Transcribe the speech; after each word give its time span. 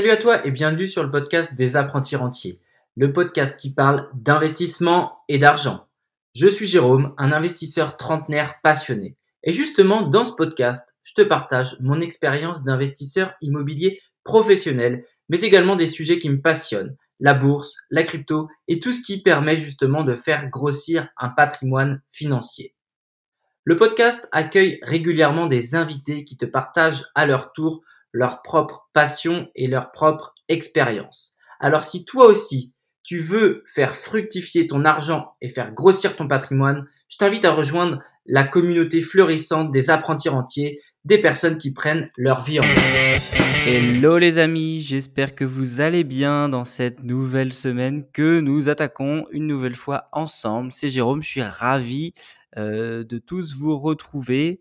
Salut 0.00 0.12
à 0.12 0.16
toi 0.16 0.46
et 0.46 0.50
bienvenue 0.50 0.88
sur 0.88 1.02
le 1.02 1.10
podcast 1.10 1.54
des 1.54 1.76
apprentis 1.76 2.16
rentiers, 2.16 2.58
le 2.96 3.12
podcast 3.12 3.60
qui 3.60 3.74
parle 3.74 4.08
d'investissement 4.14 5.18
et 5.28 5.38
d'argent. 5.38 5.88
Je 6.34 6.46
suis 6.46 6.66
Jérôme, 6.66 7.12
un 7.18 7.32
investisseur 7.32 7.98
trentenaire 7.98 8.62
passionné. 8.62 9.18
Et 9.44 9.52
justement, 9.52 10.00
dans 10.00 10.24
ce 10.24 10.34
podcast, 10.34 10.96
je 11.02 11.12
te 11.12 11.20
partage 11.20 11.76
mon 11.80 12.00
expérience 12.00 12.64
d'investisseur 12.64 13.34
immobilier 13.42 14.00
professionnel, 14.24 15.04
mais 15.28 15.42
également 15.42 15.76
des 15.76 15.86
sujets 15.86 16.18
qui 16.18 16.30
me 16.30 16.40
passionnent, 16.40 16.96
la 17.18 17.34
bourse, 17.34 17.76
la 17.90 18.02
crypto 18.02 18.48
et 18.68 18.80
tout 18.80 18.92
ce 18.92 19.04
qui 19.04 19.20
permet 19.20 19.58
justement 19.58 20.02
de 20.02 20.14
faire 20.14 20.48
grossir 20.48 21.08
un 21.18 21.28
patrimoine 21.28 22.00
financier. 22.10 22.74
Le 23.64 23.76
podcast 23.76 24.26
accueille 24.32 24.78
régulièrement 24.80 25.46
des 25.46 25.74
invités 25.74 26.24
qui 26.24 26.38
te 26.38 26.46
partagent 26.46 27.04
à 27.14 27.26
leur 27.26 27.52
tour 27.52 27.82
leur 28.12 28.42
propre 28.42 28.88
passion 28.92 29.48
et 29.54 29.66
leur 29.66 29.92
propre 29.92 30.34
expérience. 30.48 31.34
Alors 31.60 31.84
si 31.84 32.04
toi 32.04 32.26
aussi, 32.26 32.72
tu 33.02 33.18
veux 33.18 33.64
faire 33.66 33.96
fructifier 33.96 34.66
ton 34.66 34.84
argent 34.84 35.34
et 35.40 35.48
faire 35.48 35.72
grossir 35.72 36.16
ton 36.16 36.28
patrimoine, 36.28 36.86
je 37.08 37.18
t'invite 37.18 37.44
à 37.44 37.52
rejoindre 37.52 38.00
la 38.26 38.44
communauté 38.44 39.00
fleurissante 39.00 39.70
des 39.70 39.90
apprentis 39.90 40.28
rentiers, 40.28 40.80
des 41.04 41.18
personnes 41.18 41.58
qui 41.58 41.72
prennent 41.72 42.10
leur 42.16 42.42
vie 42.42 42.60
en 42.60 42.64
main. 42.64 42.74
Hello 43.66 44.18
les 44.18 44.38
amis, 44.38 44.80
j'espère 44.80 45.34
que 45.34 45.44
vous 45.44 45.80
allez 45.80 46.04
bien 46.04 46.48
dans 46.48 46.64
cette 46.64 47.02
nouvelle 47.02 47.52
semaine 47.52 48.04
que 48.12 48.40
nous 48.40 48.68
attaquons 48.68 49.26
une 49.32 49.46
nouvelle 49.46 49.76
fois 49.76 50.08
ensemble. 50.12 50.72
C'est 50.72 50.88
Jérôme, 50.88 51.22
je 51.22 51.28
suis 51.28 51.42
ravi 51.42 52.14
euh, 52.56 53.04
de 53.04 53.18
tous 53.18 53.54
vous 53.54 53.78
retrouver. 53.78 54.60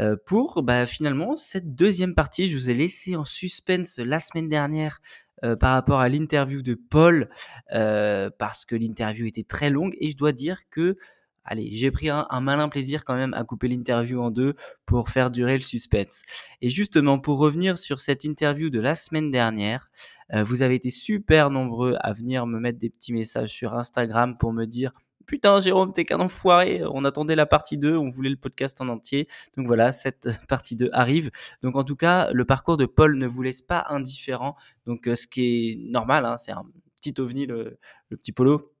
Euh, 0.00 0.16
pour 0.26 0.62
bah, 0.62 0.86
finalement 0.86 1.34
cette 1.36 1.74
deuxième 1.74 2.14
partie. 2.14 2.48
Je 2.48 2.56
vous 2.56 2.70
ai 2.70 2.74
laissé 2.74 3.16
en 3.16 3.24
suspense 3.24 3.98
la 3.98 4.20
semaine 4.20 4.48
dernière 4.48 5.00
euh, 5.44 5.56
par 5.56 5.72
rapport 5.72 6.00
à 6.00 6.08
l'interview 6.08 6.62
de 6.62 6.74
Paul 6.74 7.28
euh, 7.72 8.30
parce 8.38 8.64
que 8.64 8.76
l'interview 8.76 9.26
était 9.26 9.42
très 9.42 9.70
longue 9.70 9.96
et 10.00 10.10
je 10.10 10.16
dois 10.16 10.32
dire 10.32 10.60
que 10.70 10.96
allez, 11.44 11.70
j'ai 11.72 11.90
pris 11.90 12.10
un, 12.10 12.26
malin 12.40 12.68
plaisir 12.68 13.04
quand 13.04 13.14
même 13.14 13.34
à 13.34 13.42
couper 13.42 13.68
l'interview 13.68 14.20
en 14.20 14.30
deux 14.30 14.54
pour 14.84 15.08
faire 15.08 15.30
durer 15.30 15.54
le 15.54 15.62
suspense. 15.62 16.22
Et 16.60 16.68
justement, 16.68 17.18
pour 17.18 17.38
revenir 17.38 17.78
sur 17.78 18.00
cette 18.00 18.24
interview 18.24 18.68
de 18.68 18.80
la 18.80 18.94
semaine 18.94 19.30
dernière, 19.30 19.88
vous 20.30 20.60
avez 20.60 20.74
été 20.74 20.90
super 20.90 21.48
nombreux 21.48 21.96
à 22.00 22.12
venir 22.12 22.44
me 22.44 22.60
mettre 22.60 22.78
des 22.78 22.90
petits 22.90 23.14
messages 23.14 23.48
sur 23.48 23.72
Instagram 23.72 24.36
pour 24.36 24.52
me 24.52 24.66
dire 24.66 24.92
putain 25.28 25.60
Jérôme, 25.60 25.92
t'es 25.92 26.04
qu'un 26.04 26.18
enfoiré, 26.18 26.82
on 26.90 27.04
attendait 27.04 27.36
la 27.36 27.46
partie 27.46 27.78
2, 27.78 27.96
on 27.96 28.08
voulait 28.08 28.30
le 28.30 28.36
podcast 28.36 28.80
en 28.80 28.88
entier. 28.88 29.28
Donc 29.56 29.66
voilà, 29.66 29.92
cette 29.92 30.28
partie 30.48 30.74
2 30.74 30.88
arrive. 30.92 31.30
Donc 31.62 31.76
en 31.76 31.84
tout 31.84 31.94
cas, 31.94 32.32
le 32.32 32.44
parcours 32.44 32.76
de 32.78 32.86
Paul 32.86 33.16
ne 33.16 33.26
vous 33.26 33.42
laisse 33.42 33.60
pas 33.60 33.84
indifférent. 33.90 34.56
Donc 34.86 35.06
euh, 35.06 35.14
ce 35.14 35.26
qui 35.28 35.42
est 35.42 35.90
normal, 35.90 36.24
hein, 36.24 36.36
c'est 36.38 36.52
un 36.52 36.64
petit 36.96 37.14
ovni, 37.20 37.46
le, 37.46 37.78
petit 38.10 38.32
polo. 38.32 38.72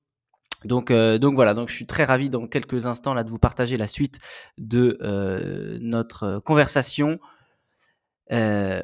Donc, 0.64 0.90
euh, 0.90 1.18
donc 1.18 1.34
voilà, 1.34 1.54
donc 1.54 1.68
je 1.68 1.74
suis 1.74 1.86
très 1.86 2.04
ravi 2.04 2.30
dans 2.30 2.48
quelques 2.48 2.86
instants 2.86 3.14
là 3.14 3.22
de 3.22 3.30
vous 3.30 3.38
partager 3.38 3.76
la 3.76 3.86
suite 3.86 4.18
de 4.56 4.98
euh, 5.02 5.78
notre 5.80 6.40
conversation 6.40 7.20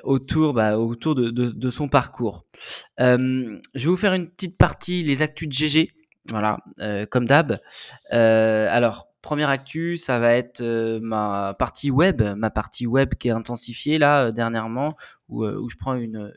autour, 0.04 0.54
bah, 0.54 0.72
de, 0.72 1.30
de, 1.30 1.70
son 1.70 1.88
parcours. 1.88 2.46
je 2.98 3.60
vais 3.74 3.86
vous 3.86 3.96
faire 3.96 4.14
une 4.14 4.30
petite 4.30 4.56
partie 4.56 5.02
les 5.02 5.20
actus 5.20 5.48
de 5.48 5.52
GG. 5.52 5.90
Voilà, 6.30 6.58
euh, 6.80 7.06
comme 7.06 7.26
d'hab. 7.26 7.60
Euh, 8.12 8.68
alors, 8.70 9.08
première 9.20 9.50
actu, 9.50 9.96
ça 9.98 10.18
va 10.18 10.32
être 10.34 10.62
euh, 10.62 10.98
ma 11.02 11.54
partie 11.58 11.90
web, 11.90 12.22
ma 12.22 12.50
partie 12.50 12.86
web 12.86 13.14
qui 13.14 13.28
est 13.28 13.32
intensifiée 13.32 13.98
là 13.98 14.32
dernièrement, 14.32 14.96
où, 15.28 15.44
je 15.68 15.76
prends 15.76 15.94
une, 15.94 16.32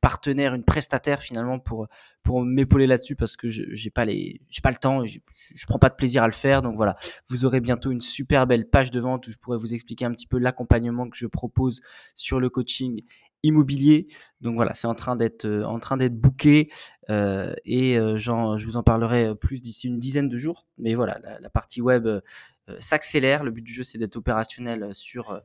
partenaire, 0.00 0.54
une 0.54 0.64
prestataire 0.64 1.22
finalement 1.22 1.58
pour 1.58 1.88
pour 2.22 2.42
m'épauler 2.42 2.86
là-dessus 2.86 3.16
parce 3.16 3.36
que 3.36 3.48
j'ai 3.48 3.90
pas 3.90 4.04
les 4.04 4.40
j'ai 4.48 4.60
pas 4.60 4.70
le 4.70 4.76
temps, 4.76 5.04
je 5.04 5.66
prends 5.66 5.78
pas 5.78 5.88
de 5.88 5.94
plaisir 5.94 6.22
à 6.22 6.26
le 6.26 6.32
faire. 6.32 6.62
Donc 6.62 6.76
voilà, 6.76 6.96
vous 7.28 7.44
aurez 7.44 7.60
bientôt 7.60 7.90
une 7.90 8.00
super 8.00 8.46
belle 8.46 8.68
page 8.68 8.90
de 8.90 9.00
vente 9.00 9.26
où 9.26 9.30
je 9.30 9.38
pourrai 9.38 9.58
vous 9.58 9.74
expliquer 9.74 10.04
un 10.04 10.12
petit 10.12 10.26
peu 10.26 10.38
l'accompagnement 10.38 11.08
que 11.08 11.16
je 11.16 11.26
propose 11.26 11.80
sur 12.14 12.38
le 12.38 12.50
coaching 12.50 13.02
immobilier. 13.42 14.08
Donc 14.40 14.56
voilà, 14.56 14.74
c'est 14.74 14.86
en 14.86 14.94
train 14.94 15.16
d'être 15.16 15.44
euh, 15.44 15.64
en 15.64 15.78
train 15.78 15.96
d'être 15.96 16.16
booké 16.16 16.70
euh, 17.10 17.54
et 17.64 17.98
euh, 17.98 18.16
je 18.16 18.64
vous 18.64 18.76
en 18.76 18.82
parlerai 18.82 19.34
plus 19.34 19.62
d'ici 19.62 19.86
une 19.86 19.98
dizaine 19.98 20.28
de 20.28 20.36
jours. 20.36 20.66
Mais 20.78 20.94
voilà, 20.94 21.18
la, 21.40 21.50
partie 21.50 21.80
web 21.80 22.08
s'accélère. 22.78 23.44
Le 23.44 23.50
but 23.50 23.62
du 23.62 23.72
jeu, 23.72 23.82
c'est 23.82 23.98
d'être 23.98 24.16
opérationnel 24.16 24.94
sur 24.94 25.40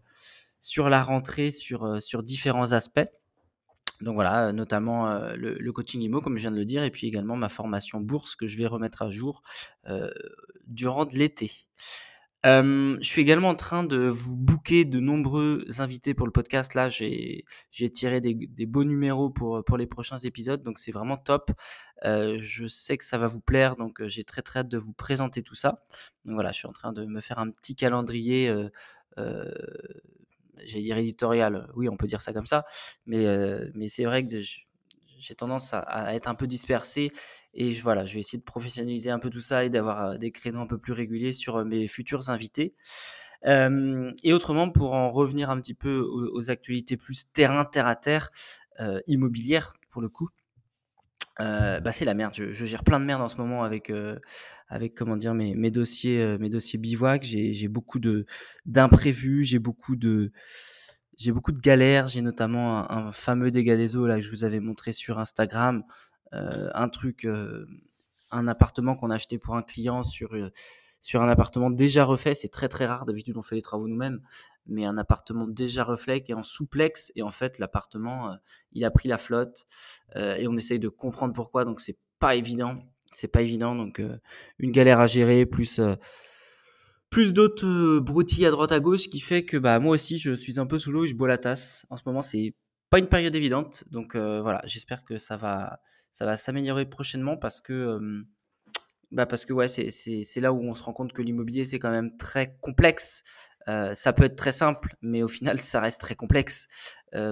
sur 0.59 0.89
la 0.89 1.03
rentrée, 1.03 1.51
sur 1.51 2.01
sur 2.01 2.23
différents 2.23 2.73
aspects. 2.73 3.07
Donc 4.01 4.15
voilà, 4.15 4.51
notamment 4.51 5.19
le, 5.35 5.53
le, 5.53 5.71
coaching 5.71 6.01
IMO, 6.01 6.19
comme 6.19 6.35
je 6.35 6.41
viens 6.41 6.51
de 6.51 6.57
le 6.57 6.65
dire, 6.65 6.83
et 6.83 6.91
puis 6.91 7.07
également 7.07 7.37
ma 7.37 7.47
formation 7.47 8.01
bourse 8.01 8.35
que 8.35 8.47
je 8.47 8.57
vais 8.57 8.67
remettre 8.67 9.01
à 9.01 9.09
jour 9.09 9.43
durant 10.67 11.05
l'été 11.13 11.51
je 12.43 12.97
suis 13.01 13.21
également 13.21 13.49
en 13.49 13.55
train 13.55 13.83
de 13.83 13.97
vous 13.97 14.35
booker 14.35 14.85
de 14.85 14.99
nombreux 14.99 15.65
invités 15.79 16.13
pour 16.13 16.25
le 16.25 16.31
podcast. 16.31 16.73
Là, 16.73 16.89
j'ai 16.89 17.45
tiré 17.93 18.21
des, 18.21 18.65
beaux 18.65 18.83
numéros 18.83 19.29
pour, 19.29 19.77
les 19.77 19.87
prochains 19.87 20.17
épisodes, 20.17 20.61
donc 20.63 20.77
c'est 20.79 20.91
vraiment 20.91 21.17
top. 21.17 21.51
je 22.03 22.65
sais 22.67 22.97
que 22.97 23.05
ça 23.05 23.17
va 23.17 23.27
vous 23.27 23.41
plaire, 23.41 23.75
donc 23.75 24.05
j'ai 24.07 24.23
très 24.23 24.41
très 24.41 24.59
hâte 24.59 24.69
de 24.69 24.77
vous 24.77 24.93
présenter 24.93 25.41
tout 25.41 25.55
ça. 25.55 25.75
Donc 26.25 26.35
voilà, 26.35 26.51
je 26.51 26.57
suis 26.57 26.67
en 26.67 26.73
train 26.73 26.93
de 26.93 27.05
me 27.05 27.21
faire 27.21 27.39
un 27.39 27.49
petit 27.49 27.75
calendrier. 27.75 28.53
Euh, 29.17 29.51
J'allais 30.65 30.83
dire 30.83 30.97
éditorial, 30.97 31.67
oui, 31.75 31.89
on 31.89 31.97
peut 31.97 32.05
dire 32.07 32.21
ça 32.21 32.31
comme 32.31 32.45
ça, 32.45 32.63
mais, 33.05 33.25
mais 33.73 33.87
c'est 33.87 34.05
vrai 34.05 34.23
que 34.23 34.39
j'ai 34.39 35.35
tendance 35.35 35.73
à, 35.73 36.13
être 36.15 36.27
un 36.27 36.35
peu 36.35 36.47
dispersé 36.47 37.11
et 37.53 37.71
je, 37.71 37.83
voilà, 37.83 38.05
je 38.05 38.15
vais 38.15 38.19
essayer 38.19 38.39
de 38.39 38.43
professionnaliser 38.43 39.11
un 39.11 39.19
peu 39.19 39.29
tout 39.29 39.41
ça 39.41 39.63
et 39.63 39.69
d'avoir 39.69 40.05
euh, 40.05 40.17
des 40.17 40.31
créneaux 40.31 40.61
un 40.61 40.67
peu 40.67 40.77
plus 40.77 40.93
réguliers 40.93 41.31
sur 41.31 41.57
euh, 41.57 41.65
mes 41.65 41.87
futurs 41.87 42.29
invités. 42.29 42.73
et 43.45 44.33
autrement, 44.33 44.69
pour 44.69 44.93
en 44.93 45.09
revenir 45.09 45.49
un 45.49 45.59
petit 45.59 45.73
peu 45.73 45.99
aux, 45.99 46.49
actualités 46.49 46.97
plus 46.97 47.31
terrain, 47.31 47.65
terre 47.65 47.87
à 47.87 47.95
terre, 47.95 48.31
euh, 48.79 49.01
immobilière 49.07 49.73
pour 49.89 50.01
le 50.01 50.09
coup, 50.09 50.29
bah 51.37 51.91
c'est 51.91 52.05
la 52.05 52.13
merde. 52.13 52.33
Je, 52.35 52.65
gère 52.65 52.83
plein 52.83 52.99
de 52.99 53.05
merde 53.05 53.21
en 53.21 53.27
ce 53.27 53.35
moment 53.37 53.63
avec, 53.63 53.91
avec 54.69 54.95
comment 54.95 55.17
dire 55.17 55.33
mes, 55.33 55.71
dossiers, 55.71 56.37
mes 56.37 56.49
dossiers 56.49 56.79
bivouac. 56.79 57.23
J'ai 57.23 57.67
beaucoup 57.67 57.99
d'imprévus, 58.65 59.43
j'ai 59.43 59.59
beaucoup 59.59 59.97
de 59.97 60.31
j'ai 61.17 61.33
beaucoup 61.33 61.51
de 61.51 61.59
galères. 61.59 62.07
J'ai 62.07 62.21
notamment 62.21 62.89
un, 62.89 63.07
un, 63.07 63.11
fameux 63.11 63.51
dégât 63.51 63.75
des 63.75 63.97
eaux 63.97 64.07
là 64.07 64.15
que 64.15 64.21
je 64.21 64.29
vous 64.29 64.45
avais 64.45 64.61
montré 64.61 64.93
sur 64.93 65.19
Instagram. 65.19 65.83
Euh, 66.33 66.69
un 66.73 66.89
truc, 66.89 67.25
euh, 67.25 67.65
un 68.31 68.47
appartement 68.47 68.95
qu'on 68.95 69.09
a 69.09 69.15
acheté 69.15 69.37
pour 69.37 69.55
un 69.55 69.61
client 69.61 70.03
sur 70.03 70.33
euh, 70.35 70.51
sur 71.01 71.21
un 71.21 71.27
appartement 71.27 71.69
déjà 71.69 72.05
refait, 72.05 72.33
c'est 72.33 72.49
très 72.49 72.69
très 72.69 72.85
rare. 72.85 73.05
D'habitude, 73.05 73.35
on 73.35 73.41
fait 73.41 73.55
les 73.55 73.61
travaux 73.61 73.87
nous-mêmes, 73.89 74.21
mais 74.67 74.85
un 74.85 74.97
appartement 74.97 75.47
déjà 75.47 75.83
refait 75.83 76.21
qui 76.21 76.31
est 76.31 76.35
en 76.35 76.43
souplex 76.43 77.11
et 77.15 77.21
en 77.23 77.31
fait, 77.31 77.59
l'appartement, 77.59 78.37
il 78.71 78.85
a 78.85 78.91
pris 78.91 79.09
la 79.09 79.17
flotte 79.17 79.65
et 80.15 80.47
on 80.47 80.55
essaye 80.55 80.79
de 80.79 80.87
comprendre 80.87 81.33
pourquoi. 81.33 81.65
Donc, 81.65 81.81
c'est 81.81 81.97
pas 82.19 82.35
évident. 82.35 82.77
C'est 83.11 83.27
pas 83.27 83.41
évident. 83.41 83.75
Donc, 83.75 84.01
une 84.59 84.71
galère 84.71 85.01
à 85.01 85.05
gérer 85.05 85.45
plus 85.45 85.81
plus 87.09 87.33
d'autres 87.33 87.99
broutilles 87.99 88.45
à 88.45 88.51
droite 88.51 88.71
à 88.71 88.79
gauche 88.79 89.09
qui 89.09 89.19
fait 89.19 89.43
que 89.43 89.57
bah 89.57 89.77
moi 89.79 89.95
aussi 89.95 90.17
je 90.17 90.33
suis 90.33 90.57
un 90.57 90.65
peu 90.65 90.77
sous 90.79 90.93
l'eau 90.93 91.03
et 91.03 91.07
je 91.09 91.15
bois 91.15 91.27
la 91.27 91.37
tasse. 91.37 91.85
En 91.89 91.97
ce 91.97 92.03
moment, 92.05 92.21
c'est 92.21 92.55
pas 92.93 92.99
une 92.99 93.07
période 93.07 93.33
évidente. 93.33 93.85
Donc 93.89 94.15
voilà, 94.15 94.61
j'espère 94.65 95.03
que 95.03 95.17
ça 95.17 95.35
va 95.35 95.79
ça 96.11 96.27
va 96.27 96.37
s'améliorer 96.37 96.85
prochainement 96.85 97.37
parce 97.37 97.59
que, 97.59 98.23
bah 99.09 99.25
parce 99.25 99.45
que 99.45 99.53
ouais, 99.53 99.67
c'est 99.67 100.39
là 100.39 100.53
où 100.53 100.61
on 100.61 100.75
se 100.75 100.83
rend 100.83 100.93
compte 100.93 101.11
que 101.11 101.23
l'immobilier, 101.23 101.63
c'est 101.65 101.79
quand 101.79 101.89
même 101.89 102.15
très 102.17 102.55
complexe. 102.61 103.23
ça 103.65 104.13
peut 104.13 104.25
être 104.25 104.35
très 104.35 104.51
simple, 104.51 104.95
mais 105.01 105.23
au 105.23 105.27
final, 105.27 105.59
ça 105.59 105.81
reste 105.81 106.01
très 106.01 106.13
complexe 106.13 106.67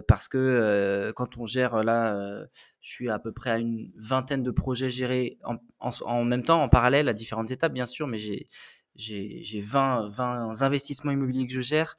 parce 0.07 0.27
que 0.27 1.13
quand 1.15 1.37
on 1.37 1.45
gère, 1.45 1.83
là, 1.83 2.43
je 2.79 2.89
suis 2.91 3.11
à 3.11 3.19
peu 3.19 3.31
près 3.31 3.51
à 3.51 3.59
une 3.59 3.91
vingtaine 3.95 4.41
de 4.41 4.49
projets 4.49 4.89
gérés 4.89 5.37
en, 5.43 5.57
en, 5.79 6.23
même 6.23 6.43
temps, 6.43 6.63
en 6.63 6.69
parallèle, 6.69 7.07
à 7.07 7.13
différentes 7.13 7.51
étapes, 7.51 7.73
bien 7.73 7.85
sûr, 7.85 8.07
mais 8.07 8.17
j'ai 8.17 8.47
j'ai 8.95 9.61
20, 9.61 10.07
20 10.09 10.63
investissements 10.63 11.11
immobiliers 11.11 11.45
que 11.45 11.53
je 11.53 11.61
gère. 11.61 11.97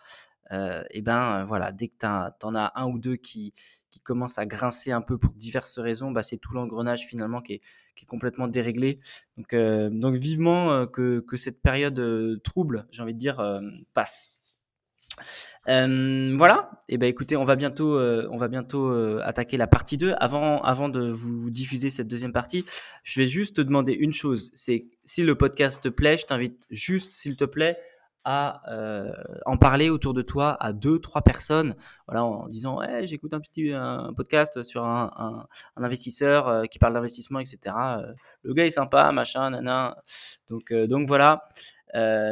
Et 0.50 1.02
ben 1.02 1.44
voilà, 1.44 1.72
dès 1.72 1.88
que 1.88 1.94
tu 1.98 2.06
en 2.06 2.54
as 2.54 2.72
un 2.74 2.86
ou 2.86 2.98
deux 2.98 3.16
qui, 3.16 3.54
qui 3.92 4.00
commence 4.00 4.38
à 4.38 4.46
grincer 4.46 4.90
un 4.90 5.02
peu 5.02 5.18
pour 5.18 5.34
diverses 5.34 5.78
raisons, 5.78 6.10
bah, 6.10 6.22
c'est 6.22 6.38
tout 6.38 6.54
l'engrenage 6.54 7.06
finalement 7.06 7.42
qui 7.42 7.54
est, 7.54 7.60
complètement 8.08 8.48
déréglé. 8.48 8.98
Donc, 9.36 9.52
euh, 9.52 9.88
vivement 10.10 10.72
euh, 10.72 10.86
que, 10.86 11.22
cette 11.36 11.62
période 11.62 12.00
euh, 12.00 12.40
trouble, 12.42 12.86
j'ai 12.90 13.00
envie 13.02 13.14
de 13.14 13.18
dire, 13.18 13.40
passe. 13.94 14.38
voilà. 15.66 16.70
Et 16.88 16.94
eh 16.94 16.98
ben 16.98 17.06
écoutez, 17.06 17.36
on 17.36 17.44
va 17.44 17.54
bientôt, 17.54 17.96
on 18.00 18.36
va 18.36 18.48
bientôt 18.48 18.90
attaquer 19.20 19.56
la 19.56 19.68
partie 19.68 19.98
2. 19.98 20.14
Avant, 20.18 20.62
avant 20.62 20.88
de 20.88 21.08
vous 21.08 21.50
diffuser 21.50 21.90
cette 21.90 22.08
deuxième 22.08 22.32
partie, 22.32 22.64
je 23.04 23.20
vais 23.20 23.26
juste 23.28 23.56
te 23.56 23.60
demander 23.60 23.92
une 23.92 24.12
chose. 24.12 24.50
C'est 24.54 24.86
si 25.04 25.22
le 25.22 25.36
podcast 25.36 25.82
te 25.82 25.88
plaît, 25.88 26.18
je 26.18 26.26
t'invite 26.26 26.66
juste, 26.70 27.10
s'il 27.10 27.36
te 27.36 27.44
plaît, 27.44 27.78
à 28.24 28.62
euh, 28.70 29.12
en 29.46 29.56
parler 29.56 29.90
autour 29.90 30.14
de 30.14 30.22
toi 30.22 30.56
à 30.60 30.72
deux, 30.72 30.98
trois 30.98 31.22
personnes, 31.22 31.74
voilà, 32.06 32.24
en 32.24 32.48
disant 32.48 32.78
ouais, 32.78 33.06
j'écoute 33.06 33.34
un 33.34 33.40
petit 33.40 33.72
podcast 34.16 34.62
sur 34.62 34.84
un, 34.84 35.46
investisseur 35.76 36.48
euh, 36.48 36.64
qui 36.64 36.78
parle 36.78 36.94
d'investissement, 36.94 37.40
etc. 37.40 37.76
Euh, 37.76 38.12
le 38.42 38.54
gars 38.54 38.64
est 38.64 38.70
sympa, 38.70 39.10
machin, 39.12 39.50
nana. 39.50 39.96
Donc 40.48 40.72
donc 40.72 41.08
voilà. 41.08 41.44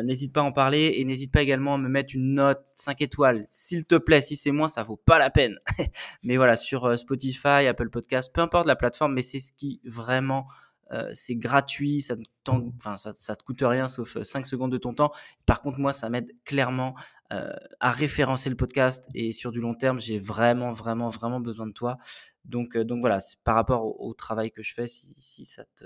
n'hésite 0.02 0.32
pas 0.32 0.40
à 0.40 0.44
en 0.44 0.52
parler 0.52 0.94
et 0.96 1.04
n'hésite 1.04 1.32
pas 1.32 1.42
également 1.42 1.74
à 1.74 1.78
me 1.78 1.88
mettre 1.88 2.14
une 2.14 2.34
note 2.34 2.62
5 2.64 3.02
étoiles, 3.02 3.44
s'il 3.48 3.84
te 3.86 3.96
plaît. 3.96 4.22
Si 4.22 4.36
c'est 4.36 4.52
moins, 4.52 4.68
ça 4.68 4.82
vaut 4.82 5.00
pas 5.04 5.18
la 5.18 5.30
peine. 5.30 5.58
mais 6.22 6.36
voilà, 6.36 6.56
sur 6.56 6.98
Spotify, 6.98 7.66
Apple 7.66 7.90
Podcast, 7.90 8.32
peu 8.32 8.40
importe 8.40 8.66
la 8.66 8.76
plateforme, 8.76 9.14
mais 9.14 9.22
c'est 9.22 9.40
ce 9.40 9.52
qui 9.52 9.80
vraiment 9.84 10.46
euh, 10.92 11.10
c'est 11.14 11.36
gratuit, 11.36 12.00
ça 12.00 12.16
ne 12.16 12.24
enfin, 12.48 12.96
ça, 12.96 13.12
ça, 13.14 13.36
te 13.36 13.44
coûte 13.44 13.62
rien 13.62 13.86
sauf 13.86 14.20
5 14.20 14.40
euh, 14.40 14.44
secondes 14.44 14.72
de 14.72 14.78
ton 14.78 14.92
temps. 14.92 15.12
Par 15.46 15.62
contre, 15.62 15.78
moi, 15.78 15.92
ça 15.92 16.08
m'aide 16.08 16.32
clairement 16.44 16.96
euh, 17.32 17.52
à 17.78 17.92
référencer 17.92 18.50
le 18.50 18.56
podcast 18.56 19.08
et 19.14 19.30
sur 19.30 19.52
du 19.52 19.60
long 19.60 19.74
terme, 19.74 20.00
j'ai 20.00 20.18
vraiment, 20.18 20.72
vraiment, 20.72 21.08
vraiment 21.08 21.38
besoin 21.38 21.68
de 21.68 21.72
toi. 21.72 21.98
Donc, 22.44 22.76
donc 22.76 23.00
voilà, 23.00 23.20
par 23.44 23.54
rapport 23.54 24.00
au, 24.00 24.14
travail 24.14 24.50
que 24.50 24.62
je 24.62 24.74
fais, 24.74 24.88
si, 24.88 25.14
si, 25.16 25.44
ça, 25.44 25.64
te, 25.76 25.84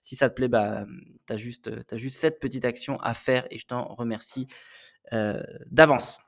si 0.00 0.16
ça 0.16 0.30
te 0.30 0.34
plaît, 0.34 0.48
bah, 0.48 0.86
tu 1.26 1.32
as 1.34 1.36
juste, 1.36 1.70
as 1.90 1.96
juste 1.96 2.16
cette 2.16 2.40
petite 2.40 2.64
action 2.64 2.98
à 3.00 3.12
faire 3.12 3.46
et 3.50 3.58
je 3.58 3.66
t'en 3.66 3.84
remercie 3.94 4.46
d'avance. 5.70 6.18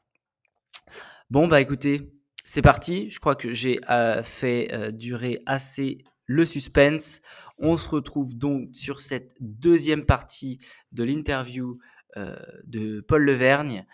Bon, 1.30 1.48
bah 1.48 1.60
écoutez, 1.60 2.12
c'est 2.44 2.62
parti. 2.62 3.10
Je 3.10 3.20
crois 3.20 3.36
que 3.36 3.52
j'ai 3.52 3.78
fait 4.24 4.92
durer 4.92 5.38
assez 5.46 6.04
le 6.28 6.44
suspense. 6.44 7.20
On 7.58 7.76
se 7.76 7.88
retrouve 7.88 8.38
donc 8.38 8.68
sur 8.72 9.00
cette 9.00 9.34
deuxième 9.40 10.04
partie 10.04 10.60
de 10.92 11.02
l'interview 11.02 11.80
euh, 12.16 12.36
de 12.64 13.00
Paul 13.00 13.24
Levergne. 13.24 13.84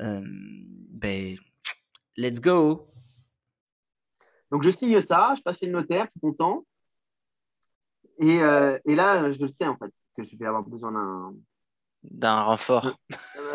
Euh, 0.00 0.20
ben, 0.24 1.36
let's 2.18 2.40
go. 2.40 2.90
Donc 4.50 4.62
je 4.62 4.70
signe 4.70 5.00
ça, 5.00 5.34
je 5.38 5.42
passe 5.42 5.58
chez 5.58 5.66
le 5.66 5.72
notaire, 5.72 6.08
tout 6.12 6.20
content. 6.20 6.66
Et, 8.18 8.40
euh, 8.40 8.78
et, 8.84 8.94
là, 8.94 9.32
je 9.32 9.46
sais 9.46 9.66
en 9.66 9.76
fait 9.76 9.92
que 10.16 10.24
je 10.24 10.36
vais 10.36 10.46
avoir 10.46 10.62
besoin 10.62 10.92
d'un 10.92 11.34
d'un 12.02 12.42
renfort. 12.42 12.96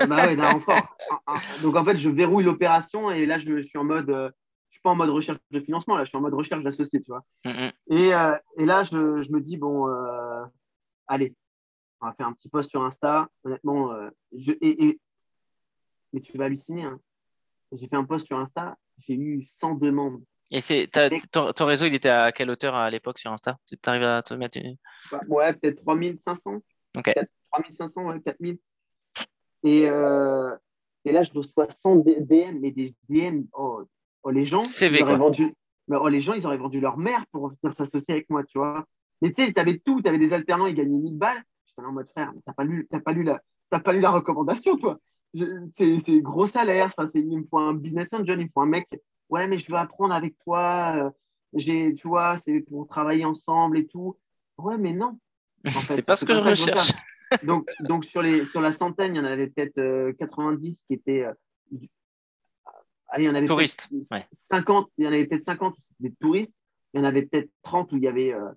bah 0.07 0.27
ouais, 0.27 0.35
d'un 0.35 0.49
renfort. 0.49 0.97
Donc 1.61 1.75
en 1.75 1.85
fait, 1.85 1.97
je 1.97 2.09
verrouille 2.09 2.43
l'opération 2.43 3.09
et 3.11 3.25
là, 3.25 3.39
je, 3.39 3.61
suis 3.63 3.77
en 3.77 3.83
mode 3.83 4.33
pas 4.81 4.89
en 4.89 4.95
mode 4.95 5.09
recherche 5.09 5.39
de 5.51 5.59
financement, 5.59 5.95
là, 5.95 6.03
je 6.03 6.09
suis 6.09 6.17
en 6.17 6.21
mode 6.21 6.33
recherche 6.33 6.63
d'associés, 6.63 7.01
tu 7.01 7.11
vois. 7.11 7.23
Mm, 7.45 7.49
mm. 7.49 7.71
et, 7.87 8.13
euh, 8.13 8.37
et, 8.57 8.65
là, 8.65 8.83
je, 8.83 9.21
je, 9.21 9.31
me 9.31 9.39
dis, 9.39 9.57
bon, 9.57 9.87
euh, 9.87 10.43
allez, 11.07 11.35
on 12.01 12.07
va 12.07 12.13
faire 12.13 12.27
un 12.27 12.33
petit 12.33 12.49
post 12.49 12.69
sur 12.69 12.83
Insta. 12.83 13.29
Honnêtement, 13.43 13.91
euh, 13.93 14.09
je, 14.35 14.53
et, 14.61 14.99
mais 16.13 16.21
tu 16.21 16.37
vas 16.37 16.45
halluciner. 16.45 16.83
Hein. 16.83 16.99
J'ai 17.71 17.87
fait 17.87 17.95
un 17.95 18.03
post 18.03 18.25
sur 18.25 18.37
Insta, 18.37 18.77
j'ai 18.97 19.13
eu 19.13 19.43
100 19.43 19.75
demandes. 19.75 20.21
Et 20.53 20.59
c'est, 20.59 20.89
ton, 21.31 21.53
ton, 21.53 21.65
réseau, 21.65 21.85
il 21.85 21.95
était 21.95 22.09
à 22.09 22.33
quelle 22.33 22.49
hauteur 22.49 22.75
à 22.75 22.89
l'époque 22.89 23.19
sur 23.19 23.31
Insta? 23.31 23.57
Tu 23.67 23.77
arrives 23.85 24.03
à 24.03 24.21
te 24.21 24.33
mettre 24.33 24.57
une... 24.57 24.75
Bah, 25.09 25.21
ouais, 25.29 25.53
peut-être 25.53 25.81
3500. 25.81 26.59
Ok. 26.97 27.13
3500, 27.53 28.01
ouais, 28.03 28.21
4000. 28.21 28.57
Et, 29.63 29.83
et 29.83 31.11
là, 31.11 31.23
je 31.23 31.33
reçois 31.33 31.67
100 31.71 31.97
DM, 31.97 32.59
mais 32.59 32.71
des 32.71 32.93
DM, 33.07 33.43
oh, 33.53 33.85
Oh, 34.23 34.29
les 34.29 34.45
gens, 34.45 34.59
ils 34.59 35.01
auraient 35.01 35.15
vendu, 35.17 35.53
oh, 35.89 36.07
les 36.07 36.21
gens, 36.21 36.33
ils 36.33 36.45
auraient 36.45 36.57
vendu 36.57 36.79
leur 36.79 36.97
mère 36.97 37.25
pour 37.31 37.49
venir 37.49 37.75
s'associer 37.75 38.13
avec 38.13 38.29
moi, 38.29 38.43
tu 38.43 38.57
vois. 38.57 38.85
Mais 39.21 39.33
tu 39.33 39.45
sais, 39.45 39.53
tu 39.53 39.59
avais 39.59 39.79
tout, 39.79 40.01
tu 40.01 40.07
avais 40.07 40.17
des 40.17 40.33
alternants, 40.33 40.67
ils 40.67 40.75
gagnaient 40.75 40.97
1000 40.97 41.17
balles. 41.17 41.43
J'étais 41.65 41.87
en 41.87 41.91
mode 41.91 42.09
frère, 42.09 42.31
t'as 42.45 42.53
pas 42.53 42.63
lu, 42.63 42.87
pas 43.03 43.11
lu 43.13 43.23
la, 43.23 43.41
pas 43.79 43.93
lu 43.93 43.99
la 43.99 44.11
recommandation, 44.11 44.77
toi. 44.77 44.99
C'est 45.33 46.21
gros 46.21 46.47
salaire, 46.47 46.91
enfin, 46.95 47.09
il 47.15 47.37
me 47.37 47.45
faut 47.49 47.59
un 47.59 47.73
business 47.73 48.13
angel, 48.13 48.39
il 48.39 48.45
me 48.45 48.49
faut 48.53 48.61
un 48.61 48.65
mec. 48.65 48.87
Ouais, 49.29 49.47
mais 49.47 49.59
je 49.59 49.71
veux 49.71 49.77
apprendre 49.77 50.13
avec 50.13 50.37
toi. 50.43 50.93
Euh, 50.97 51.09
j'ai, 51.53 51.95
tu 51.95 52.07
vois, 52.07 52.37
c'est 52.37 52.59
pour 52.61 52.87
travailler 52.87 53.25
ensemble 53.25 53.77
et 53.77 53.87
tout. 53.87 54.17
Ouais, 54.57 54.77
mais 54.77 54.93
non. 54.93 55.17
En 55.65 55.69
fait, 55.69 55.95
c'est 55.95 56.01
pas 56.01 56.15
ce 56.15 56.25
que 56.25 56.33
je 56.33 56.39
recherche. 56.39 56.91
donc, 57.43 57.69
donc 57.79 58.05
sur, 58.05 58.21
les, 58.21 58.45
sur 58.45 58.59
la 58.59 58.73
centaine, 58.73 59.15
il 59.15 59.19
y 59.19 59.21
en 59.21 59.25
avait 59.25 59.47
peut-être 59.47 60.11
90 60.17 60.69
euh, 60.69 60.75
qui 60.87 60.93
étaient 60.93 61.23
euh, 61.23 61.33
Allez, 63.11 63.25
il 63.25 63.27
y 63.27 63.29
en 63.29 63.35
avait 63.35 63.45
touristes. 63.45 63.89
50, 64.49 64.89
il 64.97 65.05
y 65.05 65.07
en 65.07 65.11
avait 65.11 65.25
peut-être 65.25 65.43
50 65.43 65.75
des 65.99 66.13
touristes. 66.13 66.55
Il 66.93 66.99
y 66.99 67.03
en 67.03 67.05
avait 67.05 67.23
peut-être 67.23 67.49
30 67.61 67.91
où 67.91 67.97
il 67.97 68.03
y 68.03 68.07
avait. 68.07 68.33
Euh, 68.33 68.49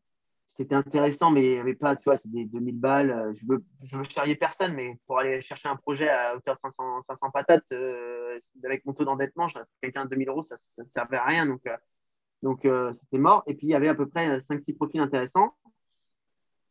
c'était 0.46 0.76
intéressant, 0.76 1.32
mais 1.32 1.44
il 1.44 1.52
n'y 1.54 1.58
avait 1.58 1.74
pas, 1.74 1.96
tu 1.96 2.04
vois, 2.04 2.16
c'est 2.16 2.30
des 2.30 2.44
2000 2.44 2.78
balles. 2.78 3.10
Euh, 3.10 3.32
je 3.34 3.44
veux, 3.46 3.64
je 3.82 3.96
veux 3.96 4.04
charrier 4.04 4.36
personne, 4.36 4.72
mais 4.74 4.96
pour 5.06 5.18
aller 5.18 5.40
chercher 5.40 5.68
un 5.68 5.74
projet 5.74 6.08
à 6.08 6.36
hauteur 6.36 6.54
de 6.54 6.60
500, 6.60 7.02
500 7.02 7.30
patates, 7.32 7.64
euh, 7.72 8.38
avec 8.62 8.86
mon 8.86 8.92
taux 8.92 9.04
d'endettement, 9.04 9.48
quelqu'un 9.82 10.04
de 10.04 10.10
2000 10.10 10.28
euros, 10.28 10.44
ça 10.44 10.56
ne 10.78 10.84
servait 10.84 11.16
à 11.16 11.24
rien. 11.24 11.46
Donc, 11.46 11.62
donc 12.42 12.60
c'était 12.92 13.18
mort. 13.18 13.42
Et 13.48 13.54
puis, 13.54 13.66
il 13.66 13.70
y 13.70 13.74
avait 13.74 13.88
à 13.88 13.96
peu 13.96 14.06
près 14.06 14.38
5-6 14.42 14.76
profils 14.76 15.00
intéressants. 15.00 15.56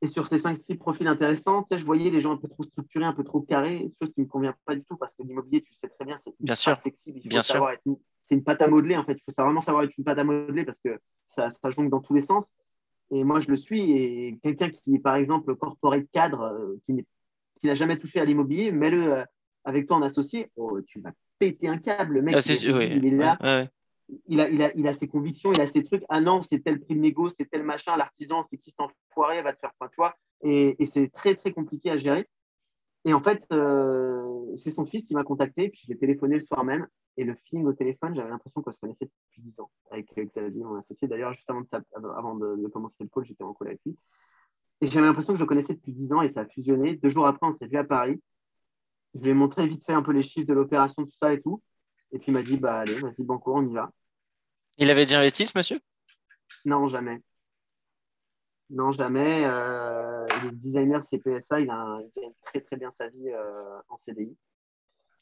Et 0.04 0.08
sur 0.08 0.28
ces 0.28 0.38
5-6 0.38 0.78
profils 0.78 1.08
intéressants, 1.08 1.64
tu 1.64 1.70
sais, 1.70 1.80
je 1.80 1.86
voyais 1.86 2.10
les 2.10 2.22
gens 2.22 2.34
un 2.34 2.38
peu 2.38 2.50
trop 2.50 2.64
structurés, 2.66 3.06
un 3.06 3.14
peu 3.14 3.24
trop 3.24 3.40
carrés, 3.40 3.90
chose 3.98 4.12
qui 4.14 4.20
ne 4.20 4.26
me 4.26 4.30
convient 4.30 4.54
pas 4.66 4.76
du 4.76 4.84
tout 4.84 4.98
parce 4.98 5.14
que 5.16 5.24
l'immobilier, 5.24 5.62
tu 5.62 5.74
sais 5.74 5.88
très 5.88 6.04
bien, 6.04 6.18
c'est 6.22 6.34
bien 6.42 6.56
sûr. 6.56 6.78
flexible. 6.82 7.22
Il 7.24 7.34
faut 7.34 7.42
savoir 7.42 7.72
être 7.72 7.84
c'est 8.26 8.36
une 8.36 8.44
pâte 8.44 8.62
à 8.62 8.68
modeler 8.68 8.98
en 8.98 9.06
fait. 9.06 9.14
Il 9.14 9.22
faut 9.24 9.42
vraiment 9.42 9.62
savoir 9.62 9.86
être 9.86 9.98
une 9.98 10.04
pâte 10.04 10.20
à 10.20 10.26
modeler 10.26 10.66
parce 10.66 10.82
que 10.82 11.00
ça, 11.30 11.52
ça 11.52 11.72
jongle 11.72 11.90
dans 11.90 12.02
tous 12.02 12.14
les 12.14 12.22
sens. 12.22 12.44
Et 13.12 13.24
moi, 13.24 13.40
je 13.40 13.48
le 13.48 13.56
suis. 13.56 13.92
Et 13.94 14.38
quelqu'un 14.44 14.72
qui 14.72 14.96
est 14.96 15.00
par 15.00 15.16
exemple 15.16 15.56
corporate 15.56 16.04
cadre, 16.12 16.42
euh, 16.42 16.76
qui 16.86 17.06
n'a 17.64 17.76
jamais 17.76 17.98
touché 17.98 18.20
à 18.20 18.26
l'immobilier, 18.26 18.74
mets-le 18.74 19.14
euh, 19.14 19.24
avec 19.64 19.88
toi 19.88 19.96
en 19.96 20.02
associé, 20.02 20.52
oh, 20.58 20.82
tu 20.82 21.00
vas 21.00 21.12
péter 21.40 21.70
un 21.70 21.78
câble. 21.78 22.16
Le 22.16 22.22
mec, 22.24 22.36
ah, 22.36 22.42
il, 22.46 23.06
est 23.06 23.12
là 23.12 23.70
il 24.26 24.40
a, 24.40 24.50
il, 24.50 24.62
a, 24.62 24.74
il 24.76 24.88
a 24.88 24.94
ses 24.94 25.08
convictions, 25.08 25.52
il 25.54 25.62
a 25.62 25.68
ses 25.68 25.84
trucs. 25.84 26.04
Ah 26.10 26.22
non, 26.22 26.44
c'est 26.44 26.60
tel 26.60 26.80
prix 26.80 26.96
de 26.96 27.00
négo, 27.00 27.30
c'est 27.30 27.46
tel 27.46 27.64
machin, 27.64 27.96
l'artisan, 27.98 28.44
c'est 28.44 28.58
qui 28.58 28.72
s'en 28.72 28.90
foiré, 29.14 29.42
va 29.42 29.54
te 29.54 29.60
faire 29.60 29.72
enfin, 29.80 29.90
toi. 29.94 30.16
Et, 30.42 30.82
et 30.82 30.88
c'est 30.88 31.12
très, 31.12 31.36
très 31.36 31.52
compliqué 31.52 31.90
à 31.92 31.98
gérer. 31.98 32.28
Et 33.06 33.14
en 33.14 33.22
fait, 33.22 33.46
euh, 33.52 34.56
c'est 34.58 34.72
son 34.72 34.86
fils 34.86 35.06
qui 35.06 35.14
m'a 35.14 35.24
contacté, 35.24 35.70
puis 35.70 35.82
je 35.84 35.92
l'ai 35.92 35.98
téléphoné 35.98 36.36
le 36.36 36.42
soir 36.42 36.64
même. 36.64 36.88
Et 37.18 37.24
le 37.24 37.36
film 37.36 37.66
au 37.68 37.74
téléphone, 37.74 38.16
j'avais 38.16 38.30
l'impression 38.30 38.62
qu'on 38.62 38.72
se 38.72 38.80
connaissait 38.80 39.06
depuis 39.06 39.42
10 39.42 39.60
ans 39.60 39.70
avec 39.92 40.08
Xavier, 40.16 40.64
mon 40.64 40.76
associé. 40.76 41.08
D'ailleurs, 41.08 41.34
juste 41.34 41.50
avant, 41.50 41.62
de, 41.62 41.68
avant 42.18 42.36
de, 42.36 42.68
commencer 42.70 42.96
le 43.02 43.10
call, 43.10 43.26
j'étais 43.26 43.44
en 43.44 43.54
call 43.54 43.68
avec 43.70 43.82
lui. 43.86 43.96
Et 44.82 44.88
j'avais 44.88 45.06
l'impression 45.06 45.34
que 45.34 45.38
je 45.38 45.44
le 45.44 45.48
connaissais 45.48 45.74
depuis 45.74 45.94
10 45.94 46.14
ans 46.14 46.22
et 46.22 46.32
ça 46.32 46.42
a 46.42 46.46
fusionné. 46.46 46.96
Deux 46.96 47.10
jours 47.10 47.28
après, 47.28 47.46
on 47.46 47.54
s'est 47.54 47.68
vu 47.68 47.78
à 47.78 47.84
Paris. 47.84 48.22
Je 49.14 49.20
lui 49.20 49.30
ai 49.30 49.34
montré 49.34 49.68
vite 49.68 49.86
fait 49.86 49.94
un 49.94 50.02
peu 50.02 50.12
les 50.12 50.24
chiffres 50.24 50.48
de 50.48 50.54
l'opération, 50.54 51.06
tout 51.06 51.14
ça 51.14 51.34
et 51.34 51.42
tout. 51.42 51.62
Et 52.12 52.20
puis 52.20 52.32
il 52.32 52.34
m'a 52.34 52.44
dit, 52.44 52.58
bah 52.58 52.80
allez, 52.80 52.96
vas-y, 52.96 53.24
Banco, 53.24 53.54
on 53.56 53.68
y 53.68 53.74
va. 53.74 53.92
Il 54.78 54.90
avait 54.90 55.06
déjà 55.06 55.20
investi, 55.20 55.46
ce 55.46 55.58
monsieur? 55.58 55.80
Non, 56.66 56.88
jamais. 56.88 57.22
Non, 58.70 58.92
jamais. 58.92 59.44
Euh, 59.46 60.26
il 60.42 60.50
est 60.50 60.52
designer 60.54 61.04
CPSA, 61.04 61.60
il, 61.60 61.70
a, 61.70 62.00
il 62.02 62.22
gagne 62.22 62.32
très 62.44 62.62
très 62.62 62.76
bien 62.78 62.92
sa 62.98 63.08
vie 63.08 63.30
euh, 63.30 63.80
en 63.90 63.98
CDI. 64.06 64.36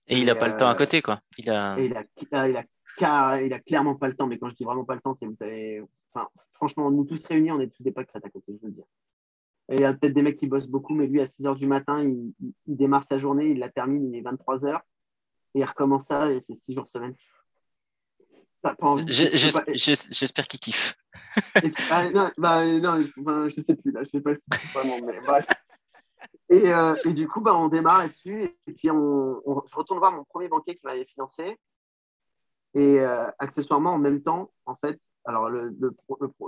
Et, 0.08 0.17
il 0.17 0.25
n'a 0.25 0.36
pas 0.36 0.48
le 0.48 0.55
temps 0.55 0.67
à 0.67 0.74
euh, 0.74 0.75
côté, 0.75 1.01
quoi. 1.01 1.20
Il 1.38 1.50
a... 1.50 1.77
il, 1.79 1.96
a, 1.96 2.03
il, 2.48 2.58
a, 3.05 3.41
il 3.41 3.53
a 3.53 3.60
clairement 3.60 3.96
pas 3.96 4.08
le 4.08 4.15
temps, 4.15 4.27
mais 4.27 4.38
quand 4.38 4.50
je 4.50 4.55
dis 4.55 4.63
vraiment 4.63 4.86
pas 4.86 4.96
le 4.96 5.01
temps, 5.01 5.15
c'est, 5.20 5.25
vous 5.25 5.36
savez, 5.36 5.84
enfin, 6.13 6.27
franchement, 6.53 6.89
nous 6.91 7.05
tous 7.05 7.24
réunis, 7.25 7.51
on 7.51 7.60
est 7.60 7.67
tous 7.67 7.84
des 7.84 7.91
pas 7.91 8.01
à 8.01 8.29
côté, 8.29 8.58
je 8.62 8.65
veux 8.65 8.72
dire. 8.72 8.86
il 9.70 9.81
y 9.81 9.84
a 9.84 9.93
peut-être 9.93 10.13
des 10.13 10.22
mecs 10.22 10.38
qui 10.38 10.48
bossent 10.48 10.67
beaucoup, 10.67 10.93
mais 10.93 11.08
lui, 11.08 11.22
à 11.22 11.27
6 11.27 11.43
h 11.43 11.58
du 11.58 11.67
matin, 11.67 12.01
il, 12.03 12.34
il, 12.67 12.77
démarre 12.77 13.05
sa 13.08 13.20
journée, 13.20 13.50
il 13.50 13.60
la 13.60 13.70
termine, 13.70 14.05
il 14.05 14.15
est 14.15 14.22
23 14.22 14.60
h 14.60 14.81
et 15.55 15.60
il 15.60 15.65
recommence 15.65 16.05
ça, 16.05 16.31
et 16.31 16.39
c'est 16.41 16.55
6 16.55 16.74
jours 16.74 16.88
semaine. 16.88 17.15
J'espère 19.08 20.48
qu'il 20.48 20.60
kiffe. 20.60 20.96
ah, 21.89 22.10
non, 22.10 22.32
bah, 22.38 22.65
non 22.80 23.00
je 23.00 23.62
sais 23.62 23.75
plus 23.75 23.91
là, 23.91 24.03
je 24.03 24.10
sais 24.10 24.22
pas 24.22 24.34
si 24.36 24.68
vraiment, 24.74 24.98
mais 25.06 25.20
bref. 25.22 25.46
Et, 26.50 26.74
euh, 26.74 26.96
et, 27.06 27.13
du 27.13 27.27
coup, 27.27 27.39
bah, 27.39 27.56
on 27.56 27.70
démarre 27.70 28.00
là-dessus. 28.00 28.44
Et 28.68 28.74
puis, 28.74 28.91
on, 28.91 29.41
je 29.70 29.75
retourne 29.75 30.00
voir 30.00 30.12
mon 30.12 30.25
premier 30.25 30.50
banquier 30.50 30.75
qui 30.75 30.86
m'avait 30.86 31.06
financé. 31.06 31.58
Et 32.74 33.00
euh, 33.00 33.25
accessoirement, 33.39 33.94
en 33.94 33.98
même 33.98 34.22
temps, 34.22 34.51
en 34.65 34.75
fait, 34.75 35.00
alors 35.25 35.50
le, 35.50 35.70
le, 35.80 35.96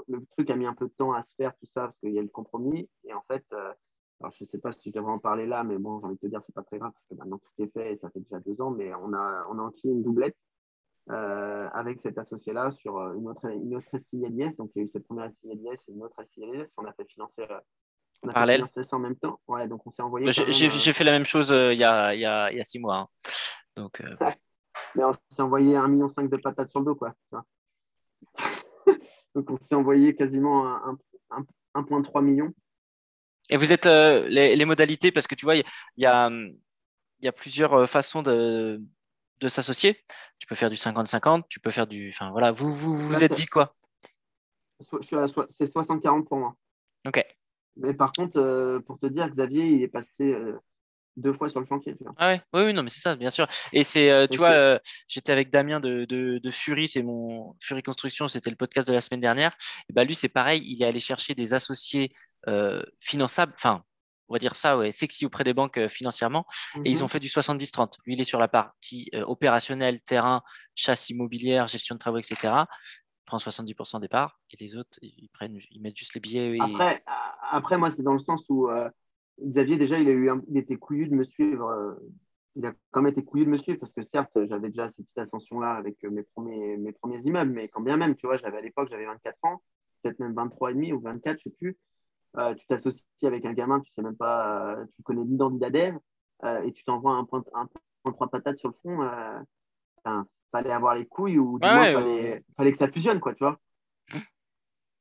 le, 0.07 0.25
truc 0.31 0.49
a 0.49 0.55
mis 0.55 0.65
un 0.65 0.73
peu 0.73 0.87
de 0.87 0.93
temps 0.97 1.13
à 1.13 1.23
se 1.23 1.33
faire, 1.35 1.55
tout 1.57 1.65
ça, 1.67 1.83
parce 1.83 1.99
qu'il 1.99 2.11
y 2.11 2.19
a 2.19 2.21
le 2.21 2.27
compromis. 2.27 2.89
Et 3.05 3.13
en 3.13 3.23
fait, 3.29 3.45
euh, 3.53 3.71
alors 4.19 4.33
je 4.37 4.43
ne 4.43 4.47
sais 4.47 4.57
pas 4.57 4.71
si 4.71 4.89
je 4.89 4.95
devrais 4.95 5.11
en 5.11 5.19
parler 5.19 5.45
là, 5.45 5.63
mais 5.63 5.77
bon, 5.77 5.99
j'ai 5.99 6.05
envie 6.05 6.15
de 6.15 6.19
te 6.19 6.27
dire, 6.27 6.41
c'est 6.41 6.55
pas 6.55 6.63
très 6.63 6.79
grave, 6.79 6.91
parce 6.91 7.05
que 7.05 7.15
maintenant 7.15 7.37
tout 7.39 7.63
est 7.63 7.71
fait 7.71 7.93
et 7.93 7.97
ça 7.97 8.09
fait 8.09 8.19
déjà 8.21 8.39
deux 8.39 8.61
ans, 8.61 8.71
mais 8.71 8.93
on 8.95 9.13
a, 9.13 9.45
on 9.49 9.59
a 9.59 9.61
enquillé 9.61 9.93
une 9.93 10.03
doublette 10.03 10.37
euh, 11.09 11.67
avec 11.73 11.99
cet 11.99 12.17
associé-là 12.17 12.71
sur 12.71 12.97
euh, 12.97 13.13
une 13.15 13.27
autre, 13.27 13.45
une 13.45 13.75
autre 13.75 13.89
SILS. 14.09 14.55
Donc, 14.55 14.71
il 14.73 14.79
y 14.79 14.81
a 14.83 14.85
eu 14.85 14.89
cette 14.89 15.05
première 15.05 15.29
SILS 15.41 15.77
et 15.87 15.91
une 15.91 16.01
autre 16.01 16.23
SILS. 16.33 16.69
On 16.77 16.85
a 16.85 16.93
fait 16.93 17.03
financer, 17.05 17.41
euh, 17.41 17.59
on 18.21 18.29
a 18.29 18.31
Parallèle. 18.31 18.65
Fait 18.73 18.85
ça 18.85 18.95
en 18.95 18.99
même 18.99 19.17
temps. 19.17 19.37
Ouais, 19.45 19.67
donc 19.67 19.85
on 19.85 19.91
s'est 19.91 20.01
envoyé. 20.01 20.31
J'ai 20.31 20.93
fait 20.93 21.03
la 21.03 21.11
même 21.11 21.25
chose 21.25 21.49
il, 21.49 21.77
y 21.77 21.83
a, 21.83 22.15
il, 22.15 22.21
y 22.21 22.25
a, 22.25 22.49
il 22.51 22.57
y 22.57 22.61
a 22.61 22.63
six 22.63 22.79
mois. 22.79 22.99
Hein. 22.99 23.07
Donc, 23.75 24.01
Mais 24.95 25.03
on 25.03 25.11
s'est 25.29 25.41
envoyé 25.41 25.75
1,5 25.75 25.87
million 25.89 26.07
de 26.07 26.37
patates 26.37 26.69
sur 26.69 26.79
le 26.79 26.85
dos, 26.85 26.95
quoi. 26.95 27.13
donc, 29.35 29.49
on 29.49 29.57
s'est 29.57 29.75
envoyé 29.75 30.15
quasiment 30.15 30.65
1,3 31.75 32.23
million. 32.23 32.53
Et 33.49 33.57
vous 33.57 33.73
êtes 33.73 33.85
les, 33.85 34.55
les, 34.55 34.65
modalités, 34.65 35.11
parce 35.11 35.27
que 35.27 35.35
tu 35.35 35.45
vois, 35.45 35.57
il 35.57 35.65
y 35.97 36.05
a, 36.05 36.29
il 36.29 37.25
y 37.25 37.27
a 37.27 37.33
plusieurs 37.33 37.89
façons 37.89 38.21
de, 38.21 38.81
de 39.43 39.49
s'associer. 39.49 39.99
Tu 40.39 40.47
peux 40.47 40.55
faire 40.55 40.69
du 40.69 40.75
50-50, 40.75 41.43
tu 41.49 41.59
peux 41.59 41.71
faire 41.71 41.87
du. 41.87 42.09
Enfin 42.09 42.31
voilà, 42.31 42.51
vous 42.51 42.71
vous, 42.71 42.97
vous, 42.97 43.07
vous 43.09 43.23
êtes 43.23 43.33
dit 43.33 43.45
quoi? 43.45 43.75
C'est 44.79 45.65
60-40 45.65 46.25
pour 46.25 46.37
moi. 46.37 46.55
Ok. 47.05 47.23
Mais 47.77 47.93
par 47.93 48.11
contre, 48.11 48.79
pour 48.85 48.99
te 48.99 49.05
dire, 49.05 49.29
Xavier, 49.29 49.65
il 49.65 49.81
est 49.83 49.87
passé 49.87 50.35
deux 51.17 51.33
fois 51.33 51.49
sur 51.49 51.59
le 51.59 51.65
chantier. 51.65 51.95
Tu 51.95 52.03
vois. 52.03 52.13
Ah 52.17 52.29
ouais, 52.29 52.41
oui, 52.53 52.61
oui, 52.63 52.73
non, 52.73 52.83
mais 52.83 52.89
c'est 52.89 53.01
ça, 53.01 53.15
bien 53.15 53.29
sûr. 53.29 53.47
Et 53.71 53.83
c'est, 53.83 54.09
euh, 54.09 54.27
tu 54.27 54.37
vois, 54.37 54.51
euh, 54.51 54.79
j'étais 55.07 55.31
avec 55.31 55.49
Damien 55.49 55.79
de, 55.79 56.05
de, 56.05 56.39
de 56.39 56.51
Fury, 56.51 56.87
c'est 56.87 57.03
mon 57.03 57.55
Fury 57.61 57.83
Construction, 57.83 58.27
c'était 58.27 58.49
le 58.49 58.55
podcast 58.55 58.87
de 58.87 58.93
la 58.93 59.01
semaine 59.01 59.21
dernière. 59.21 59.55
Et 59.89 59.93
bah 59.93 60.03
lui, 60.03 60.15
c'est 60.15 60.29
pareil, 60.29 60.63
il 60.65 60.81
est 60.81 60.85
allé 60.85 60.99
chercher 60.99 61.35
des 61.35 61.53
associés 61.53 62.11
euh, 62.47 62.83
finançables, 62.99 63.53
enfin, 63.55 63.83
on 64.29 64.33
va 64.33 64.39
dire 64.39 64.55
ça, 64.55 64.77
ouais, 64.77 64.91
sexy 64.91 65.25
auprès 65.25 65.43
des 65.43 65.53
banques 65.53 65.77
euh, 65.77 65.87
financièrement, 65.87 66.45
et 66.85 66.91
ils 66.91 66.97
Mhm. 66.97 67.03
ont 67.03 67.07
fait 67.07 67.19
du 67.19 67.27
70-30. 67.27 67.97
Lui, 68.05 68.13
il 68.13 68.21
est 68.21 68.25
sur 68.25 68.39
la 68.39 68.47
partie 68.47 69.09
euh, 69.13 69.23
opérationnelle, 69.25 70.01
terrain, 70.01 70.41
chasse 70.75 71.09
immobilière, 71.09 71.67
gestion 71.67 71.95
de 71.95 71.99
travaux, 71.99 72.17
etc. 72.17 72.35
Il 72.43 73.25
prend 73.25 73.37
70% 73.37 73.99
des 73.99 74.07
parts, 74.07 74.39
et 74.51 74.57
les 74.63 74.75
autres, 74.75 74.97
ils 75.01 75.29
prennent, 75.33 75.57
ils 75.71 75.81
mettent 75.81 75.97
juste 75.97 76.13
les 76.13 76.21
billets. 76.21 76.57
Et... 76.57 76.61
Après, 76.61 77.03
après, 77.51 77.77
moi, 77.77 77.91
c'est 77.95 78.03
dans 78.03 78.13
le 78.13 78.19
sens 78.19 78.43
où 78.49 78.69
euh, 78.69 78.89
Xavier, 79.41 79.77
déjà, 79.77 79.97
il, 79.99 80.07
a 80.07 80.11
eu 80.11 80.29
un- 80.29 80.41
il 80.49 80.57
était 80.57 80.75
couillu 80.77 81.07
de 81.07 81.15
me 81.15 81.23
suivre. 81.23 81.97
il 82.55 82.65
a 82.67 82.73
quand 82.91 83.01
même 83.01 83.11
été 83.11 83.23
couillu 83.23 83.45
de 83.45 83.49
me 83.49 83.57
suivre 83.57 83.79
parce 83.79 83.93
que 83.93 84.03
certes, 84.03 84.29
j'avais 84.47 84.69
déjà 84.69 84.85
cette 84.87 84.97
petite 85.07 85.17
ascension-là 85.17 85.71
avec 85.73 86.03
mes 86.03 86.21
premiers, 86.21 86.77
mes 86.77 86.91
premiers 86.91 87.17
immeubles, 87.23 87.51
mais 87.51 87.67
quand 87.67 87.81
bien 87.81 87.97
même, 87.97 88.15
tu 88.15 88.27
vois, 88.27 88.37
j'avais 88.37 88.57
à 88.59 88.61
l'époque, 88.61 88.89
j'avais 88.91 89.05
24 89.07 89.37
ans, 89.43 89.63
peut-être 90.03 90.19
même 90.19 90.33
23 90.35 90.69
et 90.69 90.73
demi 90.75 90.93
ou 90.93 90.99
24, 91.01 91.39
je 91.39 91.43
sais 91.49 91.55
plus. 91.57 91.77
Euh, 92.37 92.55
tu 92.55 92.65
t'associes 92.65 93.03
avec 93.23 93.45
un 93.45 93.53
gamin, 93.53 93.79
tu 93.81 93.91
sais 93.91 94.01
même 94.01 94.17
pas, 94.17 94.73
euh, 94.75 94.85
tu 94.95 95.03
connais 95.03 95.23
ni 95.23 95.37
dans 95.37 95.51
ni 95.51 95.59
d'Adèle, 95.59 95.99
euh, 96.43 96.61
et 96.63 96.71
tu 96.73 96.83
t'envoies 96.83 97.13
un 97.13 97.25
point, 97.25 97.43
un 97.53 97.67
point 98.03 98.13
trois 98.13 98.29
patates 98.29 98.57
sur 98.57 98.69
le 98.69 98.75
front. 98.75 98.99
Enfin, 100.03 100.27
fallait 100.51 100.71
avoir 100.71 100.95
les 100.95 101.05
couilles 101.05 101.37
ou 101.39 101.59
du 101.59 101.67
Ouais, 101.67 101.73
moins, 101.73 101.83
ouais, 101.85 101.93
fallait, 101.93 102.43
fallait 102.57 102.71
que 102.71 102.77
ça 102.77 102.87
fusionne, 102.89 103.19
quoi, 103.19 103.33
tu 103.33 103.43
vois. 103.43 103.59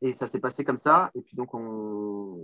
Et 0.02 0.14
ça 0.14 0.28
s'est 0.28 0.40
passé 0.40 0.64
comme 0.64 0.78
ça. 0.78 1.10
Et 1.14 1.22
puis 1.22 1.36
donc, 1.36 1.54
on... 1.54 2.36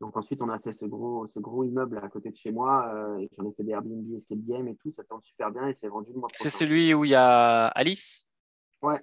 donc 0.00 0.16
ensuite, 0.16 0.40
on 0.42 0.48
a 0.48 0.58
fait 0.58 0.72
ce 0.72 0.86
gros, 0.86 1.26
ce 1.26 1.38
gros 1.38 1.64
immeuble 1.64 1.98
à 1.98 2.08
côté 2.08 2.30
de 2.30 2.36
chez 2.36 2.50
moi. 2.52 2.90
et 3.20 3.28
j'en 3.36 3.48
ai 3.48 3.52
fait 3.54 3.64
des 3.64 3.72
Airbnb, 3.72 4.12
escape 4.16 4.38
game 4.46 4.68
et 4.68 4.76
tout. 4.76 4.90
Ça 4.90 5.04
tourne 5.04 5.22
super 5.22 5.50
bien 5.50 5.68
et 5.68 5.74
c'est 5.74 5.88
vendu 5.88 6.12
le 6.12 6.18
mois 6.18 6.30
C'est 6.34 6.48
prochain. 6.48 6.58
celui 6.58 6.94
où 6.94 7.04
il 7.04 7.10
y 7.10 7.14
a 7.14 7.66
Alice? 7.68 8.26
Ouais. 8.82 9.00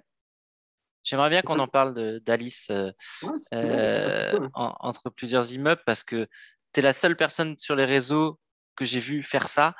J'aimerais 1.08 1.30
bien 1.30 1.40
qu'on 1.42 1.58
en 1.58 1.68
parle 1.68 2.20
d'Alice 2.20 2.68
euh, 2.70 2.90
Ouais, 3.22 3.30
euh, 3.54 4.38
ouais. 4.38 4.48
en- 4.52 4.74
entre 4.80 5.08
plusieurs 5.08 5.50
immeubles 5.52 5.80
parce 5.86 6.04
que 6.04 6.28
tu 6.74 6.80
es 6.80 6.82
la 6.82 6.92
seule 6.92 7.16
personne 7.16 7.56
sur 7.58 7.74
les 7.76 7.86
réseaux 7.86 8.38
que 8.76 8.84
j'ai 8.84 9.00
vu 9.00 9.22
faire 9.22 9.48
ça. 9.48 9.74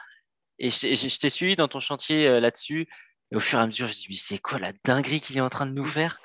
Et 0.58 0.70
je, 0.70 0.94
je- 0.94 1.08
je 1.08 1.18
t'ai 1.18 1.28
suivi 1.28 1.54
dans 1.54 1.68
ton 1.68 1.80
chantier 1.80 2.26
euh, 2.26 2.40
là-dessus. 2.40 2.88
Et 3.30 3.36
au 3.36 3.40
fur 3.40 3.58
et 3.58 3.62
à 3.62 3.66
mesure, 3.66 3.86
je 3.88 3.92
dis, 3.92 4.06
mais 4.08 4.16
c'est 4.16 4.38
quoi 4.38 4.58
la 4.58 4.72
dinguerie 4.84 5.20
qu'il 5.20 5.36
est 5.36 5.42
en 5.42 5.50
train 5.50 5.66
de 5.66 5.72
nous 5.72 5.84
faire? 5.84 6.18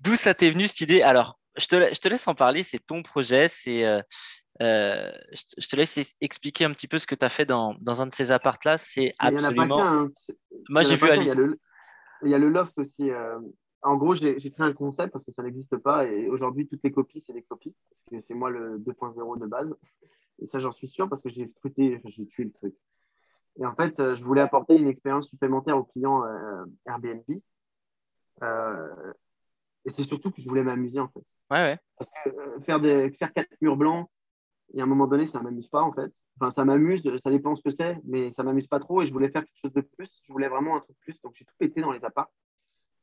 D'où 0.00 0.16
ça 0.16 0.34
t'est 0.34 0.50
venu 0.50 0.66
cette 0.66 0.80
idée? 0.80 1.02
Alors, 1.02 1.38
je 1.56 1.66
te, 1.66 1.94
je 1.94 2.00
te 2.00 2.08
laisse 2.08 2.26
en 2.26 2.34
parler, 2.34 2.64
c'est 2.64 2.84
ton 2.84 3.04
projet. 3.04 3.46
C'est, 3.46 3.84
euh, 3.84 4.02
je, 4.60 5.68
te- 5.68 5.76
laisse 5.76 6.16
expliquer 6.20 6.64
un 6.64 6.72
petit 6.72 6.88
peu 6.88 6.98
ce 6.98 7.06
que 7.06 7.14
tu 7.14 7.24
as 7.24 7.28
fait 7.28 7.46
dans, 7.46 7.74
dans 7.80 8.02
un 8.02 8.06
de 8.08 8.12
ces 8.12 8.32
apparts-là. 8.32 8.76
C'est 8.76 9.14
Mais 9.22 9.28
il 9.28 9.30
n'y 9.30 9.36
en 9.36 9.38
a 9.38 9.42
pas 9.42 9.46
absolument. 9.48 9.86
hein. 9.86 10.08
Moi, 10.68 10.82
y 10.82 10.86
j'ai 10.86 10.96
vu 10.96 11.02
Il 11.04 11.08
y, 11.08 11.10
a 11.10 11.12
Alice. 11.34 11.36
le, 11.36 11.60
il 12.24 12.30
y 12.30 12.34
a 12.34 12.38
le 12.38 12.48
loft 12.50 12.76
aussi. 12.78 13.10
euh, 13.10 13.38
En 13.82 13.96
gros, 13.96 14.14
j'ai 14.14 14.36
créé 14.36 14.66
un 14.66 14.72
concept 14.72 15.12
parce 15.12 15.24
que 15.24 15.32
ça 15.32 15.42
n'existe 15.42 15.76
pas. 15.76 16.06
Et 16.06 16.28
aujourd'hui, 16.28 16.66
toutes 16.66 16.82
les 16.82 16.92
copies, 16.92 17.22
c'est 17.24 17.32
des 17.32 17.42
copies. 17.42 17.74
Parce 17.90 18.02
que 18.10 18.26
c'est 18.26 18.34
moi 18.34 18.50
le 18.50 18.78
2.0 18.78 19.38
de 19.38 19.46
base. 19.46 19.74
Et 20.40 20.46
ça, 20.46 20.58
j'en 20.58 20.72
suis 20.72 20.88
sûr 20.88 21.08
parce 21.08 21.22
que 21.22 21.30
j'ai 21.30 21.46
scruté, 21.48 22.00
j'ai 22.04 22.26
tué 22.26 22.44
le 22.44 22.52
truc. 22.52 22.74
Et 23.60 23.66
en 23.66 23.74
fait, 23.74 23.98
euh, 23.98 24.16
je 24.16 24.24
voulais 24.24 24.40
apporter 24.40 24.76
une 24.76 24.86
expérience 24.86 25.28
supplémentaire 25.28 25.76
aux 25.76 25.84
clients 25.84 26.24
euh, 26.24 26.64
Airbnb. 26.86 27.22
Euh, 28.42 29.12
et 29.84 29.90
c'est 29.90 30.04
surtout 30.04 30.30
que 30.30 30.40
je 30.40 30.48
voulais 30.48 30.62
m'amuser 30.62 31.00
en 31.00 31.08
fait. 31.08 31.24
Ouais, 31.50 31.58
ouais. 31.58 31.78
Parce 31.96 32.10
que 32.10 32.28
euh, 32.28 32.60
faire, 32.60 32.80
des, 32.80 33.10
faire 33.12 33.32
quatre 33.32 33.50
murs 33.60 33.76
blancs, 33.76 34.08
et 34.74 34.80
à 34.80 34.84
un 34.84 34.86
moment 34.86 35.06
donné, 35.06 35.26
ça 35.26 35.38
ne 35.38 35.44
m'amuse 35.44 35.68
pas 35.68 35.82
en 35.82 35.92
fait. 35.92 36.12
Enfin, 36.40 36.52
ça 36.52 36.64
m'amuse, 36.64 37.02
ça 37.22 37.30
dépend 37.30 37.56
ce 37.56 37.62
que 37.62 37.70
c'est, 37.70 37.98
mais 38.04 38.32
ça 38.34 38.42
ne 38.42 38.48
m'amuse 38.48 38.68
pas 38.68 38.78
trop 38.78 39.02
et 39.02 39.06
je 39.06 39.12
voulais 39.12 39.30
faire 39.30 39.44
quelque 39.44 39.60
chose 39.60 39.72
de 39.72 39.80
plus. 39.80 40.08
Je 40.24 40.32
voulais 40.32 40.48
vraiment 40.48 40.76
un 40.76 40.80
truc 40.80 40.96
plus, 41.00 41.20
donc 41.22 41.34
j'ai 41.34 41.44
tout 41.44 41.54
pété 41.58 41.80
dans 41.80 41.90
les 41.90 42.04
apparts. 42.04 42.30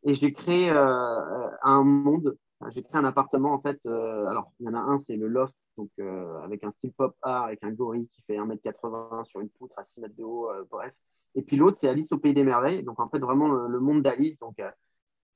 Et 0.05 0.15
j'ai 0.15 0.31
créé 0.33 0.69
euh, 0.69 1.49
un 1.63 1.83
monde, 1.83 2.37
j'ai 2.69 2.83
créé 2.83 2.97
un 2.97 3.05
appartement 3.05 3.53
en 3.53 3.59
fait. 3.59 3.79
euh, 3.85 4.25
alors, 4.27 4.51
il 4.59 4.65
y 4.67 4.69
en 4.69 4.73
a 4.75 4.79
un, 4.79 4.99
c'est 4.99 5.15
le 5.15 5.27
loft, 5.27 5.53
donc 5.77 5.89
euh, 5.99 6.39
avec 6.41 6.63
un 6.63 6.71
style 6.71 6.93
pop 6.93 7.15
art, 7.21 7.45
avec 7.45 7.63
un 7.63 7.71
gorille 7.71 8.07
qui 8.07 8.21
fait 8.23 8.37
1m80 8.37 9.25
sur 9.25 9.39
une 9.41 9.49
poutre 9.49 9.77
à 9.77 9.85
6 9.85 9.99
mètres 10.01 10.15
de 10.15 10.23
haut, 10.23 10.49
euh, 10.51 10.63
bref. 10.69 10.93
Et 11.33 11.41
puis 11.41 11.57
l'autre, 11.57 11.77
c'est 11.81 11.89
Alice 11.89 12.11
au 12.11 12.17
Pays 12.17 12.33
des 12.33 12.43
Merveilles, 12.43 12.83
donc 12.83 12.99
en 12.99 13.09
fait, 13.09 13.19
vraiment 13.19 13.47
le, 13.47 13.67
le 13.67 13.79
monde 13.79 14.01
d'Alice, 14.03 14.37
donc 14.39 14.59
euh, 14.59 14.69